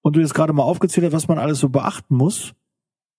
und 0.00 0.16
du 0.16 0.20
jetzt 0.20 0.32
gerade 0.32 0.54
mal 0.54 0.62
aufgezählt 0.62 1.04
hast, 1.04 1.12
was 1.12 1.28
man 1.28 1.38
alles 1.38 1.58
so 1.58 1.68
beachten 1.68 2.16
muss, 2.16 2.54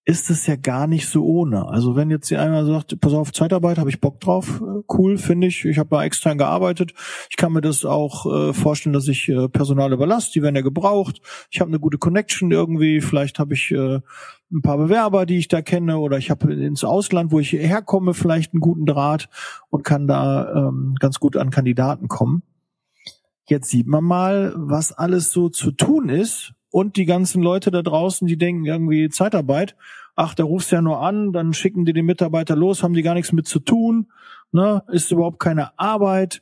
ist 0.04 0.32
es 0.32 0.48
ja 0.48 0.56
gar 0.56 0.88
nicht 0.88 1.08
so 1.08 1.24
ohne. 1.24 1.68
Also 1.68 1.96
wenn 1.96 2.10
jetzt 2.10 2.32
einer 2.34 2.66
sagt, 2.66 3.00
pass 3.00 3.14
auf, 3.14 3.32
Zeitarbeit, 3.32 3.78
habe 3.78 3.90
ich 3.92 4.02
Bock 4.02 4.20
drauf, 4.20 4.62
äh, 4.62 4.82
cool, 4.90 5.18
finde 5.18 5.48
ich, 5.48 5.64
ich 5.64 5.78
habe 5.78 5.96
mal 5.96 6.06
extern 6.06 6.40
gearbeitet, 6.40 6.94
ich 7.30 7.38
kann 7.38 7.54
mir 7.54 7.62
das 7.62 7.86
auch 7.86 8.26
äh, 8.26 8.54
vorstellen, 8.54 8.94
dass 8.94 9.08
ich 9.08 9.30
äh, 9.30 9.48
Personal 9.48 9.94
überlasse, 9.94 10.32
die 10.32 10.42
werden 10.42 10.56
ja 10.56 10.64
gebraucht, 10.64 11.22
ich 11.52 11.62
habe 11.62 11.70
eine 11.70 11.80
gute 11.80 12.00
Connection 12.00 12.52
irgendwie, 12.52 13.00
vielleicht 13.00 13.38
habe 13.38 13.54
ich 13.54 13.72
äh, 13.72 14.00
ein 14.52 14.62
paar 14.64 14.78
Bewerber, 14.78 15.28
die 15.28 15.38
ich 15.38 15.48
da 15.48 15.62
kenne, 15.62 16.00
oder 16.00 16.18
ich 16.18 16.32
habe 16.32 16.52
ins 16.52 16.84
Ausland, 16.84 17.32
wo 17.32 17.40
ich 17.40 17.54
herkomme, 17.54 18.16
vielleicht 18.16 18.54
einen 18.54 18.62
guten 18.62 18.88
Draht 18.88 19.30
und 19.70 19.84
kann 19.84 20.08
da 20.08 20.68
ähm, 20.68 20.96
ganz 21.00 21.20
gut 21.20 21.38
an 21.38 21.52
Kandidaten 21.52 22.08
kommen. 22.08 22.42
Jetzt 23.48 23.70
sieht 23.70 23.88
man 23.88 24.04
mal, 24.04 24.54
was 24.56 24.94
alles 24.94 25.32
so 25.32 25.50
zu 25.50 25.72
tun 25.72 26.10
ist, 26.10 26.54
und 26.72 26.96
die 26.96 27.06
ganzen 27.06 27.42
Leute 27.44 27.70
da 27.70 27.82
draußen, 27.82 28.28
die 28.28 28.38
denken 28.38 28.66
irgendwie 28.66 29.10
Zeitarbeit. 29.10 29.76
Ach, 30.16 30.34
da 30.34 30.44
rufst 30.44 30.72
du 30.72 30.78
ja 30.78 30.82
nur 30.82 31.02
an, 31.02 31.32
dann 31.32 31.54
schicken 31.54 31.86
die 31.86 31.94
den 31.94 32.06
Mitarbeiter 32.06 32.56
los, 32.56 32.84
haben 32.84 32.94
die 32.94 33.02
gar 33.02 33.14
nichts 33.14 33.32
mit 33.32 33.48
zu 33.48 33.60
tun, 33.60 34.12
ne? 34.52 34.84
Ist 34.90 35.12
überhaupt 35.12 35.40
keine 35.40 35.78
Arbeit, 35.78 36.42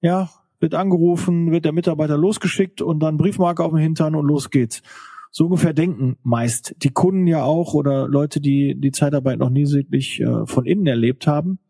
ja? 0.00 0.30
Wird 0.58 0.74
angerufen, 0.74 1.50
wird 1.50 1.64
der 1.64 1.72
Mitarbeiter 1.72 2.18
losgeschickt 2.18 2.82
und 2.82 3.00
dann 3.00 3.16
Briefmarke 3.16 3.64
auf 3.64 3.70
dem 3.70 3.78
Hintern 3.78 4.14
und 4.14 4.26
los 4.26 4.50
geht's. 4.50 4.82
So 5.30 5.44
ungefähr 5.44 5.72
denken 5.72 6.16
meist 6.22 6.74
die 6.82 6.90
Kunden 6.90 7.26
ja 7.26 7.44
auch 7.44 7.72
oder 7.72 8.08
Leute, 8.08 8.40
die 8.40 8.74
die 8.78 8.90
Zeitarbeit 8.90 9.38
noch 9.38 9.50
nie 9.50 9.70
wirklich 9.70 10.20
äh, 10.20 10.46
von 10.46 10.66
innen 10.66 10.86
erlebt 10.86 11.26
haben 11.26 11.60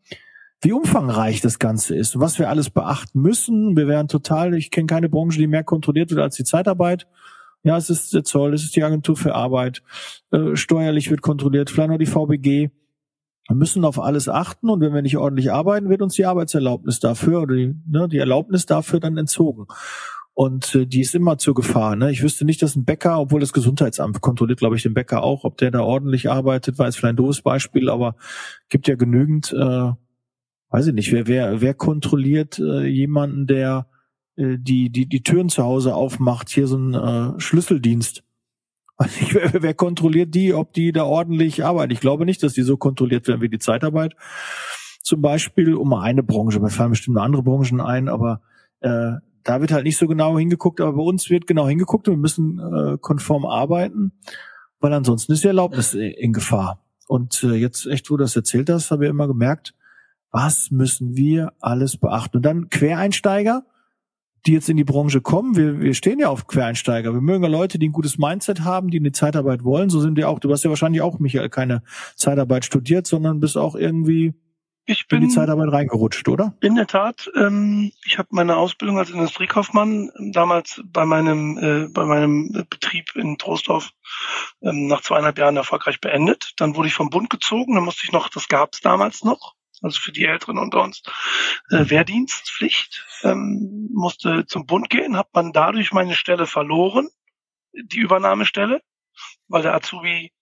wie 0.63 0.73
umfangreich 0.73 1.41
das 1.41 1.59
Ganze 1.59 1.97
ist 1.97 2.15
und 2.15 2.21
was 2.21 2.39
wir 2.39 2.49
alles 2.49 2.71
beachten 2.71 3.21
müssen. 3.21 3.77
Wir 3.77 3.89
wären 3.89 4.09
total, 4.09 4.55
ich 4.55 4.71
kenne 4.71 4.87
keine 4.87 5.09
Branche, 5.09 5.39
die 5.39 5.47
mehr 5.47 5.65
kontrolliert 5.65 6.11
wird 6.11 6.21
als 6.21 6.37
die 6.37 6.45
Zeitarbeit. 6.45 7.07
Ja, 7.63 7.77
es 7.77 7.91
ist 7.91 8.15
der 8.15 8.25
Zoll, 8.25 8.55
es 8.55 8.65
ist 8.65 8.75
die 8.77 8.85
Agentur 8.85 9.17
für 9.17 9.35
Arbeit, 9.35 9.83
äh, 10.31 10.57
steuerlich 10.57 11.11
wird 11.11 11.21
kontrolliert, 11.21 11.71
vielleicht 11.71 11.91
noch 11.91 11.99
die 11.99 12.07
VBG. 12.07 12.71
Wir 13.49 13.57
müssen 13.57 13.85
auf 13.85 14.01
alles 14.01 14.29
achten 14.29 14.71
und 14.71 14.81
wenn 14.81 14.95
wir 14.95 15.03
nicht 15.03 15.19
ordentlich 15.19 15.53
arbeiten, 15.53 15.91
wird 15.91 16.03
uns 16.03 16.15
die 16.15 16.25
Arbeitserlaubnis 16.25 17.01
dafür 17.01 17.43
oder 17.43 17.57
die, 17.57 17.75
ne, 17.87 18.09
die 18.09 18.19
Erlaubnis 18.19 18.65
dafür 18.65 19.01
dann 19.01 19.17
entzogen. 19.17 19.67
Und 20.33 20.75
äh, 20.75 20.87
die 20.87 21.03
ist 21.03 21.15
immer 21.15 21.37
zur 21.37 21.55
Gefahr. 21.55 21.97
Ne? 21.97 22.11
Ich 22.13 22.23
wüsste 22.23 22.47
nicht, 22.47 22.63
dass 22.63 22.77
ein 22.77 22.87
Bäcker, 22.87 23.21
obwohl 23.21 23.41
das 23.41 23.53
Gesundheitsamt 23.53 24.23
kontrolliert, 24.23 24.61
glaube 24.61 24.77
ich, 24.77 24.83
den 24.83 24.95
Bäcker 24.95 25.23
auch, 25.23 25.45
ob 25.45 25.59
der 25.59 25.71
da 25.71 25.81
ordentlich 25.81 26.31
arbeitet, 26.31 26.79
war 26.79 26.87
jetzt 26.87 26.97
vielleicht 26.97 27.13
ein 27.13 27.17
doofes 27.17 27.43
Beispiel, 27.43 27.91
aber 27.91 28.15
gibt 28.71 28.89
ja 28.89 28.95
genügend, 28.95 29.53
äh, 29.53 29.93
weiß 30.71 30.87
ich 30.87 30.95
nicht, 30.95 31.13
wer, 31.13 31.27
wer, 31.27 31.61
wer 31.61 31.75
kontrolliert 31.75 32.59
äh, 32.59 32.87
jemanden, 32.87 33.47
der 33.47 33.90
äh, 34.41 34.57
die, 34.59 34.91
die, 34.91 35.07
die 35.07 35.23
Türen 35.23 35.49
zu 35.49 35.63
Hause 35.63 35.95
aufmacht, 35.95 36.49
hier 36.49 36.67
so 36.67 36.77
ein 36.77 36.95
äh, 36.95 37.41
Schlüsseldienst. 37.41 38.25
wer, 38.99 39.63
wer 39.63 39.75
kontrolliert 39.75 40.35
die, 40.35 40.53
ob 40.55 40.73
die 40.73 40.93
da 40.93 41.05
ordentlich 41.05 41.65
arbeiten? 41.65 41.93
Ich 41.93 42.01
glaube 42.01 42.25
nicht, 42.25 42.43
dass 42.43 42.55
die 42.55 42.63
so 42.63 42.77
kontrolliert 42.77 43.29
werden 43.29 43.41
wie 43.41 43.49
die 43.49 43.59
Zeitarbeit. 43.59 44.15
Zum 45.03 45.23
Beispiel 45.23 45.75
um 45.75 45.95
eine 45.95 46.23
Branche, 46.23 46.61
mir 46.61 46.71
fallen 46.71 46.91
bestimmt 46.91 47.19
andere 47.19 47.43
Branchen 47.43 47.81
ein, 47.81 48.09
aber 48.09 48.43
äh, 48.81 49.13
da 49.43 49.61
wird 49.61 49.73
halt 49.73 49.85
nicht 49.85 49.97
so 49.97 50.07
genau 50.07 50.39
hingeguckt, 50.39 50.81
aber 50.81 50.95
bei 50.95 51.03
uns 51.03 51.31
wird 51.31 51.47
genau 51.47 51.67
hingeguckt 51.67 52.09
und 52.09 52.15
wir 52.15 52.21
müssen 52.21 52.59
äh, 52.59 52.99
konform 52.99 53.47
arbeiten, 53.47 54.13
weil 54.81 54.93
ansonsten 54.93 55.33
ist 55.33 55.45
die 55.45 55.49
Erlaubnis 55.49 55.95
in 55.95 56.33
Gefahr. 56.33 56.85
Und 57.09 57.43
äh, 57.43 57.55
jetzt 57.55 57.87
echt, 57.87 58.11
wo 58.11 58.17
du 58.17 58.25
das 58.25 58.37
erzählt 58.37 58.69
hast, 58.71 58.91
habe 58.91 59.05
ich 59.05 59.11
immer 59.11 59.27
gemerkt, 59.27 59.75
was 60.31 60.71
müssen 60.71 61.17
wir 61.17 61.53
alles 61.59 61.97
beachten? 61.97 62.37
Und 62.37 62.43
dann 62.45 62.69
Quereinsteiger, 62.69 63.65
die 64.47 64.53
jetzt 64.53 64.69
in 64.69 64.77
die 64.77 64.85
Branche 64.85 65.21
kommen. 65.21 65.57
Wir, 65.57 65.81
wir 65.81 65.95
stehen 65.95 66.19
ja 66.19 66.29
auf 66.29 66.47
Quereinsteiger. 66.47 67.13
Wir 67.13 67.21
mögen 67.21 67.45
ja 67.45 67.51
Leute, 67.51 67.79
die 67.79 67.89
ein 67.89 67.93
gutes 67.93 68.19
Mindset 68.19 68.63
haben, 68.63 68.91
die 68.91 68.99
eine 68.99 69.13
Zeitarbeit 69.13 69.65
wollen. 69.65 69.91
So 69.91 70.01
sind 70.01 70.17
wir 70.17 70.29
auch. 70.29 70.39
Du 70.39 70.51
hast 70.51 70.65
ja 70.65 70.71
wahrscheinlich 70.71 71.03
auch, 71.03 71.19
Michael, 71.19 71.49
keine 71.49 71.83
Zeitarbeit 72.17 72.65
studiert, 72.65 73.07
sondern 73.07 73.41
bist 73.41 73.57
auch 73.57 73.75
irgendwie 73.75 74.35
ich 74.87 75.07
bin 75.07 75.23
in 75.23 75.29
die 75.29 75.35
Zeitarbeit 75.35 75.71
reingerutscht, 75.71 76.29
oder? 76.29 76.55
In 76.61 76.75
der 76.75 76.87
Tat. 76.87 77.31
Ähm, 77.37 77.93
ich 78.05 78.19
habe 78.19 78.29
meine 78.33 78.57
Ausbildung 78.57 78.99
als 78.99 79.11
Industriekaufmann 79.11 80.11
damals 80.33 80.83
bei 80.85 81.05
meinem 81.05 81.59
äh, 81.59 81.89
bei 81.89 82.05
meinem 82.05 82.67
Betrieb 82.69 83.15
in 83.15 83.39
Troisdorf 83.39 83.91
ähm, 84.63 84.89
nach 84.89 85.03
zweieinhalb 85.03 85.39
Jahren 85.39 85.57
erfolgreich 85.57 86.01
beendet. 86.01 86.55
Dann 86.57 86.75
wurde 86.75 86.89
ich 86.89 86.95
vom 86.95 87.11
Bund 87.11 87.31
gezogen. 87.31 87.75
Dann 87.75 87.85
musste 87.85 88.03
ich 88.05 88.13
noch, 88.13 88.29
das 88.31 88.49
gab 88.49 88.71
es 88.73 88.81
damals 88.81 89.23
noch, 89.23 89.55
also 89.81 90.01
für 90.01 90.13
die 90.13 90.25
Älteren 90.25 90.59
unter 90.59 90.83
uns, 90.83 91.03
äh, 91.71 91.89
Wehrdienstpflicht, 91.89 93.07
ähm, 93.23 93.89
musste 93.93 94.47
zum 94.47 94.67
Bund 94.67 94.91
gehen, 94.91 95.17
hat 95.17 95.29
man 95.33 95.53
dadurch 95.53 95.93
meine 95.93 96.15
Stelle 96.15 96.47
verloren, 96.47 97.09
die 97.73 97.99
Übernahmestelle, 97.99 98.83
weil 99.49 99.63
der 99.63 99.75
Azubi, 99.75 100.33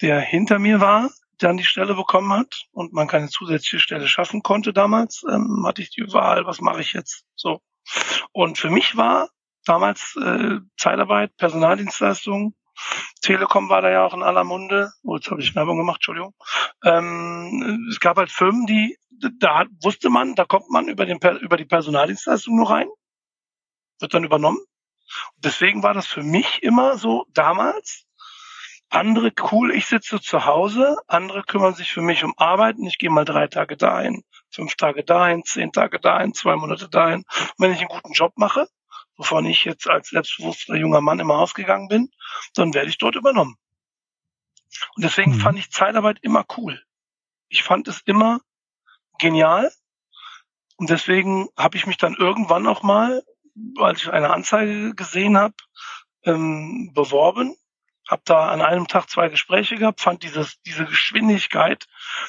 der 0.00 0.20
hinter 0.20 0.58
mir 0.58 0.80
war, 0.80 1.10
dann 1.38 1.56
die 1.56 1.64
Stelle 1.64 1.94
bekommen 1.94 2.32
hat 2.32 2.66
und 2.72 2.92
man 2.92 3.08
keine 3.08 3.28
zusätzliche 3.28 3.80
Stelle 3.80 4.06
schaffen 4.08 4.42
konnte 4.42 4.72
damals, 4.72 5.24
ähm, 5.28 5.64
hatte 5.66 5.82
ich 5.82 5.90
die 5.90 6.12
Wahl, 6.12 6.46
was 6.46 6.60
mache 6.60 6.80
ich 6.80 6.92
jetzt? 6.92 7.24
So. 7.34 7.60
Und 8.32 8.58
für 8.58 8.70
mich 8.70 8.96
war 8.96 9.28
damals 9.64 10.16
äh, 10.16 10.58
Zeitarbeit, 10.76 11.36
Personaldienstleistung, 11.36 12.54
Telekom 13.20 13.68
war 13.68 13.82
da 13.82 13.90
ja 13.90 14.04
auch 14.04 14.14
in 14.14 14.22
aller 14.22 14.44
Munde. 14.44 14.92
Oh, 15.02 15.16
jetzt 15.16 15.30
habe 15.30 15.40
ich 15.40 15.54
Werbung 15.54 15.78
gemacht, 15.78 15.98
Entschuldigung. 15.98 16.34
Ähm, 16.84 17.88
es 17.90 18.00
gab 18.00 18.16
halt 18.16 18.30
Firmen, 18.30 18.66
die, 18.66 18.98
da 19.38 19.64
wusste 19.82 20.10
man, 20.10 20.34
da 20.34 20.44
kommt 20.44 20.70
man 20.70 20.88
über, 20.88 21.06
den, 21.06 21.18
über 21.40 21.56
die 21.56 21.64
Personaldienstleistung 21.64 22.56
nur 22.56 22.70
rein, 22.70 22.88
wird 24.00 24.14
dann 24.14 24.24
übernommen. 24.24 24.58
Und 24.58 25.44
deswegen 25.44 25.82
war 25.82 25.94
das 25.94 26.06
für 26.06 26.22
mich 26.22 26.62
immer 26.62 26.96
so 26.98 27.26
damals 27.30 28.06
andere 28.92 29.32
cool, 29.50 29.74
ich 29.74 29.86
sitze 29.86 30.20
zu 30.20 30.44
Hause, 30.44 30.96
andere 31.06 31.42
kümmern 31.44 31.74
sich 31.74 31.92
für 31.92 32.02
mich 32.02 32.24
um 32.24 32.34
Arbeiten, 32.36 32.84
ich 32.84 32.98
gehe 32.98 33.10
mal 33.10 33.24
drei 33.24 33.46
Tage 33.46 33.76
dahin, 33.76 34.22
fünf 34.50 34.74
Tage 34.76 35.02
dahin, 35.02 35.44
zehn 35.44 35.72
Tage 35.72 35.98
dahin, 35.98 36.34
zwei 36.34 36.56
Monate 36.56 36.88
dahin. 36.88 37.22
Und 37.22 37.54
wenn 37.58 37.72
ich 37.72 37.78
einen 37.78 37.88
guten 37.88 38.12
Job 38.12 38.32
mache, 38.36 38.68
wovon 39.16 39.46
ich 39.46 39.64
jetzt 39.64 39.88
als 39.88 40.10
selbstbewusster 40.10 40.74
junger 40.76 41.00
Mann 41.00 41.20
immer 41.20 41.38
ausgegangen 41.38 41.88
bin, 41.88 42.10
dann 42.54 42.74
werde 42.74 42.88
ich 42.88 42.98
dort 42.98 43.16
übernommen. 43.16 43.56
Und 44.96 45.04
deswegen 45.04 45.32
mhm. 45.32 45.40
fand 45.40 45.58
ich 45.58 45.70
Zeitarbeit 45.70 46.18
immer 46.22 46.44
cool. 46.56 46.82
Ich 47.48 47.62
fand 47.62 47.88
es 47.88 48.00
immer 48.02 48.40
genial. 49.18 49.70
Und 50.76 50.90
deswegen 50.90 51.48
habe 51.56 51.76
ich 51.76 51.86
mich 51.86 51.98
dann 51.98 52.14
irgendwann 52.14 52.66
auch 52.66 52.82
mal, 52.82 53.22
als 53.78 54.02
ich 54.02 54.10
eine 54.10 54.30
Anzeige 54.30 54.94
gesehen 54.94 55.36
habe, 55.36 55.54
ähm, 56.24 56.92
beworben 56.94 57.56
habe 58.12 58.22
da 58.26 58.50
an 58.50 58.60
einem 58.60 58.86
Tag 58.88 59.08
zwei 59.08 59.30
Gespräche 59.30 59.76
gehabt, 59.76 60.02
fand 60.02 60.22
dieses, 60.22 60.60
diese 60.66 60.84
Geschwindigkeit, 60.84 61.86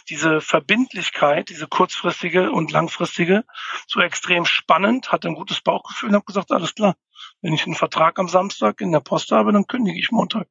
diese 0.08 0.40
Verbindlichkeit, 0.40 1.50
diese 1.50 1.68
kurzfristige 1.68 2.52
und 2.52 2.72
langfristige 2.72 3.44
so 3.86 4.00
extrem 4.00 4.46
spannend, 4.46 5.12
hatte 5.12 5.28
ein 5.28 5.36
gutes 5.36 5.60
Bauchgefühl 5.60 6.10
und 6.10 6.16
habe 6.16 6.26
gesagt, 6.26 6.54
alles 6.54 6.74
klar, 6.74 6.96
wenn 7.42 7.54
ich 7.54 7.66
einen 7.66 7.76
Vertrag 7.76 8.18
am 8.18 8.30
Samstag 8.30 8.80
in 8.80 8.94
der 8.94 9.02
Post 9.02 9.32
habe, 9.32 9.52
dann 9.52 9.68
kündige 9.68 10.00
ich 10.00 10.10
Montag. 10.10 10.48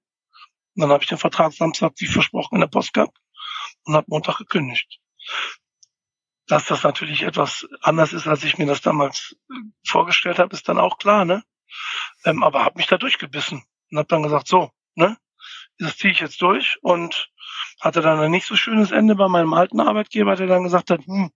Und 0.75 0.83
dann 0.83 0.90
habe 0.90 1.03
ich 1.03 1.09
den 1.09 1.18
Vertrag 1.18 1.55
Samstag, 1.55 1.95
wie 1.97 2.07
versprochen, 2.07 2.57
in 2.57 2.61
der 2.61 2.68
Post 2.68 2.92
gehabt 2.92 3.16
und 3.85 3.95
habe 3.95 4.07
Montag 4.09 4.37
gekündigt. 4.37 5.01
Dass 6.47 6.66
das 6.66 6.83
natürlich 6.83 7.23
etwas 7.23 7.66
anders 7.81 8.12
ist, 8.12 8.27
als 8.27 8.45
ich 8.45 8.59
mir 8.59 8.66
das 8.66 8.83
damals 8.83 9.35
äh, 9.51 9.55
vorgestellt 9.87 10.38
habe, 10.38 10.55
ist 10.55 10.68
dann 10.68 10.79
auch 10.79 10.99
klar, 10.99 11.25
ne? 11.25 11.42
Ähm, 12.27 12.42
aber 12.42 12.64
habe 12.64 12.77
mich 12.77 12.87
da 12.87 12.99
durchgebissen 12.99 13.64
und 13.90 13.99
habe 13.99 14.09
dann 14.09 14.23
gesagt, 14.23 14.47
so, 14.47 14.71
ne? 14.95 15.17
Das 15.79 15.97
ziehe 15.97 16.13
ich 16.13 16.21
jetzt 16.21 16.41
durch 16.43 16.79
und 16.83 17.31
hatte 17.81 18.01
dann 18.01 18.21
ein 18.21 18.31
nicht 18.31 18.47
so 18.47 18.57
schönes 18.57 18.93
Ende 18.93 19.17
bei 19.17 19.29
meinem 19.29 19.55
alten 19.55 19.81
Arbeitgeber, 19.81 20.37
der 20.37 20.47
dann 20.47 20.63
gesagt 20.63 20.91
hat, 20.91 21.05
hm, 21.07 21.31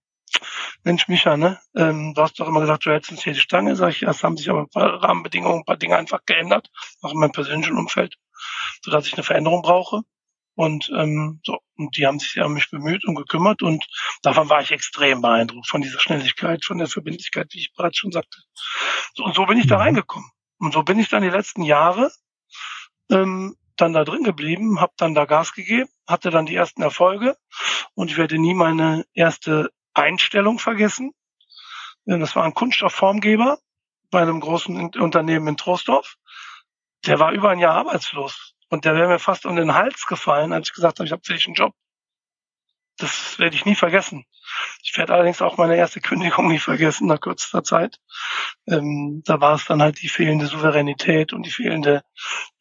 Mensch, 0.84 1.08
Micha, 1.08 1.36
ne, 1.36 1.58
ähm, 1.74 2.14
du 2.14 2.22
hast 2.22 2.38
doch 2.38 2.46
immer 2.46 2.60
gesagt, 2.60 2.86
du 2.86 2.92
hättest 2.92 3.12
uns 3.12 3.24
hier 3.24 3.32
die 3.32 3.40
Stange. 3.40 3.74
Sag 3.76 3.90
ich, 3.90 4.02
es 4.02 4.22
haben 4.22 4.36
sich 4.36 4.48
aber 4.50 4.60
ein 4.60 4.68
paar 4.68 5.02
Rahmenbedingungen, 5.02 5.60
ein 5.60 5.64
paar 5.64 5.76
Dinge 5.76 5.96
einfach 5.96 6.20
geändert, 6.26 6.70
auch 7.02 7.12
in 7.12 7.18
meinem 7.18 7.32
persönlichen 7.32 7.76
Umfeld, 7.76 8.16
sodass 8.82 9.06
ich 9.06 9.14
eine 9.14 9.22
Veränderung 9.24 9.62
brauche. 9.62 10.02
Und 10.54 10.90
ähm, 10.96 11.40
so, 11.44 11.58
und 11.76 11.96
die 11.96 12.06
haben 12.06 12.18
sich 12.18 12.32
sehr 12.32 12.46
um 12.46 12.54
mich 12.54 12.70
bemüht 12.70 13.04
und 13.04 13.14
gekümmert 13.14 13.62
und 13.62 13.86
davon 14.22 14.48
war 14.48 14.62
ich 14.62 14.70
extrem 14.70 15.20
beeindruckt, 15.20 15.68
von 15.68 15.82
dieser 15.82 16.00
Schnelligkeit, 16.00 16.64
von 16.64 16.78
der 16.78 16.86
Verbindlichkeit, 16.86 17.48
wie 17.52 17.58
ich 17.58 17.72
bereits 17.74 17.98
schon 17.98 18.12
sagte. 18.12 18.38
So, 19.14 19.24
und 19.24 19.34
so 19.34 19.44
bin 19.44 19.58
ich 19.58 19.66
da 19.66 19.76
mhm. 19.76 19.82
reingekommen. 19.82 20.30
Und 20.58 20.72
so 20.72 20.82
bin 20.82 20.98
ich 20.98 21.10
dann 21.10 21.22
die 21.22 21.28
letzten 21.28 21.62
Jahre 21.62 22.10
ähm, 23.10 23.56
dann 23.76 23.92
da 23.92 24.04
drin 24.04 24.24
geblieben, 24.24 24.80
habe 24.80 24.92
dann 24.96 25.14
da 25.14 25.24
Gas 25.26 25.52
gegeben, 25.52 25.90
hatte 26.06 26.30
dann 26.30 26.46
die 26.46 26.54
ersten 26.54 26.82
Erfolge 26.82 27.36
und 27.94 28.10
ich 28.10 28.16
werde 28.16 28.38
nie 28.38 28.54
meine 28.54 29.04
erste 29.12 29.70
Einstellung 29.94 30.58
vergessen. 30.58 31.12
Das 32.04 32.36
war 32.36 32.44
ein 32.44 32.54
Kunststoffformgeber 32.54 33.58
bei 34.10 34.22
einem 34.22 34.40
großen 34.40 34.94
Unternehmen 34.96 35.48
in 35.48 35.56
Troisdorf. 35.56 36.16
Der 37.04 37.18
war 37.18 37.32
über 37.32 37.50
ein 37.50 37.58
Jahr 37.58 37.74
arbeitslos 37.74 38.54
und 38.68 38.84
der 38.84 38.94
wäre 38.94 39.08
mir 39.08 39.18
fast 39.18 39.46
um 39.46 39.56
den 39.56 39.74
Hals 39.74 40.06
gefallen, 40.06 40.52
als 40.52 40.68
ich 40.68 40.74
gesagt 40.74 40.98
habe, 40.98 41.06
ich 41.06 41.12
habe 41.12 41.22
einen 41.28 41.54
Job. 41.54 41.74
Das 42.98 43.38
werde 43.38 43.56
ich 43.56 43.66
nie 43.66 43.74
vergessen. 43.74 44.24
Ich 44.82 44.96
werde 44.96 45.12
allerdings 45.12 45.42
auch 45.42 45.58
meine 45.58 45.76
erste 45.76 46.00
Kündigung 46.00 46.48
nie 46.48 46.58
vergessen 46.58 47.06
nach 47.06 47.20
kürzester 47.20 47.62
Zeit. 47.62 48.00
Ähm, 48.66 49.22
da 49.24 49.40
war 49.40 49.54
es 49.54 49.66
dann 49.66 49.82
halt 49.82 50.00
die 50.00 50.08
fehlende 50.08 50.46
Souveränität 50.46 51.32
und 51.32 51.44
die 51.44 51.50
fehlende, 51.50 52.04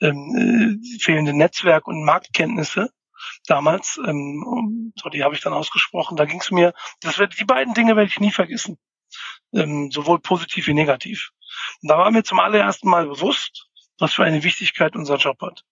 ähm, 0.02 0.82
die 0.82 1.00
fehlende 1.02 1.34
Netzwerk- 1.34 1.88
und 1.88 2.04
Marktkenntnisse 2.04 2.92
damals. 3.48 4.00
Ähm, 4.06 4.94
so, 4.96 5.10
die 5.10 5.24
habe 5.24 5.36
ich 5.36 5.42
dann 5.42 5.54
ausgesprochen. 5.54 6.18
Da 6.18 6.26
ging 6.26 6.42
es 6.42 6.52
mir, 6.52 6.74
das 7.02 7.18
wird, 7.18 7.40
die 7.40 7.46
beiden 7.46 7.74
Dinge 7.74 7.96
werde 7.96 8.10
ich 8.10 8.20
nie 8.20 8.32
vergessen. 8.32 8.78
Ähm, 9.54 9.90
sowohl 9.92 10.20
positiv 10.20 10.68
wie 10.68 10.74
negativ. 10.74 11.32
Und 11.82 11.90
da 11.90 11.98
war 11.98 12.12
mir 12.12 12.24
zum 12.24 12.40
allerersten 12.40 12.90
Mal 12.90 13.08
bewusst, 13.08 13.70
was 14.00 14.14
für 14.14 14.26
eine 14.26 14.44
Wichtigkeit 14.44 14.96
unser 14.96 15.16
Job 15.16 15.42
hat. 15.42 15.64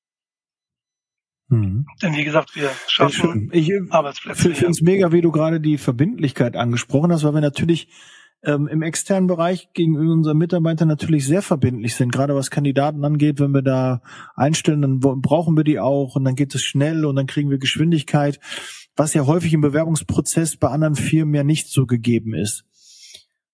Mhm. 1.50 1.86
Denn 2.02 2.16
wie 2.16 2.24
gesagt, 2.24 2.56
wir 2.56 2.70
schaffen 2.88 3.50
ich, 3.52 3.70
äh, 3.70 3.82
Arbeitsplätze. 3.90 4.50
Ich 4.50 4.58
finde 4.58 4.72
es 4.72 4.82
mega, 4.82 5.12
wie 5.12 5.22
du 5.22 5.32
gerade 5.32 5.60
die 5.60 5.78
Verbindlichkeit 5.78 6.56
angesprochen 6.56 7.12
hast, 7.12 7.24
weil 7.24 7.34
wir 7.34 7.42
natürlich 7.42 7.90
ähm, 8.44 8.68
im 8.68 8.82
externen 8.82 9.28
Bereich 9.28 9.70
gegenüber 9.74 10.12
unseren 10.12 10.38
Mitarbeitern 10.38 10.88
natürlich 10.88 11.26
sehr 11.26 11.42
verbindlich 11.42 11.96
sind, 11.96 12.12
gerade 12.12 12.36
was 12.36 12.52
Kandidaten 12.52 13.04
angeht. 13.06 13.40
Wenn 13.40 13.52
wir 13.52 13.62
da 13.62 14.02
einstellen, 14.36 14.82
dann 14.82 15.00
brauchen 15.00 15.56
wir 15.56 15.64
die 15.64 15.80
auch 15.80 16.16
und 16.16 16.26
dann 16.26 16.36
geht 16.36 16.54
es 16.54 16.62
schnell 16.62 17.06
und 17.06 17.16
dann 17.16 17.28
kriegen 17.28 17.50
wir 17.50 17.58
Geschwindigkeit, 17.58 18.40
was 18.96 19.14
ja 19.14 19.26
häufig 19.26 19.54
im 19.54 19.62
Bewerbungsprozess 19.62 20.58
bei 20.58 20.70
anderen 20.70 20.96
Firmen 20.96 21.34
ja 21.36 21.44
nicht 21.44 21.70
so 21.70 21.86
gegeben 21.86 22.34
ist. 22.34 22.66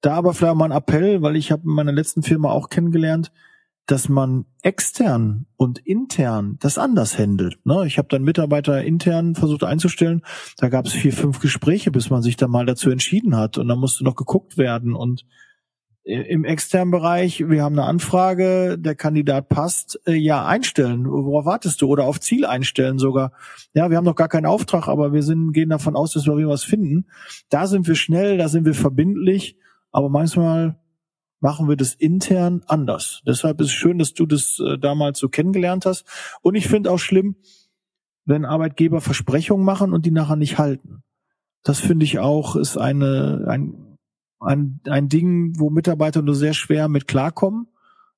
Da 0.02 0.16
aber 0.16 0.34
vielleicht 0.34 0.56
mal 0.56 0.66
ein 0.66 0.78
Appell, 0.78 1.22
weil 1.22 1.36
ich 1.36 1.52
habe 1.52 1.64
in 1.66 1.74
meiner 1.74 1.92
letzten 1.92 2.24
Firma 2.24 2.52
auch 2.52 2.70
kennengelernt, 2.70 3.32
dass 3.90 4.08
man 4.08 4.46
extern 4.62 5.48
und 5.58 5.80
intern 5.80 6.58
das 6.60 6.78
anders 6.78 7.18
handelt. 7.18 7.58
Ne? 7.66 7.88
Ich 7.88 7.98
habe 7.98 8.08
dann 8.08 8.22
Mitarbeiter 8.22 8.84
intern 8.84 9.34
versucht 9.34 9.64
einzustellen. 9.64 10.22
Da 10.60 10.70
gab 10.70 10.86
es 10.86 10.94
vier, 10.94 11.12
fünf 11.12 11.40
Gespräche, 11.40 11.90
bis 11.90 12.12
man 12.12 12.22
sich 12.22 12.38
dann 12.38 12.52
mal 12.52 12.68
dazu 12.68 12.92
entschieden 12.92 13.36
hat. 13.36 13.58
Und 13.58 13.68
dann 13.68 13.80
musste 13.80 14.04
noch 14.04 14.16
geguckt 14.16 14.60
werden. 14.60 14.94
Und 14.94 15.26
im 16.04 16.46
externen 16.46 16.92
Bereich, 16.92 17.50
wir 17.50 17.64
haben 17.64 17.80
eine 17.80 17.88
Anfrage, 17.88 18.78
der 18.78 18.94
Kandidat 18.94 19.50
passt, 19.50 20.00
äh, 20.06 20.14
ja, 20.14 20.46
einstellen. 20.46 21.10
Worauf 21.10 21.46
wartest 21.46 21.82
du? 21.82 21.88
Oder 21.88 22.04
auf 22.04 22.20
Ziel 22.20 22.46
einstellen 22.46 23.00
sogar. 23.00 23.32
Ja, 23.74 23.90
wir 23.90 23.98
haben 23.98 24.06
noch 24.06 24.16
gar 24.16 24.30
keinen 24.30 24.46
Auftrag, 24.46 24.88
aber 24.88 25.14
wir 25.14 25.24
sind, 25.24 25.52
gehen 25.52 25.70
davon 25.70 25.96
aus, 25.96 26.14
dass 26.14 26.28
wir 26.28 26.48
was 26.48 26.64
finden. 26.64 27.08
Da 27.50 27.66
sind 27.66 27.88
wir 27.88 27.96
schnell, 27.96 28.38
da 28.38 28.50
sind 28.50 28.66
wir 28.66 28.76
verbindlich, 28.76 29.58
aber 29.92 30.10
manchmal 30.10 30.78
machen 31.40 31.70
wir 31.70 31.76
das 31.76 31.94
intern 31.94 32.64
anders. 32.68 33.22
Deshalb 33.26 33.62
ist 33.62 33.68
es 33.68 33.74
schön, 33.74 34.00
dass 34.00 34.14
du 34.14 34.26
das 34.26 34.60
äh, 34.60 34.78
damals 34.78 35.20
so 35.20 35.30
kennengelernt 35.30 35.86
hast. 35.86 36.06
Und 36.42 36.56
ich 36.56 36.68
finde 36.68 36.92
auch 36.92 37.00
schlimm, 37.00 37.36
wenn 38.26 38.46
Arbeitgeber 38.46 39.02
Versprechungen 39.02 39.66
machen 39.66 39.94
und 39.94 40.06
die 40.06 40.12
nachher 40.12 40.36
nicht 40.36 40.58
halten. 40.58 41.04
Das 41.64 41.80
finde 41.80 42.06
ich 42.06 42.20
auch 42.20 42.56
ist 42.56 42.78
eine 42.78 43.46
ein, 43.48 43.98
ein, 44.40 44.80
ein 44.86 45.10
Ding, 45.10 45.60
wo 45.60 45.70
Mitarbeiter 45.70 46.22
nur 46.22 46.36
sehr 46.36 46.54
schwer 46.54 46.88
mit 46.88 47.08
klarkommen. 47.08 47.68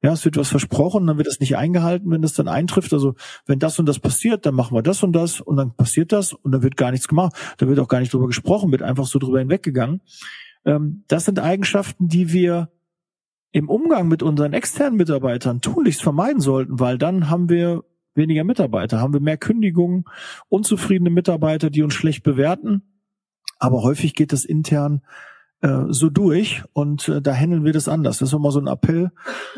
Ja, 0.03 0.13
es 0.13 0.25
wird 0.25 0.35
was 0.35 0.49
versprochen, 0.49 1.05
dann 1.05 1.17
wird 1.17 1.27
das 1.27 1.39
nicht 1.39 1.57
eingehalten, 1.57 2.09
wenn 2.09 2.23
das 2.23 2.33
dann 2.33 2.47
eintrifft. 2.47 2.91
Also 2.91 3.13
wenn 3.45 3.59
das 3.59 3.77
und 3.77 3.85
das 3.85 3.99
passiert, 3.99 4.47
dann 4.47 4.55
machen 4.55 4.75
wir 4.75 4.81
das 4.81 5.03
und 5.03 5.13
das 5.13 5.41
und 5.41 5.57
dann 5.57 5.75
passiert 5.75 6.11
das 6.11 6.33
und 6.33 6.51
dann 6.51 6.63
wird 6.63 6.75
gar 6.75 6.89
nichts 6.89 7.07
gemacht. 7.07 7.33
Da 7.57 7.67
wird 7.67 7.79
auch 7.79 7.87
gar 7.87 7.99
nicht 7.99 8.11
drüber 8.11 8.25
gesprochen, 8.25 8.71
wird 8.71 8.81
einfach 8.81 9.05
so 9.05 9.19
drüber 9.19 9.39
hinweggegangen. 9.39 10.01
Ähm, 10.65 11.03
das 11.07 11.25
sind 11.25 11.39
Eigenschaften, 11.39 12.07
die 12.07 12.33
wir 12.33 12.69
im 13.51 13.69
Umgang 13.69 14.07
mit 14.07 14.23
unseren 14.23 14.53
externen 14.53 14.97
Mitarbeitern 14.97 15.61
tunlichst 15.61 16.01
vermeiden 16.01 16.39
sollten, 16.39 16.79
weil 16.79 16.97
dann 16.97 17.29
haben 17.29 17.49
wir 17.49 17.83
weniger 18.15 18.43
Mitarbeiter, 18.43 18.99
haben 18.99 19.13
wir 19.13 19.21
mehr 19.21 19.37
Kündigungen, 19.37 20.05
unzufriedene 20.49 21.09
Mitarbeiter, 21.09 21.69
die 21.69 21.83
uns 21.83 21.93
schlecht 21.93 22.23
bewerten. 22.23 22.83
Aber 23.59 23.83
häufig 23.83 24.15
geht 24.15 24.33
das 24.33 24.45
intern 24.45 25.01
äh, 25.61 25.83
so 25.89 26.09
durch 26.09 26.63
und 26.73 27.07
äh, 27.07 27.21
da 27.21 27.33
handeln 27.33 27.63
wir 27.63 27.73
das 27.73 27.87
anders. 27.87 28.19
Das 28.19 28.29
ist 28.29 28.33
immer 28.33 28.51
so 28.51 28.59
ein 28.59 28.67
Appell, 28.67 29.11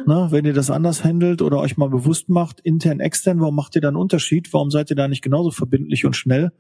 ne? 0.06 0.28
wenn 0.30 0.46
ihr 0.46 0.54
das 0.54 0.70
anders 0.70 1.04
handelt 1.04 1.42
oder 1.42 1.60
euch 1.60 1.78
mal 1.78 1.90
bewusst 1.90 2.30
macht, 2.30 2.60
intern, 2.60 3.00
extern, 3.00 3.40
warum 3.40 3.56
macht 3.56 3.76
ihr 3.76 3.82
da 3.82 3.88
einen 3.88 3.98
Unterschied? 3.98 4.52
Warum 4.54 4.72
seid 4.72 4.90
ihr 4.90 4.96
da 4.96 5.08
nicht 5.08 5.22
genauso 5.22 5.52
verbindlich 5.52 6.06
und 6.06 6.16
schnell? 6.16 6.52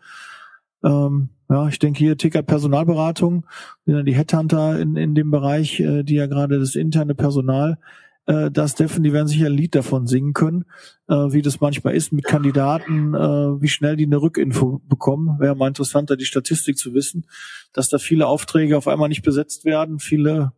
Ähm, 0.83 1.29
ja, 1.49 1.67
ich 1.67 1.79
denke 1.79 1.99
hier 1.99 2.17
Ticker 2.17 2.41
Personalberatung, 2.41 3.45
die 3.85 4.15
Headhunter 4.15 4.79
in, 4.79 4.95
in 4.95 5.13
dem 5.13 5.29
Bereich, 5.29 5.79
äh, 5.79 6.03
die 6.03 6.15
ja 6.15 6.25
gerade 6.25 6.59
das 6.59 6.75
interne 6.75 7.15
Personal, 7.15 7.77
äh, 8.25 8.49
das 8.49 8.71
Steffen, 8.71 9.03
die 9.03 9.13
werden 9.13 9.27
sicher 9.27 9.47
ein 9.47 9.53
Lied 9.53 9.75
davon 9.75 10.07
singen 10.07 10.33
können, 10.33 10.65
äh, 11.09 11.13
wie 11.13 11.41
das 11.41 11.61
manchmal 11.61 11.95
ist 11.95 12.13
mit 12.13 12.25
Kandidaten, 12.25 13.13
äh, 13.13 13.61
wie 13.61 13.67
schnell 13.67 13.97
die 13.97 14.05
eine 14.05 14.21
Rückinfo 14.21 14.81
bekommen. 14.87 15.39
Wäre 15.39 15.55
mal 15.55 15.67
interessanter, 15.67 16.15
die 16.15 16.25
Statistik 16.25 16.77
zu 16.77 16.93
wissen, 16.93 17.27
dass 17.73 17.89
da 17.89 17.97
viele 17.97 18.27
Aufträge 18.27 18.77
auf 18.77 18.87
einmal 18.87 19.09
nicht 19.09 19.23
besetzt 19.23 19.65
werden, 19.65 19.99
viele 19.99 20.53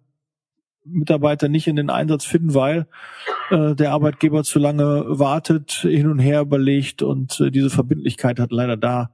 Mitarbeiter 0.85 1.49
nicht 1.49 1.67
in 1.67 1.75
den 1.75 1.89
Einsatz 1.89 2.25
finden, 2.25 2.53
weil 2.53 2.87
äh, 3.49 3.73
der 3.73 3.91
Arbeitgeber 3.91 4.43
zu 4.43 4.59
lange 4.59 5.05
wartet, 5.07 5.71
hin 5.71 6.07
und 6.07 6.19
her 6.19 6.41
überlegt 6.41 7.01
und 7.01 7.39
äh, 7.39 7.49
diese 7.49 7.71
Verbindlichkeit 7.71 8.39
hat 8.39 8.51
leider 8.51 8.77
da 8.77 9.09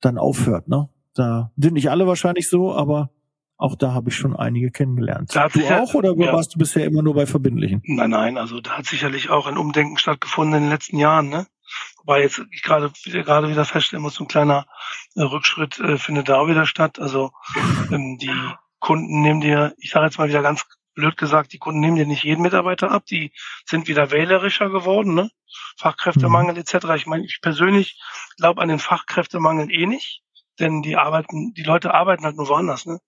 dann 0.00 0.18
aufhört. 0.18 0.68
Ne? 0.68 0.88
Da 1.14 1.52
sind 1.56 1.74
nicht 1.74 1.90
alle 1.90 2.06
wahrscheinlich 2.06 2.48
so, 2.48 2.74
aber 2.74 3.10
auch 3.58 3.74
da 3.74 3.92
habe 3.92 4.10
ich 4.10 4.16
schon 4.16 4.36
einige 4.36 4.70
kennengelernt. 4.70 5.34
Da 5.34 5.48
du 5.48 5.64
auch 5.66 5.94
oder 5.94 6.14
ja. 6.16 6.32
warst 6.32 6.54
du 6.54 6.58
bisher 6.58 6.84
immer 6.84 7.02
nur 7.02 7.14
bei 7.14 7.26
Verbindlichen? 7.26 7.82
Nein, 7.86 8.10
nein, 8.10 8.38
also 8.38 8.60
da 8.60 8.72
hat 8.72 8.86
sicherlich 8.86 9.30
auch 9.30 9.46
ein 9.46 9.56
Umdenken 9.56 9.96
stattgefunden 9.96 10.56
in 10.56 10.62
den 10.64 10.70
letzten 10.70 10.98
Jahren, 10.98 11.28
ne? 11.28 11.46
Wobei 11.98 12.22
jetzt 12.22 12.40
ich 12.52 12.62
gerade 12.62 12.92
wieder 13.04 13.22
gerade 13.24 13.48
wieder 13.48 13.64
feststellen 13.64 14.02
muss, 14.02 14.14
so 14.14 14.24
ein 14.24 14.28
kleiner 14.28 14.66
äh, 15.16 15.22
Rückschritt 15.22 15.80
äh, 15.80 15.98
findet 15.98 16.28
da 16.28 16.38
auch 16.38 16.48
wieder 16.48 16.66
statt. 16.66 17.00
Also 17.00 17.32
ähm, 17.90 18.18
die 18.18 18.30
Kunden 18.78 19.22
nehmen 19.22 19.40
dir, 19.40 19.74
ich 19.78 19.90
sage 19.90 20.06
jetzt 20.06 20.18
mal 20.18 20.28
wieder 20.28 20.42
ganz 20.42 20.64
blöd 20.96 21.16
gesagt, 21.16 21.52
die 21.52 21.58
Kunden 21.58 21.80
nehmen 21.80 21.96
dir 21.96 22.06
nicht 22.06 22.24
jeden 22.24 22.42
Mitarbeiter 22.42 22.90
ab, 22.90 23.06
die 23.06 23.32
sind 23.64 23.86
wieder 23.86 24.10
wählerischer 24.10 24.70
geworden, 24.70 25.14
ne? 25.14 25.30
Fachkräftemangel 25.78 26.54
mhm. 26.54 26.60
etc. 26.60 26.86
Ich 26.96 27.06
meine, 27.06 27.24
ich 27.24 27.40
persönlich 27.40 28.00
glaube 28.36 28.60
an 28.60 28.68
den 28.68 28.80
Fachkräftemangel 28.80 29.70
eh 29.70 29.86
nicht, 29.86 30.22
denn 30.58 30.82
die 30.82 30.96
arbeiten, 30.96 31.52
die 31.54 31.62
Leute 31.62 31.94
arbeiten 31.94 32.24
halt 32.24 32.36
nur 32.36 32.48
woanders, 32.48 32.86
ne? 32.86 32.98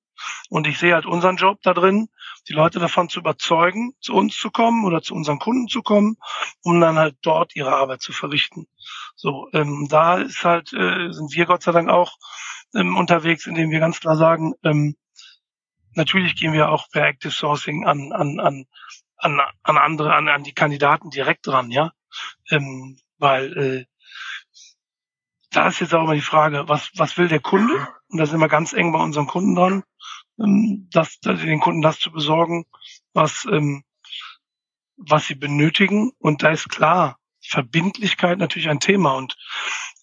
Und 0.50 0.66
ich 0.66 0.78
sehe 0.78 0.94
halt 0.94 1.06
unseren 1.06 1.36
Job 1.36 1.58
da 1.62 1.74
drin, 1.74 2.08
die 2.48 2.52
Leute 2.52 2.78
davon 2.78 3.08
zu 3.08 3.20
überzeugen, 3.20 3.92
zu 4.00 4.14
uns 4.14 4.36
zu 4.36 4.50
kommen 4.50 4.84
oder 4.84 5.00
zu 5.02 5.14
unseren 5.14 5.38
Kunden 5.38 5.68
zu 5.68 5.82
kommen, 5.82 6.16
um 6.62 6.80
dann 6.80 6.98
halt 6.98 7.16
dort 7.22 7.54
ihre 7.54 7.74
Arbeit 7.74 8.02
zu 8.02 8.12
verrichten. 8.12 8.66
So, 9.14 9.48
ähm, 9.52 9.86
da 9.88 10.16
ist 10.16 10.44
halt, 10.44 10.72
äh, 10.72 11.12
sind 11.12 11.32
wir 11.34 11.46
Gott 11.46 11.62
sei 11.62 11.72
Dank 11.72 11.88
auch 11.88 12.16
ähm, 12.74 12.96
unterwegs, 12.96 13.46
indem 13.46 13.70
wir 13.70 13.80
ganz 13.80 14.00
klar 14.00 14.16
sagen, 14.16 14.54
ähm, 14.64 14.96
natürlich 15.98 16.36
gehen 16.36 16.54
wir 16.54 16.70
auch 16.70 16.88
per 16.90 17.04
Active 17.06 17.32
Sourcing 17.32 17.86
an, 17.86 18.12
an, 18.12 18.40
an, 18.40 18.64
an, 19.16 19.40
an 19.62 19.76
andere, 19.76 20.14
an, 20.14 20.28
an 20.28 20.44
die 20.44 20.54
Kandidaten 20.54 21.10
direkt 21.10 21.46
dran, 21.46 21.70
ja. 21.70 21.92
Ähm, 22.50 22.98
weil 23.18 23.58
äh, 23.58 23.84
da 25.50 25.68
ist 25.68 25.80
jetzt 25.80 25.94
auch 25.94 26.04
immer 26.04 26.14
die 26.14 26.20
Frage, 26.20 26.68
was, 26.68 26.90
was 26.96 27.18
will 27.18 27.28
der 27.28 27.40
Kunde? 27.40 27.88
Und 28.08 28.18
da 28.18 28.26
sind 28.26 28.40
wir 28.40 28.48
ganz 28.48 28.72
eng 28.72 28.92
bei 28.92 29.00
unseren 29.00 29.26
Kunden 29.26 29.54
dran, 29.54 29.82
ähm, 30.38 30.88
das, 30.92 31.18
den 31.20 31.60
Kunden 31.60 31.82
das 31.82 31.98
zu 31.98 32.10
besorgen, 32.10 32.64
was, 33.12 33.46
ähm, 33.50 33.84
was 34.96 35.26
sie 35.26 35.34
benötigen. 35.34 36.12
Und 36.18 36.42
da 36.42 36.50
ist 36.50 36.68
klar, 36.68 37.18
Verbindlichkeit 37.40 38.38
natürlich 38.38 38.68
ein 38.68 38.80
Thema. 38.80 39.14
Und 39.14 39.36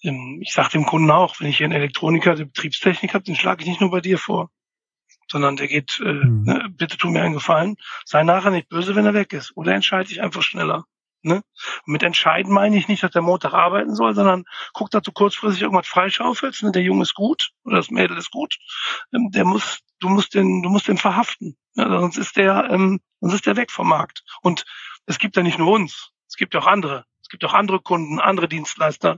ähm, 0.04 0.40
ich 0.42 0.54
sage 0.54 0.72
dem 0.72 0.86
Kunden 0.86 1.12
auch, 1.12 1.40
wenn 1.40 1.48
ich 1.48 1.58
hier 1.58 1.66
einen 1.66 1.76
Elektroniker, 1.76 2.36
der 2.36 2.46
Betriebstechnik 2.46 3.14
habe, 3.14 3.24
den 3.24 3.36
schlage 3.36 3.64
ich 3.64 3.70
nicht 3.70 3.82
nur 3.82 3.92
bei 3.92 4.02
dir 4.02 4.18
vor, 4.18 4.52
sondern 5.30 5.56
der 5.56 5.68
geht, 5.68 6.00
äh, 6.04 6.14
mhm. 6.14 6.44
ne, 6.44 6.70
bitte 6.70 6.98
tu 6.98 7.10
mir 7.10 7.24
einen 7.24 7.34
Gefallen, 7.34 7.76
sei 8.06 8.24
nachher 8.24 8.52
nicht 8.52 8.70
böse, 8.70 8.96
wenn 8.96 9.06
er 9.06 9.14
weg 9.14 9.34
ist. 9.34 9.52
Oder 9.56 9.74
entscheide 9.74 10.12
ich 10.12 10.22
einfach 10.22 10.42
schneller. 10.42 10.86
Ne? 11.26 11.42
Und 11.88 11.92
mit 11.92 12.04
entscheiden 12.04 12.54
meine 12.54 12.78
ich 12.78 12.88
nicht, 12.88 13.02
dass 13.02 13.10
der 13.10 13.24
Montag 13.24 13.54
arbeiten 13.54 13.96
soll, 13.96 14.14
sondern 14.14 14.46
guck, 14.74 14.92
dass 14.92 15.02
du 15.02 15.12
kurzfristig 15.12 15.64
irgendwas 15.64 15.88
freischaufelst. 15.88 16.62
Ne? 16.62 16.72
Der 16.72 16.84
Junge 16.84 17.02
ist 17.02 17.16
gut 17.16 17.50
oder 17.64 17.78
das 17.78 17.90
Mädel 17.90 18.16
ist 18.16 18.30
gut. 18.30 18.60
Ähm, 19.12 19.32
der 19.32 19.44
muss, 19.44 19.80
du 20.00 20.10
musst 20.10 20.36
den, 20.36 20.62
du 20.62 20.70
musst 20.70 20.88
den 20.88 21.00
verhaften. 21.00 21.58
Ja, 21.74 21.90
sonst 21.90 22.18
ist 22.18 22.38
der, 22.38 22.70
ähm, 22.70 23.00
sonst 23.22 23.34
ist 23.34 23.48
der 23.48 23.56
weg 23.56 23.72
vom 23.72 23.90
Markt. 23.90 24.24
Und 24.44 24.66
es 25.08 25.18
gibt 25.18 25.36
ja 25.36 25.42
nicht 25.42 25.58
nur 25.58 25.72
uns, 25.72 26.12
es 26.28 26.36
gibt 26.36 26.56
auch 26.56 26.68
andere. 26.68 27.06
Es 27.24 27.30
gibt 27.30 27.44
auch 27.44 27.56
andere 27.56 27.80
Kunden, 27.80 28.20
andere 28.20 28.48
Dienstleister. 28.48 29.18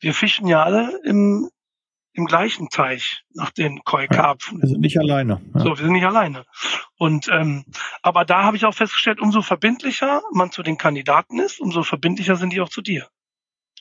Wir 0.00 0.14
fischen 0.14 0.46
ja 0.48 0.62
alle 0.62 0.98
im, 1.04 1.50
im 2.14 2.26
gleichen 2.26 2.68
Teich 2.68 3.24
nach 3.34 3.50
den 3.50 3.84
Koi-Karpfen. 3.84 4.60
wir 4.60 4.68
sind 4.68 4.80
nicht 4.80 4.98
alleine. 4.98 5.40
Ja. 5.54 5.60
So, 5.60 5.68
wir 5.70 5.76
sind 5.76 5.92
nicht 5.92 6.04
alleine. 6.04 6.44
Und 6.98 7.28
ähm, 7.28 7.64
aber 8.02 8.24
da 8.24 8.42
habe 8.42 8.56
ich 8.56 8.64
auch 8.64 8.74
festgestellt, 8.74 9.20
umso 9.20 9.42
verbindlicher 9.42 10.22
man 10.32 10.50
zu 10.50 10.62
den 10.62 10.76
Kandidaten 10.76 11.38
ist, 11.38 11.60
umso 11.60 11.82
verbindlicher 11.82 12.36
sind 12.36 12.52
die 12.52 12.60
auch 12.60 12.68
zu 12.68 12.82
dir. 12.82 13.08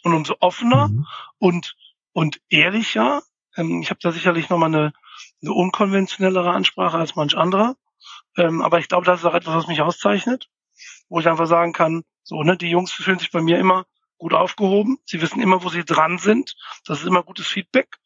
Und 0.03 0.13
umso 0.13 0.35
offener 0.39 0.87
mhm. 0.87 1.05
und 1.37 1.75
und 2.13 2.41
ehrlicher. 2.49 3.21
Ähm, 3.55 3.81
ich 3.81 3.89
habe 3.89 3.99
da 4.01 4.11
sicherlich 4.11 4.49
nochmal 4.49 4.69
eine, 4.69 4.93
eine 5.41 5.53
unkonventionellere 5.53 6.51
Ansprache 6.51 6.97
als 6.97 7.15
manch 7.15 7.35
anderer. 7.37 7.75
Ähm, 8.37 8.61
aber 8.61 8.79
ich 8.79 8.87
glaube, 8.87 9.05
das 9.05 9.19
ist 9.19 9.25
auch 9.25 9.33
etwas, 9.33 9.55
was 9.55 9.67
mich 9.67 9.81
auszeichnet, 9.81 10.49
wo 11.09 11.19
ich 11.19 11.27
einfach 11.27 11.47
sagen 11.47 11.73
kann, 11.73 12.03
so, 12.23 12.43
ne, 12.43 12.55
die 12.55 12.69
Jungs 12.69 12.91
fühlen 12.91 13.19
sich 13.19 13.31
bei 13.31 13.41
mir 13.41 13.59
immer 13.59 13.85
gut 14.17 14.33
aufgehoben. 14.33 14.99
Sie 15.05 15.21
wissen 15.21 15.41
immer, 15.41 15.63
wo 15.63 15.69
sie 15.69 15.83
dran 15.83 16.17
sind. 16.17 16.55
Das 16.85 16.99
ist 16.99 17.07
immer 17.07 17.23
gutes 17.23 17.47
Feedback. 17.47 17.97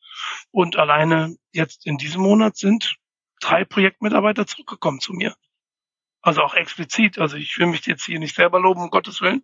Und 0.52 0.78
alleine 0.78 1.36
jetzt 1.52 1.86
in 1.86 1.98
diesem 1.98 2.22
Monat 2.22 2.58
sind 2.58 2.96
drei 3.40 3.66
Projektmitarbeiter 3.66 4.48
zurückgekommen 4.48 5.00
zu 5.00 5.14
mir. 5.14 5.36
Also 6.22 6.42
auch 6.42 6.56
explizit. 6.56 7.20
Also 7.20 7.38
ich 7.38 7.58
will 7.60 7.68
mich 7.68 7.86
jetzt 7.86 8.06
hier 8.06 8.20
nicht 8.20 8.36
selber 8.36 8.60
loben, 8.60 8.82
um 8.82 8.90
Gottes 8.90 9.22
Willen. 9.22 9.44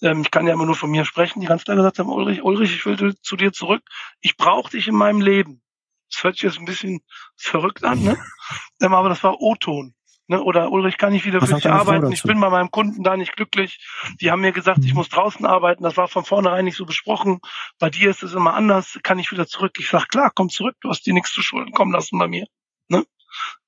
Ähm, 0.00 0.22
ich 0.22 0.30
kann 0.30 0.46
ja 0.46 0.52
immer 0.52 0.66
nur 0.66 0.76
von 0.76 0.90
mir 0.90 1.04
sprechen, 1.04 1.40
die 1.40 1.46
ganz 1.46 1.64
klar 1.64 1.76
gesagt 1.76 1.98
haben, 1.98 2.08
Ulrich, 2.08 2.42
Ulrich, 2.42 2.74
ich 2.74 2.86
will 2.86 3.16
zu 3.20 3.36
dir 3.36 3.52
zurück. 3.52 3.82
Ich 4.20 4.36
brauche 4.36 4.70
dich 4.70 4.86
in 4.86 4.94
meinem 4.94 5.20
Leben. 5.20 5.60
Das 6.08 6.22
hört 6.22 6.34
sich 6.36 6.42
jetzt 6.44 6.58
ein 6.58 6.64
bisschen 6.64 7.00
verrückt 7.36 7.84
an, 7.84 8.02
ne? 8.02 8.16
Ähm, 8.82 8.94
aber 8.94 9.10
das 9.10 9.22
war 9.22 9.40
O-Ton. 9.40 9.94
Ne? 10.30 10.40
Oder 10.40 10.70
Ulrich, 10.70 10.96
kann 10.96 11.12
ich 11.12 11.24
wieder 11.24 11.40
für 11.44 11.54
dich 11.54 11.68
arbeiten? 11.68 12.12
Ich 12.12 12.22
bin 12.22 12.38
bei 12.38 12.50
meinem 12.50 12.70
Kunden 12.70 13.02
da 13.02 13.16
nicht 13.16 13.34
glücklich. 13.34 13.84
Die 14.20 14.30
haben 14.30 14.42
mir 14.42 14.52
gesagt, 14.52 14.78
mhm. 14.78 14.84
ich 14.84 14.94
muss 14.94 15.08
draußen 15.08 15.44
arbeiten. 15.44 15.82
Das 15.82 15.96
war 15.96 16.06
von 16.06 16.24
vornherein 16.24 16.64
nicht 16.64 16.76
so 16.76 16.86
besprochen. 16.86 17.40
Bei 17.80 17.90
dir 17.90 18.10
ist 18.10 18.22
es 18.22 18.32
immer 18.32 18.54
anders. 18.54 19.00
Kann 19.02 19.18
ich 19.18 19.32
wieder 19.32 19.48
zurück? 19.48 19.72
Ich 19.80 19.88
sag, 19.88 20.08
klar, 20.08 20.30
komm 20.32 20.48
zurück. 20.48 20.76
Du 20.82 20.88
hast 20.88 21.04
dir 21.04 21.14
nichts 21.14 21.32
zu 21.32 21.42
Schulden 21.42 21.72
kommen 21.72 21.90
lassen 21.90 22.16
bei 22.16 22.28
mir. 22.28 22.46
Ne? 22.86 23.04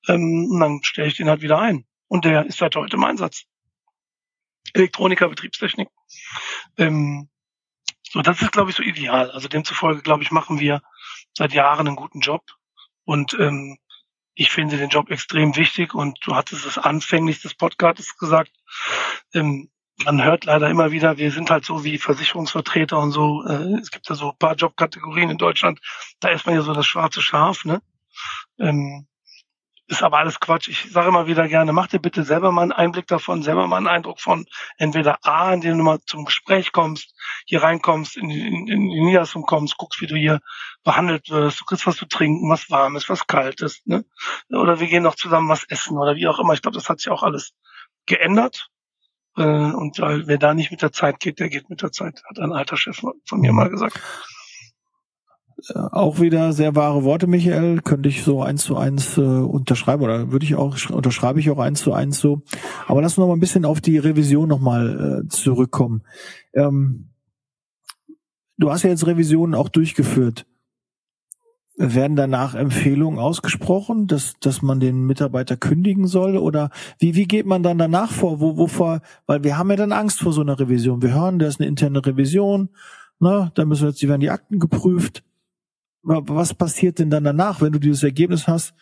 Ähm, 0.07 0.47
und 0.51 0.59
dann 0.61 0.79
stelle 0.83 1.09
ich 1.09 1.17
den 1.17 1.27
halt 1.27 1.41
wieder 1.41 1.59
ein. 1.59 1.83
Und 2.07 2.23
der 2.23 2.45
ist 2.45 2.59
seit 2.59 2.77
heute 2.77 2.95
im 2.95 3.03
Einsatz. 3.03 3.43
Elektroniker, 4.73 5.27
Betriebstechnik. 5.27 5.89
Ähm, 6.77 7.27
so, 8.09 8.21
das 8.21 8.41
ist, 8.41 8.53
glaube 8.53 8.69
ich, 8.69 8.77
so 8.77 8.83
ideal. 8.83 9.31
Also 9.31 9.49
demzufolge, 9.49 10.01
glaube 10.01 10.23
ich, 10.23 10.31
machen 10.31 10.61
wir 10.61 10.81
seit 11.33 11.51
Jahren 11.51 11.87
einen 11.87 11.97
guten 11.97 12.21
Job. 12.21 12.41
Und 13.03 13.33
ähm, 13.37 13.79
ich 14.35 14.51
finde 14.51 14.77
den 14.77 14.89
Job 14.89 15.11
extrem 15.11 15.55
wichtig 15.55 15.93
und 15.93 16.19
du 16.25 16.35
hattest 16.35 16.65
es 16.65 16.77
anfänglich 16.77 17.41
des 17.41 17.53
Podcasts 17.53 18.17
gesagt. 18.17 18.51
Ähm, 19.33 19.69
man 20.05 20.23
hört 20.23 20.45
leider 20.45 20.69
immer 20.69 20.91
wieder, 20.91 21.17
wir 21.17 21.31
sind 21.31 21.51
halt 21.51 21.65
so 21.65 21.83
wie 21.83 21.97
Versicherungsvertreter 21.97 22.97
und 22.97 23.11
so. 23.11 23.43
Äh, 23.45 23.79
es 23.79 23.91
gibt 23.91 24.09
ja 24.09 24.15
so 24.15 24.31
ein 24.31 24.37
paar 24.37 24.55
Jobkategorien 24.55 25.29
in 25.29 25.37
Deutschland. 25.37 25.79
Da 26.19 26.29
ist 26.29 26.45
man 26.45 26.55
ja 26.55 26.61
so 26.61 26.73
das 26.73 26.85
schwarze 26.85 27.21
Schaf, 27.21 27.63
ne? 27.65 27.81
Ähm, 28.59 29.07
ist 29.93 30.03
aber 30.03 30.17
alles 30.17 30.39
Quatsch. 30.39 30.67
Ich 30.67 30.91
sage 30.91 31.07
immer 31.07 31.27
wieder 31.27 31.47
gerne, 31.47 31.73
mach 31.73 31.87
dir 31.87 31.99
bitte 31.99 32.23
selber 32.23 32.51
mal 32.51 32.63
einen 32.63 32.71
Einblick 32.71 33.07
davon, 33.07 33.43
selber 33.43 33.67
mal 33.67 33.77
einen 33.77 33.87
Eindruck 33.87 34.19
von 34.19 34.45
entweder 34.77 35.19
A, 35.23 35.53
indem 35.53 35.77
du 35.77 35.83
mal 35.83 35.99
zum 36.05 36.25
Gespräch 36.25 36.71
kommst, 36.71 37.15
hier 37.45 37.63
reinkommst, 37.63 38.17
in, 38.17 38.29
in, 38.29 38.67
in 38.67 38.89
die 38.89 39.01
Niederlassung 39.01 39.43
kommst, 39.43 39.77
guckst, 39.77 40.01
wie 40.01 40.07
du 40.07 40.15
hier 40.15 40.39
behandelt 40.83 41.29
wirst, 41.29 41.61
du 41.61 41.65
kriegst 41.65 41.87
was 41.87 41.97
zu 41.97 42.05
trinken, 42.05 42.49
was 42.49 42.69
warmes, 42.69 43.09
was 43.09 43.27
kaltes, 43.27 43.81
ne? 43.85 44.05
Oder 44.49 44.79
wir 44.79 44.87
gehen 44.87 45.03
noch 45.03 45.15
zusammen 45.15 45.49
was 45.49 45.63
essen 45.65 45.97
oder 45.97 46.15
wie 46.15 46.27
auch 46.27 46.39
immer. 46.39 46.53
Ich 46.53 46.61
glaube, 46.61 46.75
das 46.75 46.89
hat 46.89 46.99
sich 46.99 47.09
auch 47.09 47.23
alles 47.23 47.53
geändert. 48.05 48.69
Äh, 49.37 49.43
und 49.43 49.97
wer 49.99 50.37
da 50.37 50.53
nicht 50.53 50.71
mit 50.71 50.81
der 50.81 50.91
Zeit 50.91 51.19
geht, 51.19 51.39
der 51.39 51.49
geht 51.49 51.69
mit 51.69 51.81
der 51.81 51.91
Zeit, 51.91 52.21
hat 52.29 52.39
ein 52.39 52.53
alter 52.53 52.77
Chef 52.77 53.01
von 53.25 53.39
mir 53.39 53.53
mal 53.53 53.69
gesagt. 53.69 53.99
Äh, 55.69 55.79
auch 55.79 56.19
wieder 56.19 56.53
sehr 56.53 56.75
wahre 56.75 57.03
Worte, 57.03 57.27
Michael. 57.27 57.81
Könnte 57.81 58.09
ich 58.09 58.23
so 58.23 58.41
eins 58.41 58.63
zu 58.63 58.75
eins 58.75 59.17
äh, 59.17 59.21
unterschreiben 59.21 60.03
oder 60.03 60.31
würde 60.31 60.45
ich 60.45 60.55
auch 60.55 60.77
unterschreibe 60.89 61.39
ich 61.39 61.49
auch 61.49 61.59
eins 61.59 61.81
zu 61.81 61.93
eins 61.93 62.19
so. 62.19 62.41
Aber 62.87 63.01
lass 63.01 63.13
uns 63.13 63.19
noch 63.19 63.27
mal 63.27 63.33
ein 63.33 63.39
bisschen 63.39 63.65
auf 63.65 63.81
die 63.81 63.97
Revision 63.97 64.49
noch 64.49 64.59
mal 64.59 65.23
äh, 65.23 65.27
zurückkommen. 65.29 66.03
Ähm, 66.53 67.09
du 68.57 68.71
hast 68.71 68.83
ja 68.83 68.89
jetzt 68.89 69.07
Revisionen 69.07 69.55
auch 69.55 69.69
durchgeführt. 69.69 70.45
Werden 71.75 72.15
danach 72.15 72.53
Empfehlungen 72.53 73.17
ausgesprochen, 73.17 74.05
dass, 74.05 74.35
dass 74.39 74.61
man 74.61 74.79
den 74.79 75.07
Mitarbeiter 75.07 75.57
kündigen 75.57 76.05
soll? 76.05 76.37
Oder 76.37 76.69
wie, 76.99 77.15
wie 77.15 77.25
geht 77.25 77.47
man 77.47 77.63
dann 77.63 77.79
danach 77.79 78.11
vor? 78.11 78.39
Wo, 78.39 78.57
wovor, 78.57 79.01
weil 79.25 79.43
wir 79.43 79.57
haben 79.57 79.71
ja 79.71 79.77
dann 79.77 79.91
Angst 79.91 80.19
vor 80.19 80.33
so 80.33 80.41
einer 80.41 80.59
Revision. 80.59 81.01
Wir 81.01 81.15
hören, 81.15 81.39
da 81.39 81.47
ist 81.47 81.59
eine 81.59 81.67
interne 81.67 82.05
Revision, 82.05 82.69
ne, 83.19 83.51
da 83.55 83.65
müssen 83.65 83.87
jetzt, 83.87 84.03
die 84.03 84.07
werden 84.07 84.21
die 84.21 84.29
Akten 84.29 84.59
geprüft 84.59 85.23
was 86.03 86.53
passiert 86.53 86.99
denn 86.99 87.09
dann 87.09 87.23
danach, 87.23 87.61
wenn 87.61 87.71
du 87.71 87.79
dieses 87.79 88.03
Ergebnis 88.03 88.47
hast? 88.47 88.73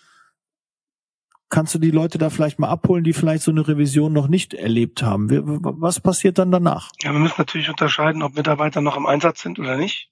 Kannst 1.50 1.76
du 1.76 1.80
die 1.80 1.92
Leute 1.92 2.18
da 2.18 2.30
vielleicht 2.30 2.60
mal 2.60 2.70
abholen, 2.70 3.04
die 3.04 3.14
vielleicht 3.14 3.44
so 3.44 3.52
eine 3.52 3.68
Revision 3.68 4.14
noch 4.14 4.28
nicht 4.28 4.54
erlebt 4.54 5.04
haben? 5.04 5.30
Was 5.30 6.00
passiert 6.00 6.38
dann 6.38 6.52
danach? 6.52 6.92
Ja, 7.02 7.12
wir 7.12 7.20
müssen 7.20 7.36
natürlich 7.38 7.70
unterscheiden, 7.70 8.24
ob 8.24 8.36
Mitarbeiter 8.36 8.82
noch 8.82 8.96
im 8.96 9.06
Einsatz 9.06 9.42
sind 9.42 9.60
oder 9.60 9.76
nicht. 9.76 10.10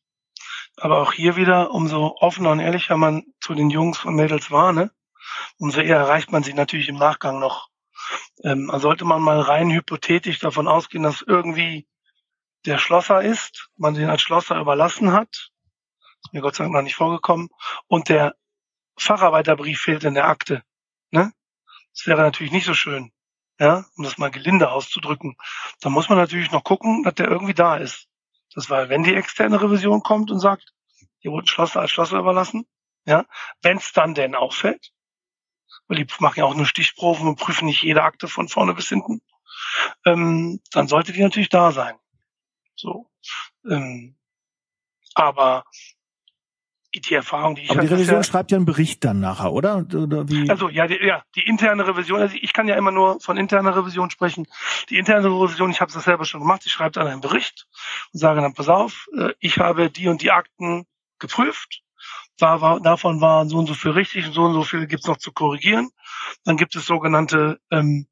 Aber 0.77 0.99
auch 0.99 1.13
hier 1.13 1.35
wieder, 1.35 1.71
umso 1.71 2.17
offener 2.19 2.51
und 2.51 2.59
ehrlicher 2.59 2.97
man 2.97 3.23
zu 3.39 3.53
den 3.53 3.69
Jungs 3.69 4.05
und 4.05 4.15
Mädels 4.15 4.51
war, 4.51 4.73
ne, 4.73 4.91
umso 5.57 5.81
eher 5.81 5.97
erreicht 5.97 6.31
man 6.31 6.43
sie 6.43 6.53
natürlich 6.53 6.89
im 6.89 6.97
Nachgang 6.97 7.39
noch. 7.39 7.69
Ähm, 8.43 8.69
also 8.69 8.83
sollte 8.89 9.05
man 9.05 9.21
mal 9.21 9.39
rein 9.39 9.71
hypothetisch 9.71 10.39
davon 10.39 10.67
ausgehen, 10.67 11.03
dass 11.03 11.23
irgendwie 11.25 11.87
der 12.65 12.77
Schlosser 12.77 13.21
ist, 13.21 13.69
man 13.77 13.93
den 13.93 14.09
als 14.09 14.21
Schlosser 14.21 14.59
überlassen 14.59 15.13
hat 15.13 15.51
mir 16.33 16.41
Gott 16.41 16.55
sei 16.55 16.63
Dank 16.63 16.73
noch 16.73 16.81
nicht 16.81 16.95
vorgekommen. 16.95 17.49
Und 17.87 18.09
der 18.09 18.35
Facharbeiterbrief 18.97 19.79
fehlt 19.79 20.03
in 20.03 20.13
der 20.13 20.27
Akte. 20.27 20.63
Ne? 21.11 21.31
Das 21.93 22.07
wäre 22.07 22.21
natürlich 22.21 22.51
nicht 22.51 22.65
so 22.65 22.73
schön, 22.73 23.11
ja, 23.59 23.85
um 23.95 24.03
das 24.03 24.17
mal 24.17 24.31
gelinde 24.31 24.71
auszudrücken. 24.71 25.35
Da 25.81 25.89
muss 25.89 26.09
man 26.09 26.17
natürlich 26.17 26.51
noch 26.51 26.63
gucken, 26.63 27.03
dass 27.03 27.15
der 27.15 27.27
irgendwie 27.27 27.53
da 27.53 27.77
ist. 27.77 28.07
Das 28.53 28.69
war, 28.69 28.89
wenn 28.89 29.03
die 29.03 29.15
externe 29.15 29.61
Revision 29.61 30.01
kommt 30.01 30.31
und 30.31 30.39
sagt, 30.39 30.73
hier 31.19 31.31
wurde 31.31 31.45
ein 31.45 31.47
Schlosser 31.47 31.81
als 31.81 31.91
Schlosser 31.91 32.19
überlassen, 32.19 32.65
ja, 33.05 33.25
wenn 33.61 33.77
es 33.77 33.91
dann 33.93 34.13
denn 34.13 34.35
auffällt, 34.35 34.91
weil 35.87 35.97
die 35.97 36.07
machen 36.19 36.39
ja 36.39 36.45
auch 36.45 36.55
nur 36.55 36.65
Stichproben 36.65 37.27
und 37.27 37.39
prüfen 37.39 37.65
nicht 37.65 37.83
jede 37.83 38.03
Akte 38.03 38.27
von 38.27 38.47
vorne 38.47 38.73
bis 38.73 38.89
hinten, 38.89 39.21
ähm, 40.05 40.61
dann 40.71 40.87
sollte 40.87 41.11
die 41.11 41.21
natürlich 41.21 41.49
da 41.49 41.71
sein. 41.71 41.95
So. 42.75 43.09
Ähm, 43.69 44.17
aber 45.15 45.65
die, 46.95 47.13
Erfahrung, 47.13 47.55
die 47.55 47.63
ich 47.63 47.71
Aber 47.71 47.81
die 47.81 47.87
Revision 47.87 48.17
ja, 48.17 48.23
schreibt 48.23 48.51
ja 48.51 48.57
einen 48.57 48.65
Bericht 48.65 49.03
dann 49.05 49.19
nachher, 49.19 49.51
oder? 49.51 49.85
oder 49.93 50.27
wie? 50.27 50.49
Also 50.49 50.69
ja, 50.69 50.87
die, 50.87 50.97
ja, 51.05 51.23
die 51.35 51.41
interne 51.41 51.87
Revision, 51.87 52.19
also 52.19 52.35
ich 52.39 52.53
kann 52.53 52.67
ja 52.67 52.75
immer 52.75 52.91
nur 52.91 53.19
von 53.19 53.37
interner 53.37 53.75
Revision 53.75 54.09
sprechen. 54.09 54.47
Die 54.89 54.97
interne 54.97 55.27
Revision, 55.27 55.69
ich 55.69 55.81
habe 55.81 55.91
das 55.91 56.03
selber 56.03 56.25
schon 56.25 56.41
gemacht, 56.41 56.63
ich 56.65 56.71
schreibe 56.71 56.91
dann 56.91 57.07
einen 57.07 57.21
Bericht 57.21 57.67
und 58.13 58.19
sage 58.19 58.41
dann, 58.41 58.53
pass 58.53 58.69
auf, 58.69 59.07
äh, 59.17 59.33
ich 59.39 59.59
habe 59.59 59.89
die 59.89 60.07
und 60.07 60.21
die 60.21 60.31
Akten 60.31 60.85
geprüft. 61.19 61.83
Da 62.37 62.61
war, 62.61 62.79
davon 62.79 63.21
waren 63.21 63.49
so 63.49 63.57
und 63.57 63.67
so 63.67 63.73
viel 63.73 63.91
richtig 63.91 64.25
und 64.25 64.33
so 64.33 64.43
und 64.43 64.53
so 64.53 64.63
viel 64.63 64.87
gibt's 64.87 65.07
noch 65.07 65.17
zu 65.17 65.31
korrigieren. 65.31 65.89
Dann 66.45 66.57
gibt 66.57 66.75
es 66.75 66.85
sogenannte, 66.85 67.59
ähm, 67.69 68.07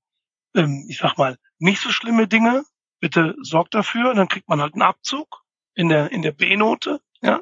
ähm, 0.54 0.86
ich 0.90 1.00
sag 1.00 1.18
mal, 1.18 1.38
nicht 1.60 1.82
so 1.82 1.90
schlimme 1.90 2.28
Dinge. 2.28 2.64
Bitte 3.00 3.36
sorgt 3.42 3.74
dafür. 3.74 4.14
Dann 4.14 4.28
kriegt 4.28 4.50
man 4.50 4.62
halt 4.62 4.74
einen 4.74 4.82
Abzug 4.82 5.44
in 5.76 5.88
der 5.88 6.12
in 6.12 6.24
der 6.24 6.34
B-Note. 6.34 7.00
Ja, 7.22 7.42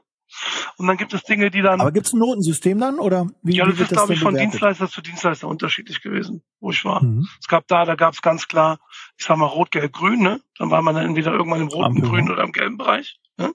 und 0.77 0.87
dann 0.87 0.97
gibt 0.97 1.13
es 1.13 1.23
Dinge, 1.23 1.51
die 1.51 1.61
dann. 1.61 1.81
Aber 1.81 1.91
gibt 1.91 2.07
es 2.07 2.13
ein 2.13 2.19
Notensystem 2.19 2.79
dann 2.79 2.99
oder 2.99 3.27
wie? 3.41 3.55
Ja, 3.55 3.65
das 3.65 3.79
ist, 3.79 3.91
glaube 3.91 4.13
ich, 4.13 4.19
von 4.19 4.33
bewertet? 4.33 4.53
Dienstleister 4.53 4.89
zu 4.89 5.01
Dienstleister 5.01 5.47
unterschiedlich 5.47 6.01
gewesen, 6.01 6.43
wo 6.59 6.71
ich 6.71 6.83
war. 6.83 7.03
Mhm. 7.03 7.27
Es 7.39 7.47
gab 7.47 7.67
da, 7.67 7.85
da 7.85 7.95
gab 7.95 8.13
es 8.13 8.21
ganz 8.21 8.47
klar, 8.47 8.79
ich 9.17 9.25
sag 9.25 9.37
mal, 9.37 9.45
rot, 9.45 9.71
gelb, 9.71 9.93
grün, 9.93 10.21
ne? 10.21 10.41
Dann 10.57 10.71
war 10.71 10.81
man 10.81 10.95
dann 10.95 11.05
entweder 11.05 11.31
irgendwann 11.31 11.61
im 11.61 11.67
roten, 11.67 11.85
Ampel, 11.85 12.09
grünen 12.09 12.31
oder 12.31 12.43
im 12.43 12.51
gelben 12.51 12.77
Bereich. 12.77 13.19
Ne? 13.37 13.53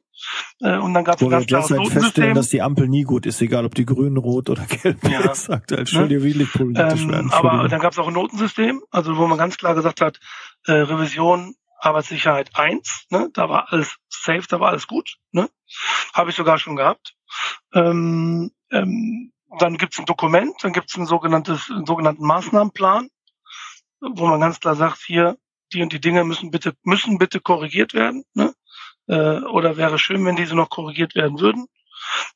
Äh, 0.60 0.76
und 0.76 0.92
dann 0.92 1.04
gab 1.04 1.16
es 1.16 1.22
ein 1.22 1.30
ganz 1.30 1.46
klares 1.46 1.70
halt 1.70 1.88
feststellen, 1.88 2.34
dass 2.34 2.48
die 2.48 2.60
Ampel 2.60 2.88
nie 2.88 3.02
gut 3.02 3.24
ist, 3.24 3.40
egal 3.40 3.64
ob 3.64 3.74
die 3.74 3.86
grün, 3.86 4.16
rot 4.16 4.50
oder 4.50 4.66
gelb 4.66 5.02
ja. 5.08 5.30
ist 5.30 5.50
aktuell. 5.50 5.80
Entschuldige, 5.80 6.20
ne? 6.20 6.46
politisch 6.46 7.02
ähm, 7.02 7.10
werden. 7.10 7.30
Aber 7.32 7.68
dann 7.68 7.80
gab 7.80 7.92
es 7.92 7.98
auch 7.98 8.08
ein 8.08 8.14
Notensystem, 8.14 8.82
also 8.90 9.16
wo 9.16 9.26
man 9.26 9.38
ganz 9.38 9.56
klar 9.56 9.74
gesagt 9.74 10.00
hat, 10.00 10.20
äh, 10.66 10.72
Revision 10.72 11.54
Arbeitssicherheit 11.80 12.50
1, 12.54 13.06
ne? 13.10 13.30
da 13.32 13.48
war 13.48 13.72
alles 13.72 13.96
safe, 14.08 14.44
da 14.48 14.60
war 14.60 14.70
alles 14.70 14.86
gut. 14.86 15.16
Ne? 15.32 15.48
Habe 16.12 16.30
ich 16.30 16.36
sogar 16.36 16.58
schon 16.58 16.76
gehabt. 16.76 17.14
Ähm, 17.74 18.50
ähm, 18.70 19.32
dann 19.58 19.76
gibt 19.78 19.94
es 19.94 19.98
ein 19.98 20.06
Dokument, 20.06 20.54
dann 20.62 20.72
gibt 20.72 20.90
es 20.90 20.96
ein 20.96 21.06
sogenanntes, 21.06 21.70
einen 21.70 21.86
sogenannten 21.86 22.24
Maßnahmenplan, 22.24 23.08
wo 24.00 24.26
man 24.26 24.40
ganz 24.40 24.60
klar 24.60 24.76
sagt, 24.76 25.00
hier, 25.04 25.36
die 25.72 25.82
und 25.82 25.92
die 25.92 26.00
Dinge 26.00 26.24
müssen 26.24 26.50
bitte, 26.50 26.74
müssen 26.82 27.18
bitte 27.18 27.40
korrigiert 27.40 27.94
werden. 27.94 28.24
Ne? 28.34 28.54
Äh, 29.08 29.40
oder 29.44 29.76
wäre 29.76 29.98
schön, 29.98 30.24
wenn 30.24 30.36
diese 30.36 30.54
noch 30.54 30.70
korrigiert 30.70 31.14
werden 31.14 31.40
würden. 31.40 31.66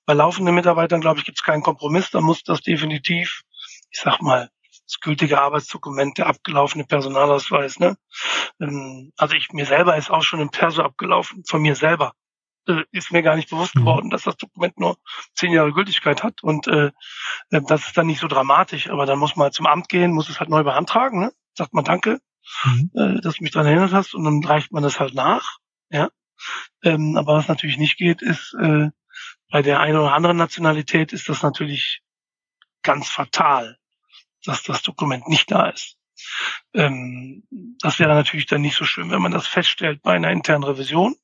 Bei 0.06 0.12
laufenden 0.12 0.54
Mitarbeitern, 0.54 1.00
glaube 1.00 1.18
ich, 1.18 1.24
gibt 1.24 1.38
es 1.38 1.44
keinen 1.44 1.62
Kompromiss. 1.62 2.10
Da 2.10 2.20
muss 2.20 2.42
das 2.42 2.60
definitiv, 2.60 3.42
ich 3.90 4.00
sag 4.00 4.20
mal, 4.20 4.50
das 4.86 5.00
gültige 5.00 5.40
Arbeitsdokument, 5.40 6.18
der 6.18 6.26
abgelaufene 6.26 6.84
Personalausweis. 6.84 7.78
Ne? 7.78 7.96
Ähm, 8.60 9.12
also 9.16 9.34
ich 9.34 9.52
mir 9.52 9.66
selber 9.66 9.96
ist 9.96 10.10
auch 10.10 10.22
schon 10.22 10.40
ein 10.40 10.50
Perso 10.50 10.82
abgelaufen, 10.82 11.44
von 11.46 11.62
mir 11.62 11.74
selber. 11.74 12.12
Äh, 12.66 12.84
ist 12.92 13.12
mir 13.12 13.22
gar 13.22 13.36
nicht 13.36 13.50
bewusst 13.50 13.74
mhm. 13.74 13.80
geworden, 13.80 14.10
dass 14.10 14.22
das 14.22 14.36
Dokument 14.36 14.78
nur 14.78 14.96
zehn 15.34 15.52
Jahre 15.52 15.72
Gültigkeit 15.72 16.22
hat. 16.22 16.42
Und 16.42 16.66
äh, 16.66 16.92
äh, 17.50 17.60
das 17.66 17.86
ist 17.86 17.96
dann 17.96 18.06
nicht 18.06 18.20
so 18.20 18.28
dramatisch, 18.28 18.90
aber 18.90 19.06
dann 19.06 19.18
muss 19.18 19.36
man 19.36 19.52
zum 19.52 19.66
Amt 19.66 19.88
gehen, 19.88 20.12
muss 20.12 20.28
es 20.28 20.40
halt 20.40 20.50
neu 20.50 20.64
beantragen, 20.64 21.20
ne? 21.20 21.32
sagt 21.54 21.72
man 21.72 21.84
Danke, 21.84 22.20
mhm. 22.64 22.90
äh, 22.94 23.20
dass 23.20 23.36
du 23.36 23.42
mich 23.42 23.52
daran 23.52 23.68
erinnert 23.68 23.92
hast 23.92 24.14
und 24.14 24.24
dann 24.24 24.44
reicht 24.44 24.72
man 24.72 24.82
das 24.82 25.00
halt 25.00 25.14
nach. 25.14 25.58
Ja. 25.90 26.08
Ähm, 26.82 27.16
aber 27.16 27.34
was 27.36 27.48
natürlich 27.48 27.78
nicht 27.78 27.96
geht, 27.96 28.22
ist 28.22 28.54
äh, 28.60 28.90
bei 29.50 29.62
der 29.62 29.80
einen 29.80 29.98
oder 29.98 30.14
anderen 30.14 30.36
Nationalität 30.36 31.12
ist 31.12 31.28
das 31.28 31.42
natürlich 31.42 32.00
ganz 32.82 33.08
fatal 33.08 33.78
dass 34.44 34.62
das 34.62 34.82
Dokument 34.82 35.28
nicht 35.28 35.50
da 35.50 35.68
ist. 35.68 35.96
Ähm, 36.72 37.44
das 37.80 37.98
wäre 37.98 38.14
natürlich 38.14 38.46
dann 38.46 38.62
nicht 38.62 38.76
so 38.76 38.84
schön, 38.84 39.10
wenn 39.10 39.22
man 39.22 39.32
das 39.32 39.46
feststellt 39.46 40.02
bei 40.02 40.14
einer 40.14 40.30
internen 40.30 40.64
Revision. 40.64 41.16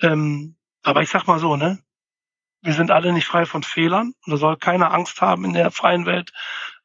Ähm, 0.00 0.56
aber 0.82 1.02
ich 1.02 1.10
sag 1.10 1.26
mal 1.26 1.38
so, 1.38 1.56
ne? 1.56 1.82
Wir 2.62 2.74
sind 2.74 2.90
alle 2.90 3.12
nicht 3.12 3.26
frei 3.26 3.46
von 3.46 3.62
Fehlern 3.62 4.12
und 4.24 4.30
da 4.32 4.36
soll 4.36 4.56
keiner 4.58 4.92
Angst 4.92 5.22
haben 5.22 5.44
in 5.46 5.54
der 5.54 5.70
freien 5.70 6.04
Welt, 6.04 6.30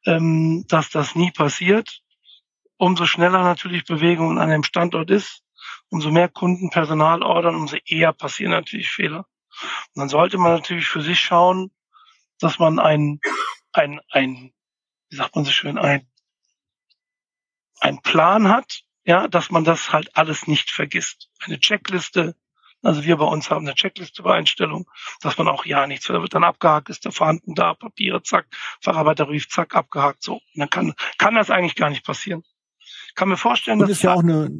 ähm, 0.06 0.64
dass 0.68 0.88
das 0.88 1.14
nie 1.14 1.30
passiert. 1.30 2.00
Umso 2.78 3.04
schneller 3.04 3.42
natürlich 3.42 3.84
Bewegung 3.84 4.38
an 4.38 4.50
einem 4.50 4.64
Standort 4.64 5.10
ist, 5.10 5.42
umso 5.90 6.10
mehr 6.10 6.28
Kunden 6.28 6.70
Personal 6.70 7.22
ordern, 7.22 7.54
umso 7.54 7.76
eher 7.84 8.12
passieren 8.12 8.52
natürlich 8.52 8.90
Fehler. 8.90 9.26
Und 9.94 10.00
dann 10.00 10.08
sollte 10.08 10.38
man 10.38 10.52
natürlich 10.52 10.86
für 10.86 11.02
sich 11.02 11.20
schauen, 11.20 11.70
dass 12.40 12.58
man 12.58 12.78
ein, 12.78 13.20
ein, 13.72 14.00
ein 14.10 14.52
wie 15.08 15.16
sagt 15.16 15.34
man 15.36 15.44
so 15.44 15.50
schön, 15.50 15.78
ein, 15.78 16.06
ein 17.80 18.00
Plan 18.02 18.48
hat, 18.48 18.82
ja, 19.04 19.28
dass 19.28 19.50
man 19.50 19.64
das 19.64 19.92
halt 19.92 20.16
alles 20.16 20.46
nicht 20.46 20.70
vergisst. 20.70 21.30
Eine 21.40 21.60
Checkliste, 21.60 22.34
also 22.82 23.04
wir 23.04 23.16
bei 23.16 23.24
uns 23.24 23.50
haben 23.50 23.66
eine 23.66 23.74
Checkliste 23.74 24.22
bei 24.22 24.34
Einstellung, 24.34 24.90
dass 25.20 25.38
man 25.38 25.48
auch 25.48 25.64
ja 25.64 25.86
nichts, 25.86 26.06
da 26.06 26.20
wird 26.20 26.34
dann 26.34 26.44
abgehakt, 26.44 26.88
ist 26.88 27.04
der 27.04 27.12
vorhanden 27.12 27.54
da, 27.54 27.74
Papiere, 27.74 28.22
zack, 28.22 28.46
Facharbeiter 28.80 29.28
rief, 29.28 29.48
zack, 29.48 29.74
abgehakt, 29.74 30.22
so. 30.22 30.34
Und 30.34 30.42
dann 30.56 30.70
kann, 30.70 30.94
kann 31.18 31.34
das 31.34 31.50
eigentlich 31.50 31.76
gar 31.76 31.90
nicht 31.90 32.04
passieren. 32.04 32.42
Ich 33.08 33.14
kann 33.14 33.28
mir 33.28 33.36
vorstellen, 33.36 33.78
dass. 33.78 33.90
ist 33.90 34.02
ja 34.02 34.14
auch 34.14 34.22
eine, 34.22 34.50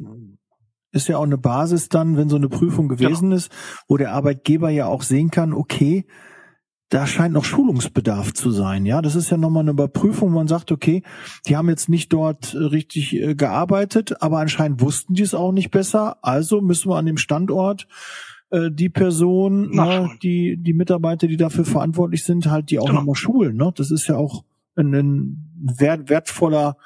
ist 0.91 1.07
ja 1.07 1.17
auch 1.17 1.23
eine 1.23 1.37
Basis 1.37 1.89
dann, 1.89 2.17
wenn 2.17 2.29
so 2.29 2.37
eine 2.37 2.49
Prüfung 2.49 2.87
gewesen 2.87 3.29
genau. 3.29 3.35
ist, 3.35 3.51
wo 3.87 3.97
der 3.97 4.13
Arbeitgeber 4.13 4.69
ja 4.69 4.87
auch 4.87 5.03
sehen 5.03 5.29
kann, 5.29 5.53
okay, 5.53 6.07
da 6.89 7.05
scheint 7.05 7.33
noch 7.33 7.43
Schulungsbedarf 7.43 8.33
zu 8.33 8.51
sein. 8.51 8.85
Ja, 8.85 9.01
das 9.01 9.15
ist 9.15 9.29
ja 9.29 9.37
nochmal 9.37 9.63
eine 9.63 9.71
Überprüfung. 9.71 10.31
Man 10.31 10.47
sagt, 10.47 10.71
okay, 10.71 11.03
die 11.47 11.57
haben 11.57 11.69
jetzt 11.69 11.89
nicht 11.89 12.13
dort 12.13 12.53
äh, 12.53 12.57
richtig 12.57 13.15
äh, 13.15 13.35
gearbeitet, 13.35 14.21
aber 14.21 14.39
anscheinend 14.39 14.81
wussten 14.81 15.13
die 15.13 15.23
es 15.23 15.33
auch 15.33 15.51
nicht 15.51 15.71
besser. 15.71 16.17
Also 16.21 16.61
müssen 16.61 16.89
wir 16.89 16.95
an 16.95 17.05
dem 17.05 17.17
Standort 17.17 17.87
äh, 18.51 18.71
die 18.71 18.89
Person, 18.89 19.71
ne, 19.71 20.11
die, 20.23 20.55
die 20.57 20.73
Mitarbeiter, 20.73 21.27
die 21.27 21.37
dafür 21.37 21.65
verantwortlich 21.65 22.23
sind, 22.23 22.49
halt 22.49 22.71
die 22.71 22.79
auch 22.79 22.85
genau. 22.85 22.99
nochmal 22.99 23.15
schulen. 23.15 23.57
Ne? 23.57 23.73
Das 23.75 23.91
ist 23.91 24.07
ja 24.07 24.15
auch 24.15 24.45
ein, 24.75 24.93
ein 24.93 25.51
wert, 25.59 26.09
wertvoller 26.09 26.77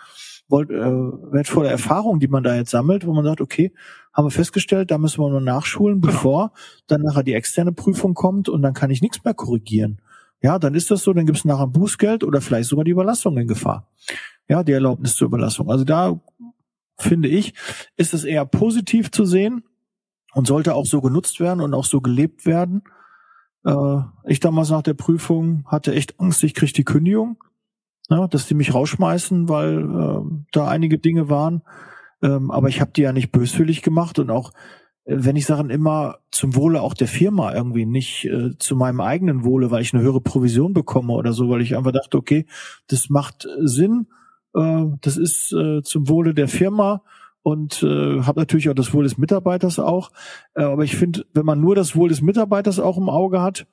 äh, 0.49 0.65
wertvolle 0.65 1.69
Erfahrung, 1.69 2.19
die 2.19 2.27
man 2.27 2.43
da 2.43 2.55
jetzt 2.55 2.71
sammelt, 2.71 3.05
wo 3.05 3.13
man 3.13 3.23
sagt, 3.23 3.39
okay, 3.39 3.71
haben 4.13 4.25
wir 4.25 4.31
festgestellt, 4.31 4.91
da 4.91 4.97
müssen 4.97 5.21
wir 5.21 5.29
nur 5.29 5.41
nachschulen, 5.41 6.01
genau. 6.01 6.13
bevor 6.13 6.53
dann 6.87 7.01
nachher 7.01 7.23
die 7.23 7.33
externe 7.33 7.71
Prüfung 7.71 8.13
kommt 8.13 8.49
und 8.49 8.61
dann 8.61 8.73
kann 8.73 8.91
ich 8.91 9.01
nichts 9.01 9.23
mehr 9.23 9.33
korrigieren. 9.33 10.01
Ja, 10.41 10.59
dann 10.59 10.73
ist 10.73 10.91
das 10.91 11.03
so, 11.03 11.13
dann 11.13 11.25
gibt 11.25 11.37
es 11.37 11.45
nachher 11.45 11.65
ein 11.65 11.71
Bußgeld 11.71 12.23
oder 12.23 12.41
vielleicht 12.41 12.69
sogar 12.69 12.83
die 12.83 12.91
Überlassung 12.91 13.37
in 13.37 13.47
Gefahr. 13.47 13.87
Ja, 14.47 14.63
die 14.63 14.71
Erlaubnis 14.71 15.15
zur 15.15 15.27
Überlassung. 15.27 15.69
Also 15.69 15.83
da 15.83 16.19
finde 16.97 17.29
ich, 17.29 17.53
ist 17.95 18.13
es 18.13 18.23
eher 18.23 18.45
positiv 18.45 19.11
zu 19.11 19.25
sehen 19.25 19.63
und 20.33 20.47
sollte 20.47 20.75
auch 20.75 20.85
so 20.85 21.01
genutzt 21.01 21.39
werden 21.39 21.61
und 21.61 21.73
auch 21.73 21.85
so 21.85 22.01
gelebt 22.01 22.45
werden. 22.45 22.83
Äh, 23.65 23.97
ich 24.25 24.39
damals 24.39 24.71
nach 24.71 24.81
der 24.81 24.95
Prüfung 24.95 25.63
hatte 25.67 25.93
echt 25.93 26.19
Angst, 26.19 26.43
ich 26.43 26.53
kriege 26.53 26.73
die 26.73 26.83
Kündigung 26.83 27.37
ne, 28.11 28.27
dass 28.29 28.45
die 28.45 28.53
mich 28.53 28.73
rausschmeißen, 28.73 29.49
weil 29.49 29.79
äh, 29.79 30.43
da 30.51 30.67
einige 30.67 30.99
Dinge 30.99 31.29
waren. 31.29 31.63
Ähm, 32.21 32.51
aber 32.51 32.69
ich 32.69 32.81
habe 32.81 32.91
die 32.91 33.01
ja 33.01 33.13
nicht 33.13 33.31
böswillig 33.31 33.81
gemacht 33.81 34.19
und 34.19 34.29
auch 34.29 34.51
äh, 35.05 35.15
wenn 35.17 35.35
ich 35.35 35.45
Sachen 35.45 35.69
immer 35.69 36.19
zum 36.31 36.55
Wohle 36.55 36.81
auch 36.81 36.93
der 36.93 37.07
Firma 37.07 37.53
irgendwie 37.53 37.85
nicht 37.85 38.25
äh, 38.25 38.57
zu 38.57 38.75
meinem 38.75 39.01
eigenen 39.01 39.43
Wohle, 39.43 39.71
weil 39.71 39.81
ich 39.81 39.93
eine 39.93 40.03
höhere 40.03 40.21
Provision 40.21 40.73
bekomme 40.73 41.13
oder 41.13 41.33
so, 41.33 41.49
weil 41.49 41.61
ich 41.61 41.75
einfach 41.75 41.91
dachte, 41.91 42.17
okay, 42.17 42.45
das 42.87 43.09
macht 43.09 43.47
Sinn, 43.59 44.07
äh, 44.53 44.85
das 45.01 45.17
ist 45.17 45.53
äh, 45.53 45.81
zum 45.83 46.09
Wohle 46.09 46.33
der 46.33 46.47
Firma 46.47 47.01
und 47.43 47.81
äh, 47.83 48.21
habe 48.21 48.39
natürlich 48.39 48.69
auch 48.69 48.75
das 48.75 48.93
Wohl 48.93 49.03
des 49.03 49.17
Mitarbeiters 49.17 49.79
auch. 49.79 50.11
Äh, 50.53 50.63
aber 50.63 50.83
ich 50.83 50.95
finde, 50.95 51.25
wenn 51.33 51.45
man 51.45 51.59
nur 51.59 51.75
das 51.75 51.95
Wohl 51.95 52.09
des 52.09 52.21
Mitarbeiters 52.21 52.79
auch 52.79 52.97
im 52.97 53.09
Auge 53.09 53.41
hat, 53.41 53.65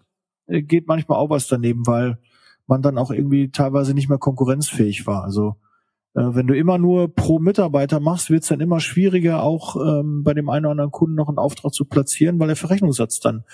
äh, 0.47 0.63
geht 0.63 0.87
manchmal 0.87 1.19
auch 1.19 1.31
was 1.31 1.49
daneben, 1.49 1.87
weil 1.87 2.19
man 2.67 2.83
dann 2.83 2.99
auch 2.99 3.11
irgendwie 3.11 3.51
teilweise 3.51 3.95
nicht 3.95 4.09
mehr 4.09 4.19
konkurrenzfähig 4.19 5.07
war. 5.07 5.25
Also 5.25 5.51
äh, 5.51 5.68
wenn 6.15 6.47
du 6.47 6.57
immer 6.57 6.79
nur 6.79 7.15
pro 7.15 7.39
Mitarbeiter 7.39 8.01
machst, 8.01 8.31
wird 8.31 8.43
es 8.43 8.49
dann 8.49 8.61
immer 8.61 8.81
schwieriger, 8.81 9.43
auch 9.43 9.77
ähm, 9.77 10.25
bei 10.25 10.35
dem 10.35 10.49
einen 10.49 10.67
oder 10.67 10.73
anderen 10.73 10.91
Kunden 10.91 11.15
noch 11.15 11.29
einen 11.29 11.39
Auftrag 11.39 11.73
zu 11.73 11.85
platzieren, 11.85 12.41
weil 12.41 12.49
der 12.49 12.57
Verrechnungssatz 12.57 13.21
dann 13.21 13.45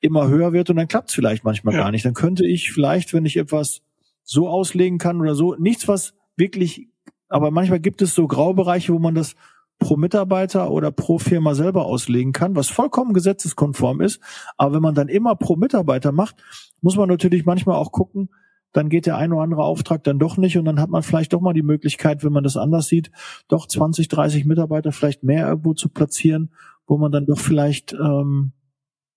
immer 0.00 0.28
höher 0.28 0.52
wird 0.52 0.70
und 0.70 0.76
dann 0.76 0.88
klappt 0.88 1.10
es 1.10 1.14
vielleicht 1.14 1.44
manchmal 1.44 1.74
ja. 1.74 1.82
gar 1.82 1.90
nicht. 1.90 2.04
Dann 2.04 2.14
könnte 2.14 2.46
ich 2.46 2.72
vielleicht, 2.72 3.12
wenn 3.12 3.26
ich 3.26 3.36
etwas 3.36 3.82
so 4.22 4.48
auslegen 4.48 4.98
kann 4.98 5.20
oder 5.20 5.34
so, 5.34 5.54
nichts, 5.56 5.88
was 5.88 6.14
wirklich, 6.36 6.88
aber 7.28 7.50
manchmal 7.50 7.80
gibt 7.80 8.02
es 8.02 8.14
so 8.14 8.26
Graubereiche, 8.26 8.92
wo 8.92 8.98
man 8.98 9.14
das 9.14 9.34
pro 9.78 9.96
Mitarbeiter 9.96 10.70
oder 10.70 10.90
pro 10.90 11.18
Firma 11.18 11.54
selber 11.54 11.84
auslegen 11.84 12.32
kann, 12.32 12.56
was 12.56 12.68
vollkommen 12.68 13.12
gesetzeskonform 13.12 14.00
ist. 14.00 14.20
Aber 14.56 14.74
wenn 14.74 14.82
man 14.82 14.94
dann 14.94 15.08
immer 15.08 15.36
pro 15.36 15.56
Mitarbeiter 15.56 16.12
macht, 16.12 16.36
muss 16.80 16.96
man 16.96 17.08
natürlich 17.08 17.44
manchmal 17.44 17.76
auch 17.76 17.92
gucken, 17.92 18.30
dann 18.76 18.90
geht 18.90 19.06
der 19.06 19.16
ein 19.16 19.32
oder 19.32 19.42
andere 19.42 19.64
Auftrag 19.64 20.04
dann 20.04 20.18
doch 20.18 20.36
nicht 20.36 20.58
und 20.58 20.66
dann 20.66 20.78
hat 20.78 20.90
man 20.90 21.02
vielleicht 21.02 21.32
doch 21.32 21.40
mal 21.40 21.54
die 21.54 21.62
Möglichkeit, 21.62 22.22
wenn 22.22 22.32
man 22.32 22.44
das 22.44 22.58
anders 22.58 22.88
sieht, 22.88 23.10
doch 23.48 23.66
20, 23.66 24.08
30 24.08 24.44
Mitarbeiter 24.44 24.92
vielleicht 24.92 25.22
mehr 25.22 25.48
irgendwo 25.48 25.72
zu 25.72 25.88
platzieren, 25.88 26.50
wo 26.86 26.98
man 26.98 27.10
dann 27.10 27.24
doch 27.24 27.38
vielleicht 27.38 27.94
ähm, 27.94 28.52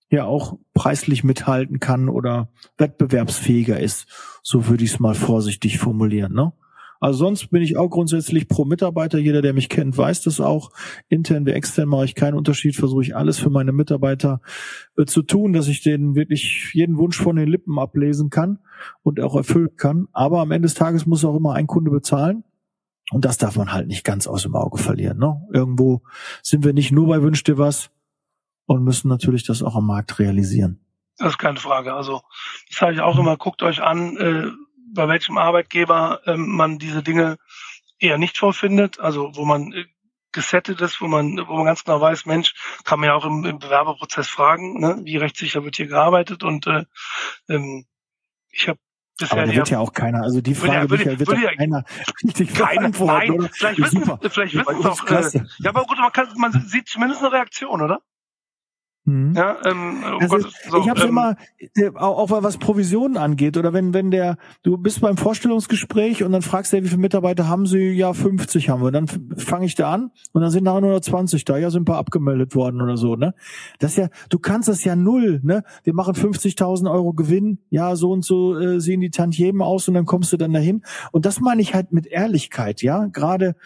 ja 0.08 0.24
auch 0.24 0.58
preislich 0.72 1.24
mithalten 1.24 1.78
kann 1.78 2.08
oder 2.08 2.48
wettbewerbsfähiger 2.78 3.78
ist. 3.78 4.06
So 4.42 4.66
würde 4.66 4.84
ich 4.84 4.92
es 4.92 5.00
mal 5.00 5.14
vorsichtig 5.14 5.78
formulieren. 5.78 6.32
Ne? 6.32 6.54
Also 7.00 7.20
sonst 7.20 7.48
bin 7.48 7.62
ich 7.62 7.78
auch 7.78 7.88
grundsätzlich 7.88 8.46
pro 8.46 8.66
Mitarbeiter. 8.66 9.18
Jeder, 9.18 9.40
der 9.40 9.54
mich 9.54 9.70
kennt, 9.70 9.96
weiß 9.96 10.20
das 10.22 10.40
auch. 10.40 10.70
Intern 11.08 11.46
wie 11.46 11.52
extern 11.52 11.88
mache 11.88 12.04
ich 12.04 12.14
keinen 12.14 12.34
Unterschied. 12.34 12.76
Versuche 12.76 13.02
ich 13.02 13.16
alles 13.16 13.38
für 13.38 13.48
meine 13.48 13.72
Mitarbeiter 13.72 14.42
äh, 14.98 15.06
zu 15.06 15.22
tun, 15.22 15.54
dass 15.54 15.66
ich 15.66 15.82
denen 15.82 16.14
wirklich 16.14 16.70
jeden 16.74 16.98
Wunsch 16.98 17.16
von 17.16 17.36
den 17.36 17.48
Lippen 17.48 17.78
ablesen 17.78 18.28
kann 18.28 18.58
und 19.02 19.18
auch 19.18 19.34
erfüllen 19.34 19.76
kann. 19.76 20.08
Aber 20.12 20.40
am 20.40 20.50
Ende 20.50 20.66
des 20.66 20.74
Tages 20.74 21.06
muss 21.06 21.24
auch 21.24 21.34
immer 21.34 21.54
ein 21.54 21.66
Kunde 21.66 21.90
bezahlen. 21.90 22.44
Und 23.10 23.24
das 23.24 23.38
darf 23.38 23.56
man 23.56 23.72
halt 23.72 23.88
nicht 23.88 24.04
ganz 24.04 24.26
aus 24.26 24.42
dem 24.42 24.54
Auge 24.54 24.78
verlieren. 24.78 25.18
Ne? 25.18 25.40
Irgendwo 25.52 26.02
sind 26.42 26.64
wir 26.64 26.74
nicht 26.74 26.92
nur 26.92 27.08
bei 27.08 27.22
Wünsch 27.22 27.42
dir 27.42 27.58
was 27.58 27.90
und 28.66 28.84
müssen 28.84 29.08
natürlich 29.08 29.44
das 29.44 29.62
auch 29.62 29.74
am 29.74 29.86
Markt 29.86 30.18
realisieren. 30.18 30.80
Das 31.16 31.30
ist 31.32 31.38
keine 31.38 31.58
Frage. 31.58 31.92
Also 31.92 32.22
das 32.68 32.78
sage 32.78 32.94
ich 32.94 33.00
auch 33.00 33.18
immer, 33.18 33.36
guckt 33.36 33.62
euch 33.62 33.82
an, 33.82 34.16
äh, 34.16 34.50
bei 34.94 35.08
welchem 35.08 35.38
Arbeitgeber 35.38 36.20
ähm, 36.26 36.48
man 36.48 36.78
diese 36.78 37.02
Dinge 37.02 37.36
eher 37.98 38.18
nicht 38.18 38.38
vorfindet, 38.38 39.00
also 39.00 39.30
wo 39.34 39.44
man 39.44 39.72
äh, 39.72 39.84
gesettet 40.32 40.80
ist, 40.80 41.00
wo 41.00 41.08
man, 41.08 41.38
wo 41.48 41.56
man 41.56 41.66
ganz 41.66 41.84
genau 41.84 42.00
weiß, 42.00 42.26
Mensch, 42.26 42.54
kann 42.84 43.00
man 43.00 43.08
ja 43.08 43.14
auch 43.14 43.24
im, 43.24 43.44
im 43.44 43.58
Bewerberprozess 43.58 44.28
fragen, 44.28 44.80
ne, 44.80 45.00
wie 45.02 45.16
rechtssicher 45.16 45.64
wird 45.64 45.76
hier 45.76 45.88
gearbeitet 45.88 46.42
und 46.44 46.66
äh, 46.66 46.84
ähm, 47.48 47.86
ich 48.50 48.68
habe 48.68 48.78
aber 49.28 49.44
da 49.44 49.54
wird 49.54 49.68
ja 49.68 49.80
auch 49.80 49.92
keiner, 49.92 50.22
also 50.22 50.40
die 50.40 50.54
Frage 50.54 50.88
würde, 50.88 51.18
wird 51.18 51.28
würde 51.28 51.42
ja 51.42 51.54
keiner 51.54 51.84
richtig 52.24 52.54
beantworten, 52.54 53.12
nein, 53.12 53.30
oder? 53.32 53.50
Vielleicht 53.52 53.78
wissen, 53.78 54.04
Super. 54.04 54.18
vielleicht 54.30 54.54
wissen 54.54 54.76
es 54.78 54.86
auch. 54.86 55.06
Äh, 55.06 55.44
ja, 55.58 55.70
aber 55.70 55.84
gut, 55.84 55.98
man, 55.98 56.10
kann, 56.10 56.28
man 56.36 56.52
sieht 56.52 56.88
zumindest 56.88 57.20
eine 57.20 57.30
Reaktion, 57.30 57.82
oder? 57.82 58.00
Mhm. 59.04 59.32
Ja, 59.34 59.56
ähm, 59.64 60.02
oh 60.04 60.18
also, 60.20 60.36
Gott, 60.36 60.52
so, 60.68 60.78
ich 60.78 60.88
habe 60.88 61.00
ähm, 61.00 61.08
immer, 61.08 61.36
äh, 61.74 61.90
auch, 61.94 62.30
auch 62.30 62.42
was 62.42 62.58
Provisionen 62.58 63.16
angeht, 63.16 63.56
oder 63.56 63.72
wenn 63.72 63.94
wenn 63.94 64.10
der, 64.10 64.36
du 64.62 64.76
bist 64.76 65.00
beim 65.00 65.16
Vorstellungsgespräch 65.16 66.22
und 66.22 66.32
dann 66.32 66.42
fragst 66.42 66.72
du, 66.72 66.82
wie 66.82 66.88
viele 66.88 67.00
Mitarbeiter 67.00 67.48
haben 67.48 67.66
sie? 67.66 67.92
Ja, 67.92 68.12
50 68.12 68.68
haben 68.68 68.82
wir. 68.82 68.90
Dann 68.90 69.06
fange 69.36 69.64
ich 69.64 69.74
da 69.74 69.92
an 69.92 70.10
und 70.32 70.42
dann 70.42 70.50
sind 70.50 70.64
nachher 70.64 70.82
nur 70.82 71.00
20 71.00 71.44
da. 71.46 71.56
Ja, 71.56 71.70
sind 71.70 71.82
ein 71.82 71.86
paar 71.86 71.96
abgemeldet 71.96 72.54
worden 72.54 72.82
oder 72.82 72.98
so. 72.98 73.16
Ne, 73.16 73.34
das 73.78 73.92
ist 73.92 73.96
ja, 73.98 74.08
du 74.28 74.38
kannst 74.38 74.68
das 74.68 74.84
ja 74.84 74.94
null. 74.96 75.40
Ne, 75.42 75.64
wir 75.82 75.94
machen 75.94 76.14
50.000 76.14 76.90
Euro 76.90 77.14
Gewinn. 77.14 77.58
Ja, 77.70 77.96
so 77.96 78.12
und 78.12 78.24
so 78.24 78.58
äh, 78.58 78.80
sehen 78.80 79.00
die 79.00 79.10
Tantiemen 79.10 79.62
aus 79.62 79.88
und 79.88 79.94
dann 79.94 80.04
kommst 80.04 80.32
du 80.32 80.36
dann 80.36 80.52
dahin. 80.52 80.82
Und 81.10 81.24
das 81.24 81.40
meine 81.40 81.62
ich 81.62 81.74
halt 81.74 81.92
mit 81.92 82.06
Ehrlichkeit. 82.06 82.82
Ja, 82.82 83.06
gerade 83.06 83.56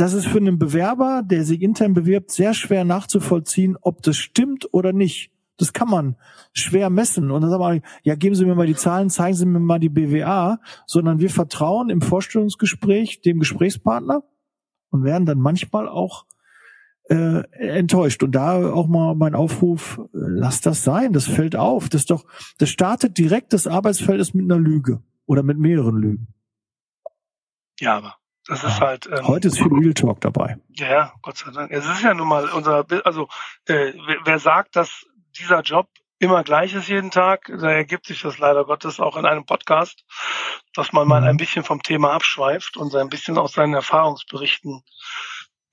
das 0.00 0.14
ist 0.14 0.26
für 0.26 0.38
einen 0.38 0.58
Bewerber, 0.58 1.22
der 1.22 1.44
sich 1.44 1.60
intern 1.60 1.92
bewirbt, 1.92 2.30
sehr 2.30 2.54
schwer 2.54 2.84
nachzuvollziehen, 2.84 3.76
ob 3.82 4.02
das 4.02 4.16
stimmt 4.16 4.72
oder 4.72 4.94
nicht. 4.94 5.30
Das 5.58 5.74
kann 5.74 5.90
man 5.90 6.16
schwer 6.54 6.88
messen. 6.88 7.30
Und 7.30 7.42
dann 7.42 7.50
sagen 7.50 7.62
wir, 7.62 7.82
ja, 8.02 8.14
geben 8.14 8.34
Sie 8.34 8.46
mir 8.46 8.54
mal 8.54 8.66
die 8.66 8.74
Zahlen, 8.74 9.10
zeigen 9.10 9.36
Sie 9.36 9.44
mir 9.44 9.60
mal 9.60 9.78
die 9.78 9.90
BWA, 9.90 10.58
sondern 10.86 11.20
wir 11.20 11.28
vertrauen 11.28 11.90
im 11.90 12.00
Vorstellungsgespräch 12.00 13.20
dem 13.20 13.40
Gesprächspartner 13.40 14.22
und 14.88 15.04
werden 15.04 15.26
dann 15.26 15.38
manchmal 15.38 15.86
auch 15.86 16.24
äh, 17.10 17.42
enttäuscht. 17.50 18.22
Und 18.22 18.32
da 18.32 18.72
auch 18.72 18.86
mal 18.86 19.14
mein 19.14 19.34
Aufruf, 19.34 20.00
lass 20.12 20.62
das 20.62 20.82
sein, 20.82 21.12
das 21.12 21.26
fällt 21.26 21.56
auf. 21.56 21.90
Das 21.90 22.06
doch, 22.06 22.24
das 22.56 22.70
startet 22.70 23.18
direkt 23.18 23.52
das 23.52 23.66
Arbeitsfeld 23.66 24.34
mit 24.34 24.50
einer 24.50 24.58
Lüge 24.58 25.02
oder 25.26 25.42
mit 25.42 25.58
mehreren 25.58 25.96
Lügen. 25.96 26.28
Ja, 27.78 27.98
aber 27.98 28.19
das 28.50 28.64
ist 28.64 28.80
halt. 28.80 29.06
Ähm, 29.06 29.28
Heute 29.28 29.46
ist 29.46 29.58
viel 29.58 29.72
Real 29.72 29.94
Talk 29.94 30.20
dabei. 30.20 30.56
Ja, 30.70 31.12
Gott 31.22 31.36
sei 31.36 31.52
Dank. 31.52 31.70
Es 31.70 31.86
ist 31.86 32.02
ja 32.02 32.14
nun 32.14 32.26
mal 32.26 32.48
unser, 32.48 32.84
also 33.04 33.28
äh, 33.66 33.92
wer 34.24 34.40
sagt, 34.40 34.74
dass 34.74 35.06
dieser 35.38 35.60
Job 35.60 35.86
immer 36.18 36.42
gleich 36.42 36.74
ist 36.74 36.88
jeden 36.88 37.12
Tag, 37.12 37.46
da 37.46 37.70
ergibt 37.70 38.06
sich 38.06 38.22
das 38.22 38.38
leider 38.38 38.64
Gottes 38.64 38.98
auch 38.98 39.16
in 39.16 39.24
einem 39.24 39.46
Podcast, 39.46 40.04
dass 40.74 40.92
man 40.92 41.06
mal 41.06 41.22
ein 41.22 41.34
mhm. 41.34 41.38
bisschen 41.38 41.62
vom 41.62 41.80
Thema 41.80 42.12
abschweift 42.12 42.76
und 42.76 42.92
ein 42.96 43.08
bisschen 43.08 43.38
aus 43.38 43.52
seinen 43.52 43.74
Erfahrungsberichten 43.74 44.82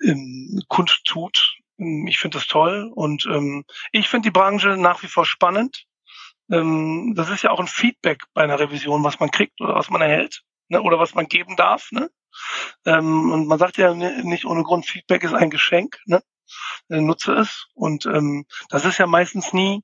ähm, 0.03 0.61
kundtut. 0.67 1.57
Ich 1.77 2.19
finde 2.19 2.37
das 2.37 2.45
toll 2.45 2.91
und 2.93 3.25
ähm, 3.25 3.65
ich 3.91 4.07
finde 4.07 4.27
die 4.27 4.31
Branche 4.39 4.77
nach 4.77 5.01
wie 5.01 5.07
vor 5.07 5.25
spannend. 5.25 5.85
Ähm, 6.51 7.13
das 7.15 7.31
ist 7.31 7.41
ja 7.41 7.49
auch 7.49 7.59
ein 7.59 7.67
Feedback 7.67 8.21
bei 8.35 8.43
einer 8.43 8.59
Revision, 8.59 9.03
was 9.03 9.19
man 9.19 9.31
kriegt 9.31 9.59
oder 9.61 9.73
was 9.73 9.89
man 9.89 10.01
erhält 10.01 10.43
ne, 10.69 10.81
oder 10.81 10.99
was 10.99 11.15
man 11.15 11.27
geben 11.27 11.55
darf. 11.55 11.91
Ne? 11.91 12.09
Ähm, 12.85 13.31
und 13.31 13.47
man 13.47 13.59
sagt 13.59 13.77
ja 13.77 13.93
nicht 13.93 14.45
ohne 14.45 14.63
Grund, 14.63 14.85
Feedback 14.85 15.23
ist 15.23 15.33
ein 15.33 15.49
Geschenk, 15.49 15.99
ne? 16.05 16.21
Äh, 16.89 17.01
nutze 17.01 17.33
es. 17.33 17.67
Und 17.73 18.05
ähm, 18.05 18.45
das 18.69 18.85
ist 18.85 18.97
ja 18.97 19.07
meistens 19.07 19.53
nie 19.53 19.83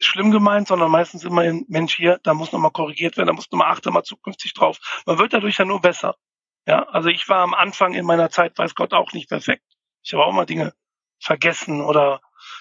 schlimm 0.00 0.30
gemeint, 0.30 0.68
sondern 0.68 0.90
meistens 0.90 1.24
immer 1.24 1.42
Mensch 1.68 1.96
hier, 1.96 2.20
da 2.22 2.34
muss 2.34 2.52
nochmal 2.52 2.70
korrigiert 2.70 3.16
werden, 3.16 3.28
da 3.28 3.32
muss 3.32 3.50
nochmal 3.50 3.72
achte 3.72 3.90
mal 3.90 4.04
zukünftig 4.04 4.54
drauf. 4.54 4.78
Man 5.06 5.18
wird 5.18 5.32
dadurch 5.32 5.58
ja 5.58 5.64
nur 5.64 5.80
besser. 5.80 6.14
Ja, 6.66 6.82
also 6.84 7.08
ich 7.08 7.28
war 7.28 7.38
am 7.42 7.54
Anfang 7.54 7.94
in 7.94 8.04
meiner 8.04 8.30
Zeit, 8.30 8.58
weiß 8.58 8.74
Gott, 8.74 8.92
auch 8.92 9.12
nicht 9.12 9.28
perfekt. 9.28 9.64
Ich 10.02 10.12
habe 10.12 10.24
auch 10.24 10.32
mal 10.32 10.46
Dinge 10.46 10.74
vergessen 11.20 11.80
oder, 11.80 12.20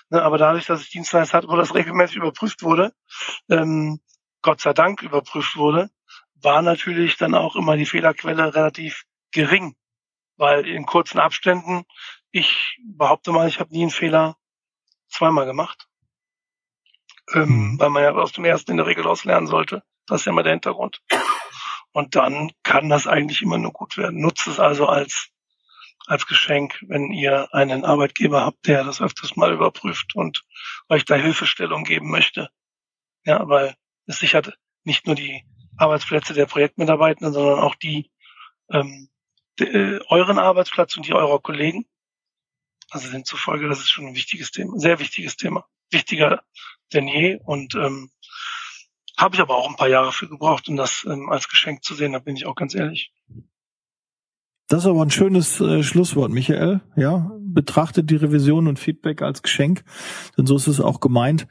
ne, 0.09 0.21
aber 0.23 0.37
dadurch, 0.37 0.65
dass 0.65 0.81
ich 0.81 0.89
Dienstleister 0.89 1.37
hatte, 1.37 1.47
wo 1.49 1.55
das 1.55 1.75
regelmäßig 1.75 2.17
überprüft 2.17 2.63
wurde, 2.63 2.93
ähm, 3.49 3.99
Gott 4.41 4.61
sei 4.61 4.73
Dank 4.73 5.01
überprüft 5.03 5.57
wurde, 5.57 5.89
war 6.41 6.61
natürlich 6.61 7.17
dann 7.17 7.35
auch 7.35 7.55
immer 7.55 7.77
die 7.77 7.85
Fehlerquelle 7.85 8.53
relativ 8.53 9.03
gering, 9.31 9.75
weil 10.37 10.67
in 10.67 10.85
kurzen 10.85 11.19
Abständen, 11.19 11.83
ich 12.31 12.77
behaupte 12.83 13.31
mal, 13.31 13.47
ich 13.47 13.59
habe 13.59 13.73
nie 13.73 13.83
einen 13.83 13.91
Fehler 13.91 14.37
zweimal 15.09 15.45
gemacht, 15.45 15.87
ähm, 17.33 17.49
mhm. 17.49 17.79
weil 17.79 17.89
man 17.89 18.03
ja 18.03 18.11
aus 18.13 18.33
dem 18.33 18.45
ersten 18.45 18.71
in 18.71 18.77
der 18.77 18.85
Regel 18.85 19.07
auslernen 19.07 19.47
sollte. 19.47 19.83
Das 20.05 20.21
ist 20.21 20.25
ja 20.25 20.31
immer 20.31 20.43
der 20.43 20.53
Hintergrund. 20.53 21.01
Und 21.91 22.15
dann 22.15 22.51
kann 22.63 22.89
das 22.89 23.07
eigentlich 23.07 23.41
immer 23.41 23.57
nur 23.57 23.73
gut 23.73 23.97
werden. 23.97 24.21
Nutzt 24.21 24.47
es 24.47 24.59
also 24.59 24.85
als 24.87 25.31
als 26.07 26.25
Geschenk, 26.25 26.81
wenn 26.87 27.11
ihr 27.11 27.53
einen 27.53 27.83
Arbeitgeber 27.83 28.45
habt, 28.45 28.65
der 28.65 28.85
das 28.85 29.01
öfters 29.01 29.35
mal 29.35 29.51
überprüft 29.51 30.15
und 30.15 30.45
euch 30.87 31.03
da 31.03 31.15
Hilfestellung 31.15 31.83
geben 31.83 32.09
möchte. 32.09 32.49
Ja, 33.25 33.47
weil 33.49 33.75
es 34.05 34.19
sichert 34.19 34.57
nicht 34.85 35.05
nur 35.05 35.15
die 35.15 35.43
Arbeitsplätze 35.77 36.33
der 36.33 36.45
Projektmitarbeitenden, 36.45 37.33
sondern 37.33 37.59
auch 37.59 37.75
die, 37.75 38.11
ähm, 38.71 39.09
de, 39.59 39.67
äh, 39.67 39.99
euren 40.09 40.39
Arbeitsplatz 40.39 40.97
und 40.97 41.07
die 41.07 41.13
eurer 41.13 41.39
Kollegen. 41.39 41.85
Also 42.89 43.11
demzufolge, 43.11 43.67
das 43.67 43.79
ist 43.79 43.89
schon 43.89 44.07
ein 44.07 44.15
wichtiges 44.15 44.51
Thema, 44.51 44.77
sehr 44.79 44.99
wichtiges 44.99 45.35
Thema, 45.35 45.65
wichtiger 45.91 46.41
denn 46.93 47.07
je 47.07 47.39
und 47.43 47.75
ähm, 47.75 48.09
habe 49.17 49.35
ich 49.35 49.41
aber 49.41 49.55
auch 49.55 49.69
ein 49.69 49.75
paar 49.75 49.89
Jahre 49.89 50.11
für 50.11 50.27
gebraucht, 50.27 50.69
um 50.69 50.75
das 50.75 51.05
ähm, 51.09 51.29
als 51.29 51.49
Geschenk 51.49 51.83
zu 51.83 51.95
sehen, 51.95 52.13
da 52.13 52.19
bin 52.19 52.35
ich 52.35 52.45
auch 52.45 52.55
ganz 52.55 52.75
ehrlich. 52.75 53.11
Das 54.67 54.83
ist 54.83 54.89
aber 54.89 55.01
ein 55.01 55.11
schönes 55.11 55.59
äh, 55.59 55.81
Schlusswort, 55.81 56.31
Michael. 56.31 56.81
Ja, 56.95 57.31
betrachtet 57.39 58.09
die 58.09 58.17
Revision 58.17 58.67
und 58.67 58.79
Feedback 58.79 59.21
als 59.21 59.41
Geschenk, 59.41 59.83
denn 60.37 60.45
so 60.45 60.55
ist 60.55 60.67
es 60.67 60.79
auch 60.79 60.99
gemeint. 60.99 61.47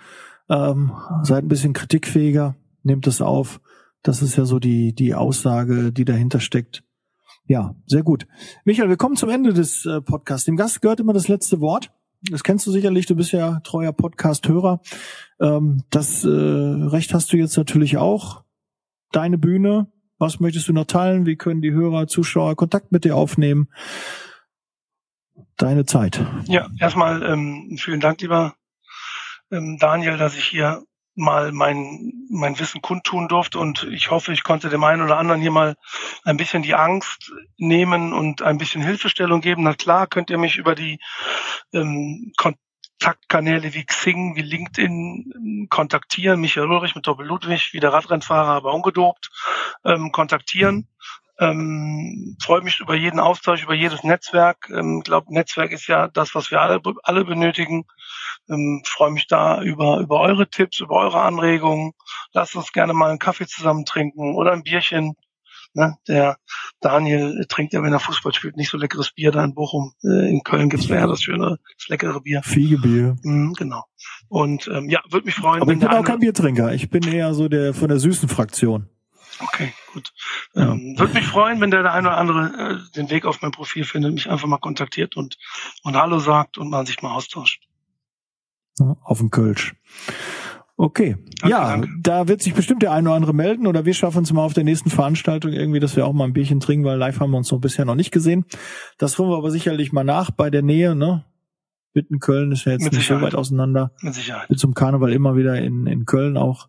Ähm, 0.49 0.93
seid 1.23 1.45
ein 1.45 1.49
bisschen 1.49 1.73
kritikfähiger, 1.73 2.55
nehmt 2.83 3.07
es 3.07 3.21
auf 3.21 3.61
das 4.07 4.23
ist 4.23 4.37
ja 4.37 4.45
so 4.45 4.61
die, 4.61 4.95
die 4.95 5.15
Aussage, 5.15 5.93
die 5.93 6.05
dahinter 6.05 6.39
steckt. 6.39 6.85
Ja, 7.47 7.75
sehr 7.87 8.05
gut. 8.05 8.27
Michael, 8.65 8.89
wir 8.89 8.97
kommen 8.97 9.17
zum 9.17 9.31
Ende 9.31 9.53
des 9.53 9.85
äh, 9.85 10.01
Podcasts. 10.01 10.45
Dem 10.45 10.57
Gast 10.57 10.81
gehört 10.81 11.01
immer 11.01 11.13
das 11.13 11.27
letzte 11.27 11.61
Wort. 11.61 11.93
Das 12.31 12.45
kennst 12.45 12.67
du 12.67 12.71
sicherlich, 12.71 13.07
du 13.07 13.17
bist 13.17 13.33
ja 13.33 13.61
treuer 13.61 13.93
Podcast-Hörer. 13.93 14.81
Ähm, 15.41 15.83
das 15.91 16.25
äh, 16.25 16.29
Recht 16.29 17.15
hast 17.15 17.33
du 17.33 17.37
jetzt 17.37 17.57
natürlich 17.57 17.99
auch. 17.99 18.45
Deine 19.11 19.39
Bühne. 19.39 19.93
Was 20.19 20.41
möchtest 20.41 20.69
du 20.69 20.73
noch 20.73 20.87
teilen? 20.87 21.27
Wie 21.27 21.37
können 21.37 21.61
die 21.61 21.73
Hörer, 21.73 22.07
Zuschauer 22.07 22.55
Kontakt 22.55 22.93
mit 22.93 23.05
dir 23.05 23.17
aufnehmen? 23.17 23.69
Deine 25.57 25.85
Zeit. 25.85 26.25
Ja, 26.47 26.69
erstmal 26.79 27.23
ähm, 27.23 27.77
vielen 27.79 28.01
Dank, 28.01 28.21
lieber 28.21 28.55
ähm, 29.51 29.79
Daniel, 29.81 30.17
dass 30.17 30.37
ich 30.37 30.45
hier 30.45 30.85
mal 31.17 31.51
mein, 31.51 32.13
mein 32.31 32.59
Wissen 32.59 32.83
kundtun 32.83 33.27
durfte 33.27 33.59
und 33.59 33.85
ich 33.91 34.11
hoffe, 34.11 34.33
ich 34.33 34.45
konnte 34.45 34.69
dem 34.69 34.85
einen 34.85 35.03
oder 35.03 35.19
anderen 35.19 35.41
hier 35.41 35.51
mal 35.51 35.77
ein 36.25 36.37
bisschen 36.37 36.63
die 36.63 36.75
Angst 36.75 37.33
nehmen 37.57 38.13
und 38.13 38.43
ein 38.43 38.59
bisschen 38.59 38.83
Hilfestellung 38.83 39.41
geben. 39.41 39.63
Na 39.63 39.73
klar, 39.73 40.07
könnt 40.07 40.31
ihr 40.31 40.39
mich 40.39 40.57
über 40.59 40.75
die 40.75 41.01
ähm, 41.73 42.33
Kontaktkanäle 42.37 43.73
wie 43.73 43.87
Xing, 43.87 44.37
wie 44.37 44.43
LinkedIn 44.43 45.33
ähm, 45.35 45.67
kontaktieren, 45.71 46.41
Michael 46.41 46.71
Ulrich 46.71 46.95
mit 46.95 47.07
Doppel 47.07 47.27
Ludwig, 47.27 47.73
wie 47.73 47.81
der 47.81 47.95
Radrennfahrer, 47.95 48.53
aber 48.53 48.75
ungedopt, 48.75 49.31
ähm, 49.85 50.13
kontaktieren. 50.13 50.87
Ähm, 51.39 52.37
freue 52.43 52.63
mich 52.63 52.81
über 52.81 52.95
jeden 52.95 53.21
Austausch, 53.21 53.63
über 53.63 53.75
jedes 53.75 54.03
Netzwerk. 54.05 54.71
Ähm, 54.71 55.03
glaube, 55.03 55.33
Netzwerk 55.35 55.73
ist 55.73 55.87
ja 55.87 56.09
das, 56.09 56.35
was 56.35 56.51
wir 56.51 56.61
alle, 56.61 56.81
alle 57.03 57.25
benötigen. 57.25 57.85
Ähm, 58.49 58.83
freue 58.87 59.11
mich 59.11 59.27
da 59.27 59.61
über, 59.63 59.99
über 59.99 60.21
eure 60.21 60.49
Tipps, 60.49 60.81
über 60.81 60.97
eure 60.97 61.21
Anregungen. 61.21 61.93
Lasst 62.33 62.57
uns 62.57 62.73
gerne 62.73 62.95
mal 62.95 63.11
einen 63.11 63.19
Kaffee 63.19 63.47
zusammen 63.47 63.85
trinken 63.85 64.35
oder 64.35 64.53
ein 64.53 64.63
Bierchen. 64.63 65.15
Ne? 65.75 65.97
Der 66.09 66.39
Daniel 66.81 67.45
trinkt 67.51 67.75
ja, 67.75 67.83
wenn 67.83 67.93
er 67.93 68.01
Fußball 68.01 68.33
spielt, 68.33 68.57
nicht 68.57 68.71
so 68.71 68.79
leckeres 68.79 69.11
Bier 69.11 69.31
da 69.31 69.45
in 69.45 69.55
Bochum. 69.55 69.93
Äh, 70.03 70.31
in 70.31 70.43
Köln 70.43 70.71
gibt's 70.71 70.89
ja 70.89 71.07
das 71.07 71.21
schöne, 71.21 71.59
das 71.79 71.89
leckere 71.89 72.21
Bier. 72.23 72.43
Fiegebier. 72.43 73.17
Mhm, 73.23 73.53
genau. 73.53 73.85
Und 74.29 74.69
ähm, 74.69 74.89
ja, 74.89 75.03
würde 75.11 75.27
mich 75.27 75.35
freuen. 75.35 75.61
Aber 75.61 75.73
ich 75.73 75.79
bin 75.79 75.89
auch 75.89 76.03
kein 76.03 76.21
Biertrinker. 76.21 76.73
Ich 76.73 76.89
bin 76.89 77.03
eher 77.07 77.35
so 77.35 77.49
der 77.49 77.75
von 77.75 77.89
der 77.89 77.99
süßen 77.99 78.29
Fraktion. 78.29 78.89
Okay, 79.41 79.73
gut. 79.93 80.13
Ja. 80.55 80.73
Ähm, 80.73 80.99
Würde 80.99 81.15
mich 81.15 81.27
freuen, 81.27 81.61
wenn 81.61 81.71
der, 81.71 81.83
der 81.83 81.93
eine 81.93 82.09
oder 82.09 82.19
andere 82.19 82.81
äh, 82.81 82.93
den 82.97 83.11
Weg 83.11 83.25
auf 83.25 83.43
mein 83.43 83.51
Profil 83.51 83.85
findet, 83.85 84.15
mich 84.15 84.31
einfach 84.31 84.47
mal 84.47 84.59
kontaktiert 84.59 85.17
und, 85.17 85.37
und 85.83 85.97
Hallo 85.97 86.19
sagt 86.19 86.59
und 86.59 86.71
man 86.71 86.87
sich 86.87 87.03
mal 87.03 87.15
austauscht. 87.15 87.63
Auf 88.79 89.19
dem 89.19 89.31
Kölsch. 89.31 89.75
Okay. 90.79 91.17
Danke, 91.41 91.49
ja, 91.51 91.69
danke. 91.69 91.89
da 92.03 92.29
wird 92.29 92.43
sich 92.43 92.53
bestimmt 92.53 92.83
der 92.83 92.93
eine 92.93 93.09
oder 93.09 93.17
andere 93.17 93.33
melden 93.33 93.67
oder 93.67 93.87
wir 93.87 93.95
schaffen 93.95 94.25
es 94.25 94.33
mal 94.33 94.45
auf 94.45 94.53
der 94.53 94.65
nächsten 94.65 94.91
Veranstaltung 94.91 95.53
irgendwie, 95.53 95.81
dass 95.81 95.97
wir 95.97 96.07
auch 96.07 96.13
mal 96.13 96.25
ein 96.25 96.35
Bierchen 96.35 96.61
trinken, 96.61 96.85
weil 96.85 96.99
live 96.99 97.21
haben 97.21 97.31
wir 97.31 97.39
uns 97.39 97.51
noch 97.51 97.61
bisher 97.61 97.87
noch 97.87 97.95
nicht 97.95 98.11
gesehen. 98.11 98.45
Das 98.99 99.19
holen 99.19 99.31
wir 99.31 99.39
aber 99.39 99.51
sicherlich 99.51 99.93
mal 99.93 100.05
nach 100.05 100.31
bei 100.31 100.51
der 100.51 100.63
Nähe, 100.63 100.95
ne? 100.95 101.25
Witten 101.95 102.21
Köln 102.21 102.53
ist 102.53 102.67
ja 102.67 102.73
jetzt 102.73 102.83
Mit 102.83 102.93
nicht 102.93 103.03
Sicherheit. 103.03 103.21
so 103.21 103.27
weit 103.27 103.35
auseinander. 103.35 103.93
Mit 104.03 104.15
Sicherheit. 104.15 104.51
Mit 104.51 104.59
zum 104.59 104.75
Karneval 104.75 105.15
immer 105.15 105.35
wieder 105.35 105.57
in, 105.57 105.87
in 105.87 106.05
Köln 106.05 106.37
auch. 106.37 106.69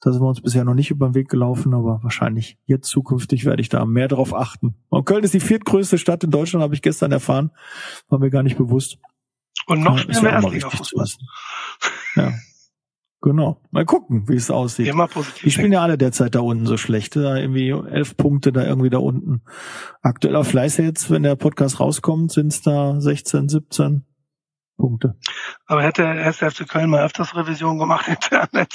Da 0.00 0.12
sind 0.12 0.22
wir 0.22 0.28
uns 0.28 0.40
bisher 0.40 0.64
noch 0.64 0.74
nicht 0.74 0.90
über 0.90 1.08
den 1.08 1.14
Weg 1.14 1.28
gelaufen, 1.28 1.74
aber 1.74 2.00
wahrscheinlich 2.02 2.56
jetzt 2.66 2.88
zukünftig 2.88 3.44
werde 3.44 3.62
ich 3.62 3.68
da 3.68 3.84
mehr 3.84 4.08
drauf 4.08 4.34
achten. 4.34 4.76
Und 4.88 5.06
Köln 5.06 5.24
ist 5.24 5.34
die 5.34 5.40
viertgrößte 5.40 5.98
Stadt 5.98 6.22
in 6.22 6.30
Deutschland, 6.30 6.62
habe 6.62 6.74
ich 6.74 6.82
gestern 6.82 7.10
erfahren. 7.10 7.50
War 8.08 8.18
mir 8.18 8.30
gar 8.30 8.44
nicht 8.44 8.56
bewusst. 8.56 8.98
Und 9.66 9.82
noch 9.82 9.98
ja, 9.98 10.22
mehr 10.22 10.32
Erstliga-Fußball. 10.32 11.06
Ja. 12.16 12.32
Genau. 13.20 13.60
Mal 13.72 13.84
gucken, 13.84 14.28
wie 14.28 14.36
es 14.36 14.50
aussieht. 14.50 14.86
Immer 14.86 15.08
positiv. 15.08 15.42
Die 15.42 15.50
spielen 15.50 15.72
ja 15.72 15.82
alle 15.82 15.98
derzeit 15.98 16.36
da 16.36 16.40
unten 16.40 16.66
so 16.66 16.76
schlecht. 16.76 17.16
Da 17.16 17.36
irgendwie 17.36 17.70
elf 17.70 18.16
Punkte 18.16 18.52
da 18.52 18.64
irgendwie 18.64 18.90
da 18.90 18.98
unten. 18.98 19.42
Aktueller 20.02 20.44
Fleiß 20.44 20.76
jetzt, 20.76 21.10
wenn 21.10 21.24
der 21.24 21.34
Podcast 21.34 21.80
rauskommt, 21.80 22.30
sind 22.30 22.52
es 22.52 22.62
da 22.62 23.00
16, 23.00 23.48
17. 23.48 24.04
Punkte. 24.78 25.16
Aber 25.66 25.82
hätte 25.82 26.02
der 26.02 26.32
FC 26.32 26.66
Köln 26.66 26.88
mal 26.88 27.04
öfters 27.04 27.36
Revision 27.36 27.78
gemacht 27.78 28.08
Internet, 28.08 28.72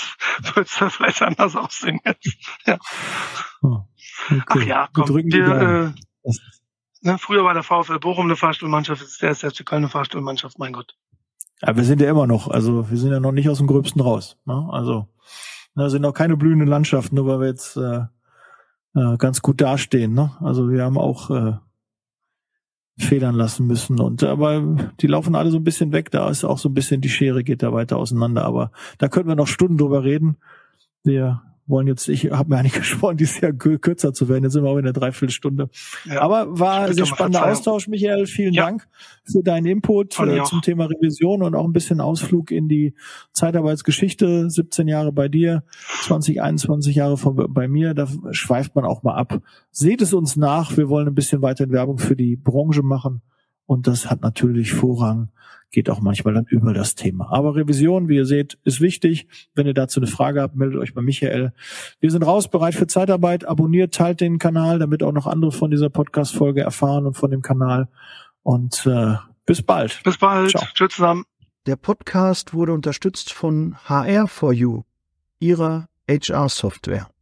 würde 0.54 0.62
es 0.62 0.93
vielleicht 0.93 1.24
anders 1.24 1.56
aussehen 1.56 1.99
jetzt. 2.06 2.38
Ja. 2.68 2.78
Oh, 3.64 3.80
okay. 4.30 4.43
Ach 4.47 4.64
ja, 4.64 4.89
komm, 4.93 5.10
wir, 5.10 5.93
äh, 6.26 6.32
ne, 7.01 7.18
früher 7.18 7.43
war 7.43 7.54
der 7.56 7.64
VfL 7.64 7.99
Bochum 7.99 8.26
eine 8.26 8.36
Fahrstuhlmannschaft, 8.36 9.01
jetzt 9.01 9.24
ist 9.24 9.41
der 9.41 9.51
FC 9.51 9.66
Köln 9.66 9.84
eine 9.84 9.89
Fahrstuhlmannschaft, 9.89 10.60
mein 10.60 10.74
Gott. 10.74 10.95
Ja, 11.62 11.76
wir 11.76 11.84
sind 11.86 12.01
ja 12.01 12.10
immer 12.10 12.28
noch, 12.28 12.49
also 12.49 12.89
wir 12.91 12.97
sind 12.97 13.12
ja 13.12 13.20
noch 13.20 13.32
nicht 13.32 13.49
aus 13.49 13.58
dem 13.58 13.68
Gröbsten 13.68 14.01
raus. 14.01 14.38
Ne? 14.45 14.68
Also 14.72 15.08
da 15.76 15.89
sind 15.89 16.01
noch 16.01 16.14
keine 16.14 16.38
blühenden 16.38 16.68
Landschaften, 16.68 17.16
nur 17.16 17.26
weil 17.28 17.39
wir 17.39 17.47
jetzt 17.47 17.78
äh, 17.78 18.01
äh, 18.95 19.18
ganz 19.18 19.41
gut 19.41 19.62
dastehen. 19.62 20.14
Ne? 20.14 20.36
Also 20.41 20.70
wir 20.70 20.84
haben 20.84 20.97
auch 20.97 21.30
äh, 21.30 21.54
federn 22.98 23.36
lassen 23.36 23.68
müssen. 23.68 24.00
Und 24.00 24.24
aber 24.24 24.91
die 25.02 25.08
laufen 25.08 25.36
alle 25.36 25.52
so 25.52 25.58
ein 25.58 25.64
bisschen 25.64 25.91
weg. 25.91 26.12
Da 26.12 26.30
ist 26.30 26.44
auch 26.44 26.58
so 26.58 26.70
ein 26.70 26.74
bisschen 26.74 27.02
die 27.02 27.10
Schere 27.10 27.44
geht 27.44 27.64
da 27.64 27.74
weiter 27.74 27.98
auseinander. 27.98 28.46
Aber 28.46 28.72
da 28.98 29.08
können 29.08 29.28
wir 29.28 29.36
noch 29.36 29.48
Stunden 29.48 29.78
drüber 29.78 30.04
reden. 30.04 30.38
Wir 31.04 31.41
wollen 31.66 31.88
jetzt, 31.88 32.07
ich 32.09 32.32
habe 32.32 32.49
mir 32.49 32.57
eigentlich 32.57 32.74
geschworen, 32.84 33.18
dieses 33.18 33.39
Jahr 33.39 33.53
kürzer 33.53 34.14
zu 34.14 34.30
werden. 34.30 34.43
Jetzt 34.43 34.53
sind 34.53 34.64
wir 34.64 34.70
auch 34.70 34.78
in 34.78 34.84
der 34.84 34.93
Dreiviertelstunde. 34.93 35.70
Ja, 36.05 36.22
Aber 36.22 36.59
war 36.59 36.86
ein 36.86 36.93
sehr 36.93 37.05
spannender 37.05 37.45
Austausch, 37.45 37.88
Michael. 37.88 38.26
Vielen 38.26 38.53
ja. 38.53 38.66
Dank 38.66 38.88
für 39.24 39.41
deinen 39.43 39.66
Input 39.66 40.20
äh, 40.20 40.43
zum 40.43 40.61
Thema 40.61 40.86
Revision 40.86 41.41
und 41.43 41.55
auch 41.55 41.66
ein 41.66 41.74
bisschen 41.74 42.01
Ausflug 42.01 42.51
in 42.51 42.68
die 42.68 42.93
Zeitarbeitsgeschichte. 43.32 44.49
17 44.49 44.88
Jahre 44.88 45.11
bei 45.11 45.30
dir, 45.30 45.64
20, 46.03 46.41
21 46.41 46.95
Jahre 46.95 47.18
von, 47.18 47.36
bei 47.53 47.68
mir. 47.68 47.93
Da 47.93 48.07
schweift 48.32 48.76
man 48.76 48.86
auch 48.86 49.03
mal 49.03 49.16
ab. 49.16 49.41
Seht 49.72 50.01
es 50.01 50.14
uns 50.14 50.36
nach. 50.36 50.76
Wir 50.78 50.89
wollen 50.89 51.07
ein 51.07 51.16
bisschen 51.16 51.41
weiter 51.41 51.70
Werbung 51.70 51.97
für 51.97 52.16
die 52.16 52.36
Branche 52.36 52.84
machen. 52.84 53.22
Und 53.66 53.88
das 53.88 54.09
hat 54.09 54.22
natürlich 54.22 54.74
Vorrang 54.74 55.30
geht 55.74 55.89
auch 55.89 55.99
manchmal 55.99 56.36
dann 56.36 56.45
über 56.45 56.74
das 56.74 56.95
Thema. 56.95 57.34
Aber 57.34 57.55
Revision, 57.55 58.07
wie 58.07 58.15
ihr 58.15 58.26
seht, 58.26 58.57
ist 58.63 58.80
wichtig. 58.80 59.28
Wenn 59.55 59.67
ihr 59.67 59.74
dazu 59.74 59.99
eine 59.99 60.07
Frage 60.07 60.41
habt, 60.41 60.55
meldet 60.55 60.80
euch 60.80 60.93
bei 60.93 61.01
Michael. 61.01 61.51
Wir 61.99 62.11
sind 62.11 62.24
raus, 62.24 62.47
bereit 62.47 62.76
für 62.76 62.88
Zeitarbeit. 62.88 63.45
Abonniert, 63.45 63.93
teilt 63.93 64.21
den 64.21 64.38
Kanal, 64.38 64.80
damit 64.80 65.03
auch 65.03 65.11
noch 65.11 65.28
andere 65.28 65.51
von 65.51 65.71
dieser 65.71 65.89
Podcast-Folge 65.89 66.61
erfahren 66.61 67.05
und 67.05 67.15
von 67.15 67.32
dem 67.32 67.41
Kanal. 67.41 67.89
Und 68.43 68.86
äh, 68.86 69.15
bis 69.45 69.61
bald. 69.61 69.99
Bis 70.03 70.17
bald. 70.17 70.51
Ciao. 70.51 70.63
Tschüss 70.74 70.93
zusammen. 70.93 71.26
Der 71.65 71.76
Podcast 71.76 72.53
wurde 72.53 72.74
unterstützt 72.74 73.34
von 73.34 73.76
HR4U, 73.88 74.84
ihrer 75.39 75.88
HR-Software. 76.07 77.12